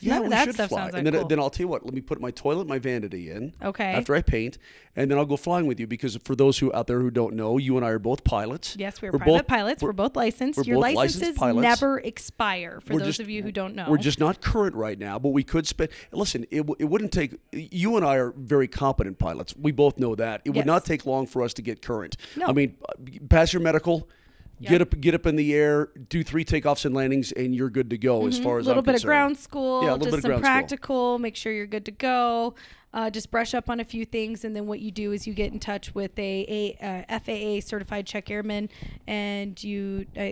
Yeah, 0.00 0.20
we 0.20 0.28
that 0.28 0.44
should 0.46 0.54
stuff 0.54 0.68
fly. 0.70 0.78
sounds 0.80 0.92
like 0.92 0.98
and 0.98 1.06
then, 1.06 1.14
cool. 1.20 1.28
then 1.28 1.38
I'll 1.40 1.50
tell 1.50 1.64
you 1.64 1.68
what. 1.68 1.84
Let 1.84 1.94
me 1.94 2.00
put 2.00 2.20
my 2.20 2.30
toilet, 2.30 2.66
my 2.66 2.78
vanity 2.78 3.30
in. 3.30 3.54
Okay. 3.62 3.84
After 3.92 4.14
I 4.14 4.22
paint, 4.22 4.58
and 4.96 5.10
then 5.10 5.18
I'll 5.18 5.24
go 5.26 5.36
flying 5.36 5.66
with 5.66 5.78
you 5.80 5.86
because 5.86 6.16
for 6.24 6.34
those 6.34 6.58
who 6.58 6.72
out 6.74 6.86
there 6.86 7.00
who 7.00 7.10
don't 7.10 7.34
know, 7.34 7.58
you 7.58 7.76
and 7.76 7.84
I 7.86 7.90
are 7.90 7.98
both 7.98 8.24
pilots. 8.24 8.76
Yes, 8.78 9.00
we're, 9.02 9.10
We're 9.12 9.18
private 9.18 9.32
both- 9.38 9.46
pilots. 9.46 9.82
We're, 9.82 9.92
both 9.92 10.16
licensed. 10.16 10.56
we're 10.58 10.64
Your 10.64 10.76
both 10.76 10.94
licensed 10.94 11.16
licenses 11.20 11.38
pilots. 11.38 11.62
never 11.62 11.98
expire. 12.00 12.80
For 12.84 12.94
We're 12.94 12.98
those 13.00 13.08
just- 13.08 13.20
of 13.20 13.28
you 13.30 13.42
who 13.42 13.52
don't 13.52 13.74
know, 13.74 13.86
We're 13.88 13.98
just 13.98 14.18
not 14.20 14.40
current 14.40 14.74
right 14.76 14.98
now, 14.98 15.18
but 15.18 15.30
we 15.30 15.42
could 15.44 15.66
spend. 15.66 15.90
Listen, 16.12 16.44
it, 16.50 16.58
w- 16.58 16.76
it 16.78 16.84
wouldn't 16.84 17.12
take. 17.12 17.36
You 17.52 17.96
and 17.96 18.04
I 18.04 18.16
are 18.16 18.32
very 18.36 18.68
competent 18.68 19.18
pilots. 19.18 19.54
We 19.56 19.72
both 19.72 19.98
know 19.98 20.14
that. 20.14 20.42
It 20.44 20.50
would 20.50 20.66
not 20.66 20.84
take 20.84 21.06
long 21.06 21.26
for 21.26 21.42
us 21.42 21.52
to 21.54 21.62
get 21.62 21.82
current. 21.82 22.16
No. 22.36 22.46
I 22.46 22.52
mean, 22.52 22.76
uh, 22.88 22.92
pass 23.28 23.52
your 23.52 23.62
medical. 23.62 24.08
Get 24.60 24.82
up, 24.82 25.00
get 25.00 25.14
up 25.14 25.26
in 25.26 25.36
the 25.36 25.54
air, 25.54 25.90
do 26.08 26.24
three 26.24 26.44
takeoffs 26.44 26.84
and 26.84 26.94
landings, 26.94 27.30
and 27.32 27.54
you're 27.54 27.70
good 27.70 27.90
to 27.90 27.98
go. 27.98 28.26
As 28.26 28.38
far 28.38 28.58
as 28.58 28.62
Mm-hmm. 28.64 28.68
little 28.68 28.80
I'm 28.80 28.84
bit 28.84 28.94
of 28.96 29.02
ground 29.04 29.38
school, 29.38 29.82
Yeah, 29.82 29.90
a 29.90 29.92
little 29.92 30.06
just 30.06 30.10
bit 30.10 30.18
of 30.18 30.22
some 30.22 30.30
ground 30.30 30.44
school. 30.44 30.50
practical. 30.52 31.18
Make 31.20 31.36
sure 31.36 31.52
you're 31.52 31.66
good 31.66 31.84
to 31.84 31.90
go. 31.92 32.54
Uh, 32.92 33.10
just 33.10 33.30
brush 33.30 33.54
up 33.54 33.68
on 33.70 33.80
a 33.80 33.84
few 33.84 34.04
things, 34.04 34.44
and 34.44 34.56
then 34.56 34.66
what 34.66 34.80
you 34.80 34.90
do 34.90 35.12
is 35.12 35.26
you 35.26 35.34
get 35.34 35.52
in 35.52 35.60
touch 35.60 35.94
with 35.94 36.18
a, 36.18 36.74
a 36.80 37.06
uh, 37.10 37.18
FAA 37.20 37.60
certified 37.66 38.06
check 38.06 38.30
airman, 38.30 38.68
and 39.06 39.62
you 39.62 40.06
uh, 40.16 40.30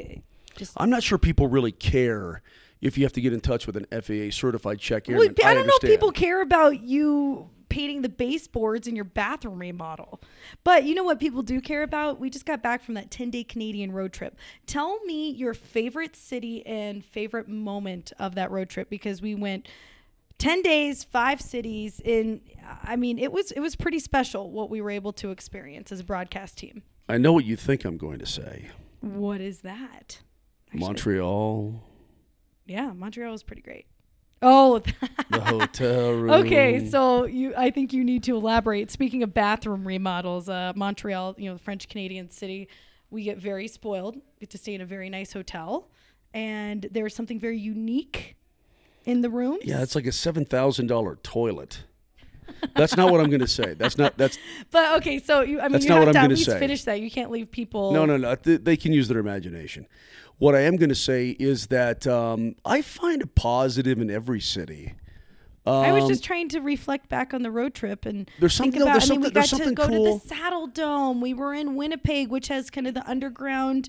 just. 0.56 0.72
I'm 0.78 0.88
not 0.90 1.02
sure 1.02 1.18
people 1.18 1.48
really 1.48 1.72
care 1.72 2.42
if 2.80 2.98
you 2.98 3.04
have 3.04 3.12
to 3.14 3.20
get 3.20 3.32
in 3.32 3.40
touch 3.40 3.66
with 3.66 3.76
an 3.76 3.86
FAA 3.90 4.30
certified 4.30 4.78
check 4.78 5.06
Well, 5.08 5.20
airman. 5.20 5.34
I 5.44 5.54
don't 5.54 5.66
know 5.66 5.78
if 5.82 5.88
people 5.88 6.12
care 6.12 6.42
about 6.42 6.82
you 6.82 7.50
painting 7.68 8.02
the 8.02 8.08
baseboards 8.08 8.86
in 8.86 8.94
your 8.94 9.04
bathroom 9.04 9.58
remodel. 9.58 10.20
But 10.64 10.84
you 10.84 10.94
know 10.94 11.04
what 11.04 11.18
people 11.18 11.42
do 11.42 11.60
care 11.60 11.82
about? 11.82 12.20
We 12.20 12.30
just 12.30 12.46
got 12.46 12.62
back 12.62 12.82
from 12.82 12.94
that 12.94 13.10
10 13.10 13.30
day 13.30 13.44
Canadian 13.44 13.92
road 13.92 14.12
trip. 14.12 14.36
Tell 14.66 15.00
me 15.04 15.30
your 15.30 15.54
favorite 15.54 16.16
city 16.16 16.64
and 16.66 17.04
favorite 17.04 17.48
moment 17.48 18.12
of 18.18 18.34
that 18.36 18.50
road 18.50 18.68
trip 18.68 18.88
because 18.88 19.20
we 19.20 19.34
went 19.34 19.68
10 20.38 20.62
days, 20.62 21.02
five 21.02 21.40
cities 21.40 22.00
in 22.04 22.40
I 22.82 22.96
mean, 22.96 23.18
it 23.18 23.32
was 23.32 23.52
it 23.52 23.60
was 23.60 23.76
pretty 23.76 23.98
special 23.98 24.50
what 24.50 24.70
we 24.70 24.80
were 24.80 24.90
able 24.90 25.12
to 25.14 25.30
experience 25.30 25.92
as 25.92 26.00
a 26.00 26.04
broadcast 26.04 26.58
team. 26.58 26.82
I 27.08 27.18
know 27.18 27.32
what 27.32 27.44
you 27.44 27.56
think 27.56 27.84
I'm 27.84 27.96
going 27.96 28.18
to 28.18 28.26
say. 28.26 28.70
What 29.00 29.40
is 29.40 29.60
that? 29.60 30.18
Montreal, 30.72 31.80
Yeah, 32.66 32.92
Montreal 32.92 33.32
was 33.32 33.42
pretty 33.42 33.62
great. 33.62 33.86
Oh, 34.42 34.80
the 35.30 35.40
hotel 35.40 36.10
room. 36.12 36.30
Okay, 36.30 36.88
so 36.90 37.24
you, 37.24 37.54
I 37.56 37.70
think 37.70 37.92
you 37.92 38.04
need 38.04 38.22
to 38.24 38.36
elaborate. 38.36 38.90
Speaking 38.90 39.22
of 39.22 39.32
bathroom 39.32 39.86
remodels, 39.86 40.48
uh, 40.48 40.72
Montreal, 40.76 41.34
you 41.38 41.46
know, 41.48 41.54
the 41.54 41.62
French 41.62 41.88
Canadian 41.88 42.28
city, 42.30 42.68
we 43.10 43.22
get 43.24 43.38
very 43.38 43.66
spoiled. 43.66 44.16
Get 44.40 44.50
to 44.50 44.58
stay 44.58 44.74
in 44.74 44.80
a 44.82 44.86
very 44.86 45.08
nice 45.08 45.32
hotel, 45.32 45.88
and 46.34 46.86
there's 46.90 47.14
something 47.14 47.40
very 47.40 47.58
unique 47.58 48.36
in 49.06 49.22
the 49.22 49.30
rooms. 49.30 49.62
Yeah, 49.64 49.80
it's 49.82 49.94
like 49.94 50.06
a 50.06 50.12
seven 50.12 50.44
thousand 50.44 50.88
dollar 50.88 51.16
toilet. 51.22 51.84
That's 52.76 52.96
not 52.96 53.10
what 53.10 53.20
I'm 53.20 53.28
going 53.28 53.40
to 53.40 53.48
say. 53.48 53.74
That's 53.74 53.96
not. 53.98 54.16
That's 54.18 54.38
but 54.70 54.96
okay, 54.98 55.18
so 55.18 55.40
you, 55.40 55.60
I 55.60 55.64
mean, 55.64 55.72
That's 55.72 55.84
you 55.84 55.90
not 55.90 55.98
have 55.98 56.06
what 56.08 56.12
to 56.12 56.18
I'm 56.18 56.24
at 56.24 56.28
gonna 56.28 56.34
least 56.36 56.46
say. 56.50 56.58
finish 56.58 56.84
that. 56.84 57.00
You 57.00 57.10
can't 57.10 57.30
leave 57.30 57.50
people. 57.50 57.92
no, 57.92 58.04
no, 58.06 58.16
no. 58.16 58.34
Th- 58.34 58.60
They 58.62 58.76
can 58.76 58.92
use 58.92 59.08
their 59.08 59.18
imagination. 59.18 59.86
What 60.38 60.54
I 60.54 60.60
am 60.60 60.76
going 60.76 60.90
to 60.90 60.94
say 60.94 61.30
is 61.38 61.68
that 61.68 62.06
um, 62.06 62.56
I 62.64 62.82
find 62.82 63.22
a 63.22 63.26
positive 63.26 63.98
in 64.00 64.10
every 64.10 64.40
city. 64.40 64.94
I 65.66 65.90
was 65.92 66.04
Um, 66.04 66.08
just 66.10 66.22
trying 66.22 66.48
to 66.50 66.60
reflect 66.60 67.08
back 67.08 67.34
on 67.34 67.42
the 67.42 67.50
road 67.50 67.74
trip 67.74 68.06
and 68.06 68.30
There's 68.38 68.56
think 68.56 68.74
something- 68.74 68.78
no, 68.80 68.84
about. 68.86 68.92
there's 69.00 69.10
I 69.10 69.14
mean, 69.14 69.20
we 69.22 69.30
got 69.30 69.46
to 69.46 69.72
go 69.72 69.88
cool. 69.88 70.20
to 70.20 70.28
the 70.28 70.34
Saddledome. 70.34 71.20
We 71.20 71.34
were 71.34 71.54
in 71.54 71.74
Winnipeg, 71.74 72.28
which 72.28 72.48
has 72.48 72.70
kind 72.70 72.86
of 72.86 72.94
the 72.94 73.08
underground 73.08 73.88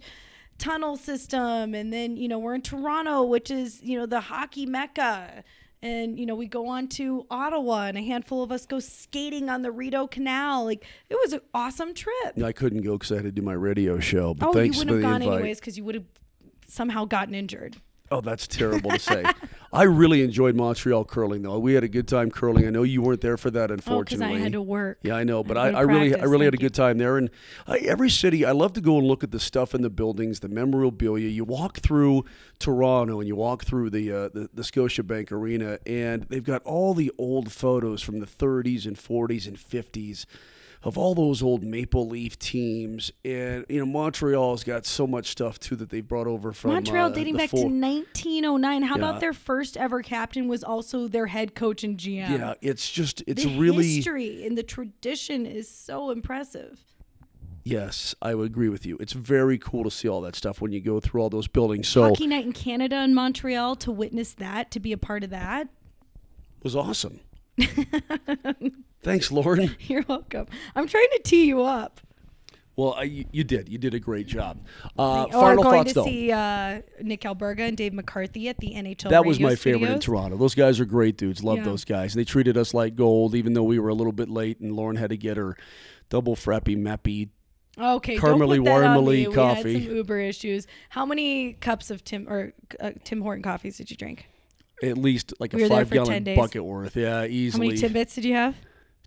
tunnel 0.58 0.96
system, 0.96 1.76
and 1.76 1.94
then 1.94 2.18
you 2.18 2.28
know 2.28 2.40
we're 2.40 2.56
in 2.56 2.64
Toronto, 2.64 3.22
which 3.24 3.52
is 3.52 3.84
you 3.84 3.96
know 4.00 4.06
the 4.08 4.22
hockey 4.22 4.66
mecca. 4.66 5.44
And 5.84 6.18
you 6.18 6.26
know 6.26 6.34
we 6.34 6.48
go 6.48 6.66
on 6.68 6.88
to 6.88 7.28
Ottawa, 7.30 7.84
and 7.86 7.96
a 8.00 8.02
handful 8.02 8.42
of 8.42 8.52
us 8.52 8.66
go 8.66 8.80
skating 8.80 9.48
on 9.48 9.62
the 9.62 9.70
Rideau 9.72 10.08
Canal. 10.08 10.66
Like 10.66 10.84
it 11.12 11.16
was 11.24 11.34
an 11.34 11.42
awesome 11.54 11.94
trip. 11.94 12.42
I 12.44 12.54
couldn't 12.54 12.82
go 12.82 12.94
because 12.98 13.12
I 13.12 13.16
had 13.18 13.26
to 13.26 13.32
do 13.32 13.44
my 13.44 13.54
radio 13.54 14.00
show. 14.00 14.34
But 14.34 14.48
oh, 14.56 14.60
you 14.60 14.70
wouldn't 14.72 14.90
have 14.90 15.02
gone 15.04 15.22
invite. 15.22 15.36
anyways 15.42 15.60
because 15.60 15.78
you 15.78 15.84
would 15.84 15.94
have 15.94 16.06
somehow 16.68 17.06
gotten 17.06 17.34
injured. 17.36 17.78
Oh, 18.10 18.22
that's 18.22 18.48
terrible 18.48 18.92
to 18.92 19.00
say. 19.00 19.26
I 19.74 19.84
really 19.84 20.24
enjoyed 20.24 20.56
Montreal 20.56 21.04
curling, 21.04 21.42
though. 21.42 21.60
We 21.60 21.74
had 21.74 21.84
a 21.84 21.90
good 21.90 22.08
time 22.08 22.32
curling. 22.32 22.66
I 22.66 22.70
know 22.70 22.84
you 22.84 23.02
weren't 23.02 23.20
there 23.20 23.36
for 23.36 23.52
that, 23.52 23.70
Oh, 23.70 23.76
because 23.76 23.86
unfortunately. 23.86 24.38
I 24.38 24.40
had 24.40 24.54
to 24.54 24.62
work. 24.62 25.00
Yeah, 25.04 25.16
I 25.16 25.26
know, 25.26 25.44
but 25.44 25.58
I 25.58 25.72
I, 25.72 25.80
I 25.80 25.82
really, 25.82 26.16
I 26.16 26.24
really 26.24 26.46
had 26.46 26.54
a 26.54 26.58
good 26.58 26.74
time 26.74 27.00
there. 27.00 27.18
And 27.18 27.30
I, 27.68 27.80
every 27.80 28.10
city, 28.10 28.46
I 28.46 28.52
love 28.54 28.72
to 28.74 28.82
go 28.82 28.98
and 28.98 29.06
look 29.06 29.26
at 29.26 29.32
the 29.32 29.42
stuff 29.42 29.76
in 29.76 29.82
the 29.82 29.90
buildings, 29.90 30.40
the 30.40 30.48
memorabilia. 30.48 31.28
You 31.28 31.44
walk 31.44 31.80
through 31.80 32.24
Toronto 32.60 33.20
and 33.20 33.28
you 33.28 33.36
walk 33.36 33.66
through 33.66 33.90
the 33.90 34.10
uh, 34.10 34.30
the, 34.30 34.50
the 34.54 34.62
Scotiabank 34.62 35.30
Arena, 35.34 35.78
and 35.86 36.24
they've 36.30 36.42
got 36.46 36.64
all 36.64 36.94
the 36.94 37.12
old 37.18 37.52
photos 37.52 38.02
from 38.02 38.22
the 38.22 38.26
30s 38.26 38.86
and 38.86 38.96
40s 38.96 39.48
and 39.48 39.58
50s 39.58 40.26
of 40.88 40.98
all 40.98 41.14
those 41.14 41.44
old 41.44 41.64
Maple 41.64 42.08
Leaf 42.08 42.40
teams. 42.40 43.12
And 43.26 43.66
you 43.68 43.80
know, 43.80 43.86
Montreal's 43.86 44.64
got 44.64 44.86
so 44.86 45.06
much 45.06 45.28
stuff 45.28 45.60
too 45.60 45.76
that 45.76 45.90
they've 45.90 46.08
brought 46.08 46.28
over 46.28 46.54
from 46.54 46.72
Montreal 46.72 47.08
uh, 47.08 47.10
dating 47.10 47.36
back 47.36 47.50
to 47.50 47.58
1909. 47.68 48.82
How 48.84 48.96
Yeah. 48.96 48.98
about 48.98 49.20
their 49.20 49.34
first 49.34 49.76
ever 49.76 50.02
captain 50.02 50.48
was 50.48 50.64
also 50.64 51.08
their 51.10 51.28
head 51.28 51.56
coach 51.56 51.84
and 51.84 51.98
GM? 51.98 52.30
Yeah, 52.40 52.54
it's 52.62 52.90
just 52.90 53.22
it's 53.28 53.44
the 53.44 53.60
really 53.60 53.96
history 53.96 54.46
and 54.46 54.58
the 54.58 54.64
tradition 54.64 55.46
is 55.46 55.68
so 55.70 56.10
impressive. 56.10 56.80
yes, 57.66 58.16
I 58.22 58.34
would 58.34 58.46
agree 58.46 58.70
with 58.70 58.86
you. 58.86 58.96
It's 59.02 59.12
very 59.12 59.58
cool 59.58 59.84
to 59.84 59.92
see 59.92 60.08
all 60.08 60.22
that 60.22 60.38
stuff 60.38 60.62
when 60.62 60.72
you 60.72 60.80
go 60.80 61.02
through 61.02 61.22
all 61.22 61.30
those 61.30 61.50
buildings. 61.50 61.90
So 61.90 62.04
Hockey 62.04 62.26
night 62.28 62.46
in 62.46 62.54
Canada 62.54 62.96
and 62.96 63.14
Montreal 63.14 63.76
to 63.78 63.92
witness 63.92 64.34
that, 64.36 64.72
to 64.72 64.80
be 64.80 64.94
a 64.94 64.98
part 64.98 65.26
of 65.26 65.32
that. 65.32 65.68
was 66.64 66.78
awesome. 66.78 67.20
Thanks, 69.04 69.32
Lauren. 69.32 69.76
You're 69.80 70.04
welcome. 70.08 70.48
I'm 70.76 70.88
trying 70.88 71.08
to 71.14 71.22
tee 71.24 71.46
you 71.46 71.62
up. 71.62 72.02
Well, 72.76 72.94
I, 72.94 73.04
you, 73.04 73.26
you 73.32 73.44
did. 73.44 73.70
You 73.70 73.80
did 73.80 73.96
a 73.96 74.00
great 74.00 74.28
job. 74.28 74.60
Uh, 75.00 75.24
or 75.24 75.32
final 75.32 75.64
going 75.64 75.78
thoughts, 75.80 75.94
to 75.94 75.96
though. 75.96 76.06
see 76.06 76.32
uh, 76.32 76.82
Nick 77.02 77.22
Alberga 77.22 77.62
and 77.62 77.76
Dave 77.76 77.92
McCarthy 77.94 78.50
at 78.50 78.58
the 78.60 78.74
NHL. 78.76 79.10
that 79.10 79.26
was 79.26 79.40
my 79.40 79.56
favorite 79.56 79.90
in. 79.90 80.00
Toronto. 80.00 80.38
Those 80.38 80.54
guys 80.54 80.80
are 80.80 80.86
great 80.86 81.18
dudes. 81.18 81.44
Love 81.44 81.58
Yeah. 81.58 81.64
those 81.64 81.84
guys. 81.86 82.14
They 82.14 82.24
treated 82.24 82.56
us 82.56 82.76
like 82.76 82.96
gold, 82.96 83.34
even 83.34 83.54
though 83.54 83.64
we 83.64 83.80
were 83.80 83.90
a 83.90 83.96
little 83.96 84.12
bit 84.14 84.30
late, 84.30 84.60
and 84.60 84.76
Lauren 84.76 84.96
had 84.96 85.10
to 85.10 85.18
get 85.18 85.38
her 85.38 85.58
double 86.10 86.36
frappy 86.36 86.78
mappy. 86.78 87.30
Okay, 87.80 88.18
Caramely 88.18 88.58
don't 88.58 88.66
put 88.66 88.66
that 88.66 88.84
on 88.86 89.04
warmely 89.06 89.28
me. 89.28 89.34
coffee. 89.34 89.64
We 89.64 89.74
had 89.74 89.84
some 89.88 89.96
Uber 89.96 90.20
issues. 90.20 90.68
How 90.90 91.06
many 91.06 91.54
cups 91.54 91.90
of 91.90 92.04
Tim 92.04 92.28
or 92.30 92.54
uh, 92.80 92.92
Tim 93.04 93.22
Horton 93.22 93.42
coffees 93.44 93.78
did 93.78 93.90
you 93.90 93.98
drink? 93.98 94.28
At 94.84 94.98
least 94.98 95.34
like 95.40 95.54
We 95.54 95.64
a 95.64 95.68
five 95.70 95.88
for 95.90 95.96
10 95.96 96.24
gallon 96.24 96.36
bucket 96.36 96.64
worth. 96.64 96.96
Yeah, 96.96 97.26
easily. 97.26 97.68
How 97.68 97.70
many 97.70 97.82
tidbits 97.82 98.16
did 98.16 98.26
you 98.26 98.34
have? 98.34 98.56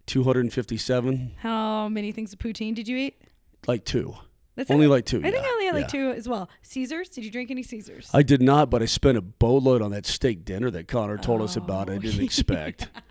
257, 0.07 1.33
How 1.39 1.89
many 1.89 2.11
things 2.13 2.33
of 2.33 2.39
poutine 2.39 2.75
did 2.75 2.89
you 2.89 2.97
eat? 2.97 3.23
like 3.67 3.85
two. 3.85 4.15
That's 4.57 4.71
Only 4.71 4.87
it. 4.87 4.89
like 4.91 5.05
two. 5.07 5.19
I 5.25 5.31
think 5.31 5.45
I 5.45 5.49
only 5.49 5.67
had 5.67 5.75
like 5.75 5.85
yeah. 5.95 6.11
two 6.11 6.11
as 6.11 6.29
well. 6.29 6.51
Caesars? 6.63 7.09
Did 7.09 7.25
you 7.25 7.31
drink 7.31 7.51
any 7.51 7.63
Caesars? 7.63 8.11
I 8.13 8.23
did 8.23 8.43
not, 8.43 8.69
but 8.69 8.83
I 8.83 8.87
spent 8.87 9.17
a 9.17 9.21
boatload 9.23 9.81
on 9.81 9.91
that 9.93 10.07
steak 10.07 10.45
dinner 10.45 10.71
that 10.71 10.89
Connor 10.89 11.17
told 11.19 11.41
us 11.43 11.57
about. 11.57 11.89
I 11.89 11.95
Oh. 11.95 11.99
didn't 11.99 12.23
expect. 12.25 12.89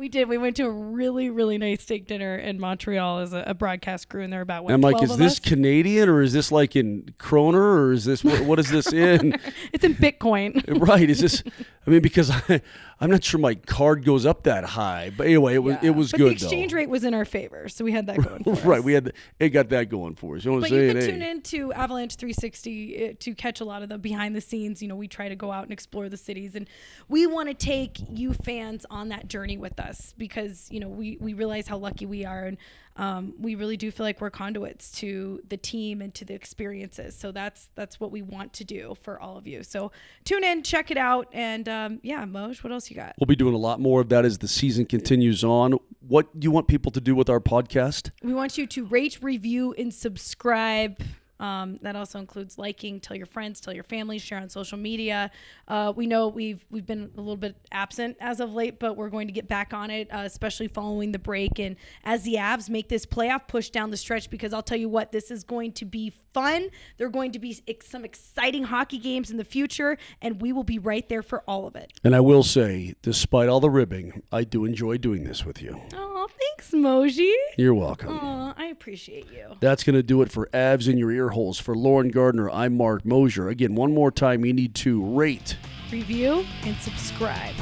we 0.00 0.08
did. 0.08 0.28
We 0.28 0.38
went 0.38 0.56
to 0.56 0.64
a 0.64 0.70
really, 0.70 1.28
really 1.28 1.58
nice 1.58 1.82
steak 1.82 2.06
dinner 2.06 2.34
in 2.34 2.58
Montreal 2.58 3.18
as 3.18 3.34
a, 3.34 3.44
a 3.46 3.54
broadcast 3.54 4.08
crew, 4.08 4.22
and 4.22 4.32
there 4.32 4.40
were 4.40 4.42
about 4.42 4.64
what, 4.64 4.72
I'm 4.72 4.80
like, 4.80 5.02
is 5.02 5.16
this 5.18 5.34
us? 5.34 5.38
Canadian 5.38 6.08
or 6.08 6.22
is 6.22 6.32
this 6.32 6.50
like 6.50 6.74
in 6.74 7.14
kroner 7.18 7.82
or 7.82 7.92
is 7.92 8.06
this 8.06 8.24
what, 8.24 8.40
what 8.40 8.58
is 8.58 8.70
this 8.70 8.92
in? 8.92 9.34
It's 9.72 9.84
in 9.84 9.94
Bitcoin. 9.94 10.80
right? 10.88 11.08
Is 11.08 11.20
this? 11.20 11.42
I 11.86 11.90
mean, 11.90 12.00
because 12.00 12.30
I, 12.30 12.62
I'm 13.02 13.10
not 13.10 13.24
sure 13.24 13.40
my 13.40 13.54
card 13.54 14.04
goes 14.04 14.26
up 14.26 14.42
that 14.42 14.62
high, 14.64 15.10
but 15.16 15.26
anyway, 15.26 15.54
it 15.54 15.58
was 15.62 15.76
it 15.82 15.90
was 15.90 16.10
but 16.10 16.18
good 16.18 16.26
the 16.28 16.32
exchange 16.32 16.72
though. 16.72 16.76
rate 16.76 16.90
was 16.90 17.02
in 17.02 17.14
our 17.14 17.24
favor, 17.24 17.66
so 17.68 17.82
we 17.84 17.92
had 17.92 18.06
that 18.08 18.18
going 18.22 18.44
for 18.44 18.52
us. 18.52 18.64
right, 18.64 18.84
we 18.84 18.92
had 18.92 19.12
it 19.38 19.48
got 19.50 19.70
that 19.70 19.88
going 19.88 20.16
for 20.16 20.36
us. 20.36 20.44
You 20.44 20.50
know 20.50 20.58
what 20.58 20.68
But 20.68 20.72
I'm 20.72 20.82
you 20.82 20.92
can 20.92 21.00
Hey. 21.00 21.06
tune 21.10 21.22
in 21.22 21.40
to 21.42 21.72
Avalanche 21.72 22.16
360 22.16 23.08
uh, 23.08 23.12
to 23.20 23.34
catch 23.34 23.60
a 23.60 23.64
lot 23.64 23.82
of 23.82 23.88
the 23.88 23.96
behind 23.96 24.36
the 24.36 24.40
scenes. 24.42 24.82
You 24.82 24.88
know, 24.88 24.96
we 24.96 25.08
try 25.08 25.30
to 25.30 25.36
go 25.36 25.50
out 25.50 25.62
and 25.64 25.72
explore 25.72 26.10
the 26.10 26.18
cities, 26.18 26.54
and 26.54 26.68
we 27.08 27.26
want 27.26 27.48
to 27.48 27.54
take 27.54 27.96
you 28.10 28.34
fans 28.34 28.84
on 28.90 29.08
that 29.08 29.28
journey 29.28 29.56
with 29.56 29.80
us 29.80 30.12
because 30.18 30.68
you 30.70 30.80
know 30.80 30.88
we 30.88 31.16
we 31.20 31.32
realize 31.32 31.66
how 31.68 31.78
lucky 31.78 32.04
we 32.04 32.26
are, 32.26 32.44
and 32.44 32.58
um, 33.00 33.32
we 33.40 33.54
really 33.54 33.78
do 33.78 33.90
feel 33.90 34.04
like 34.04 34.20
we're 34.20 34.28
conduits 34.28 34.92
to 34.92 35.40
the 35.48 35.56
team 35.56 36.02
and 36.02 36.14
to 36.14 36.26
the 36.26 36.34
experiences. 36.34 37.16
So 37.16 37.32
that's 37.32 37.70
that's 37.74 37.98
what 37.98 38.12
we 38.12 38.20
want 38.20 38.52
to 38.52 38.64
do 38.64 38.94
for 39.00 39.18
all 39.18 39.38
of 39.38 39.46
you. 39.46 39.62
So 39.62 39.90
tune 40.24 40.44
in, 40.44 40.62
check 40.62 40.90
it 40.90 40.98
out, 40.98 41.26
and 41.32 41.66
um, 41.66 42.00
yeah, 42.02 42.26
Moj, 42.26 42.62
what 42.62 42.74
else 42.74 42.90
you 42.90 42.96
got? 42.96 43.14
We'll 43.18 43.24
be 43.24 43.36
doing 43.36 43.54
a 43.54 43.58
lot 43.58 43.80
more 43.80 44.02
of 44.02 44.10
that 44.10 44.26
as 44.26 44.36
the 44.36 44.48
season 44.48 44.84
continues 44.84 45.42
on. 45.42 45.78
What 46.06 46.38
do 46.38 46.44
you 46.44 46.50
want 46.50 46.68
people 46.68 46.92
to 46.92 47.00
do 47.00 47.14
with 47.14 47.30
our 47.30 47.40
podcast? 47.40 48.10
We 48.22 48.34
want 48.34 48.58
you 48.58 48.66
to 48.66 48.84
rate, 48.84 49.18
review, 49.22 49.74
and 49.78 49.94
subscribe. 49.94 51.00
Um, 51.40 51.78
that 51.82 51.96
also 51.96 52.18
includes 52.18 52.58
liking, 52.58 53.00
tell 53.00 53.16
your 53.16 53.26
friends, 53.26 53.60
tell 53.60 53.74
your 53.74 53.84
family, 53.84 54.18
share 54.18 54.38
on 54.38 54.48
social 54.48 54.78
media. 54.78 55.30
Uh, 55.66 55.92
we 55.96 56.06
know 56.06 56.28
we've 56.28 56.64
we've 56.70 56.86
been 56.86 57.10
a 57.16 57.20
little 57.20 57.36
bit 57.36 57.56
absent 57.72 58.16
as 58.20 58.40
of 58.40 58.52
late, 58.52 58.78
but 58.78 58.96
we're 58.96 59.08
going 59.08 59.26
to 59.26 59.32
get 59.32 59.48
back 59.48 59.72
on 59.72 59.90
it, 59.90 60.08
uh, 60.12 60.18
especially 60.18 60.68
following 60.68 61.12
the 61.12 61.18
break 61.18 61.58
and 61.58 61.76
as 62.04 62.22
the 62.24 62.34
Avs 62.34 62.68
make 62.68 62.88
this 62.88 63.06
playoff 63.06 63.48
push 63.48 63.70
down 63.70 63.90
the 63.90 63.96
stretch. 63.96 64.30
Because 64.30 64.52
I'll 64.52 64.62
tell 64.62 64.78
you 64.78 64.88
what, 64.88 65.12
this 65.12 65.30
is 65.30 65.42
going 65.42 65.72
to 65.72 65.84
be 65.84 66.12
fun. 66.34 66.68
There 66.98 67.06
are 67.06 67.10
going 67.10 67.32
to 67.32 67.38
be 67.38 67.58
ex- 67.66 67.88
some 67.88 68.04
exciting 68.04 68.64
hockey 68.64 68.98
games 68.98 69.30
in 69.30 69.38
the 69.38 69.44
future, 69.44 69.96
and 70.20 70.40
we 70.42 70.52
will 70.52 70.64
be 70.64 70.78
right 70.78 71.08
there 71.08 71.22
for 71.22 71.42
all 71.48 71.66
of 71.66 71.74
it. 71.74 71.92
And 72.04 72.14
I 72.14 72.20
will 72.20 72.42
say, 72.42 72.94
despite 73.02 73.48
all 73.48 73.60
the 73.60 73.70
ribbing, 73.70 74.22
I 74.30 74.44
do 74.44 74.64
enjoy 74.64 74.98
doing 74.98 75.24
this 75.24 75.44
with 75.44 75.62
you. 75.62 75.80
Oh, 75.94 76.28
thanks, 76.28 76.70
Moji. 76.72 77.32
You're 77.56 77.74
welcome. 77.74 78.18
Oh, 78.20 78.52
I 78.56 78.69
appreciate 78.84 79.30
you. 79.30 79.44
That's 79.60 79.84
going 79.84 79.94
to 79.96 80.02
do 80.02 80.22
it 80.22 80.32
for 80.32 80.48
Avs 80.54 80.88
in 80.88 80.96
your 80.96 81.10
ear 81.12 81.28
holes. 81.28 81.58
For 81.60 81.76
Lauren 81.76 82.08
Gardner, 82.08 82.48
I'm 82.50 82.76
Marc 82.78 83.04
Moser. 83.04 83.48
Again, 83.50 83.74
one 83.74 83.92
more 83.92 84.10
time, 84.10 84.42
you 84.44 84.54
need 84.54 84.74
to 84.76 85.04
rate, 85.04 85.56
Review 85.92 86.46
and 86.62 86.74
subscribe. 86.78 87.54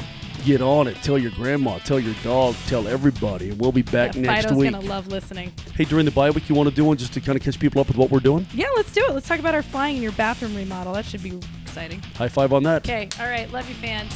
get 0.45 0.61
on 0.61 0.87
it, 0.87 0.95
tell 1.03 1.17
your 1.17 1.31
grandma, 1.31 1.77
tell 1.79 1.99
your 1.99 2.13
dog, 2.23 2.55
tell 2.67 2.87
everybody. 2.87 3.49
And 3.49 3.59
we'll 3.59 3.73
be 3.73 3.81
back 3.81 4.15
Yeah, 4.15 4.21
next 4.21 4.45
Fido's 4.45 4.57
week. 4.57 4.71
gonna 4.71 4.85
love 4.85 5.07
listening. 5.07 5.51
Hey, 5.75 5.83
during 5.83 6.05
the 6.05 6.11
bye 6.11 6.29
week, 6.29 6.47
you 6.47 6.55
want 6.55 6.69
to 6.69 6.75
do 6.75 6.85
one 6.85 6.95
just 6.95 7.11
to 7.13 7.21
kind 7.21 7.35
of 7.37 7.43
catch 7.43 7.59
people 7.59 7.81
up 7.81 7.87
with 7.89 7.97
what 7.97 8.11
we're 8.11 8.19
doing? 8.21 8.47
Yeah, 8.53 8.67
let's 8.77 8.93
do 8.93 9.03
it. 9.03 9.11
Let's 9.11 9.27
talk 9.27 9.39
about 9.39 9.55
our 9.55 9.63
flying 9.63 9.97
in 9.97 10.01
your 10.03 10.11
bathroom 10.13 10.55
remodel. 10.55 10.93
That 10.93 11.03
should 11.05 11.21
be 11.23 11.37
exciting. 11.63 11.99
High 12.15 12.29
five 12.29 12.53
on 12.53 12.63
that. 12.63 12.85
Okay, 12.87 13.09
all 13.19 13.27
right. 13.29 13.51
Love 13.51 13.67
you, 13.67 13.75
fans. 13.75 14.13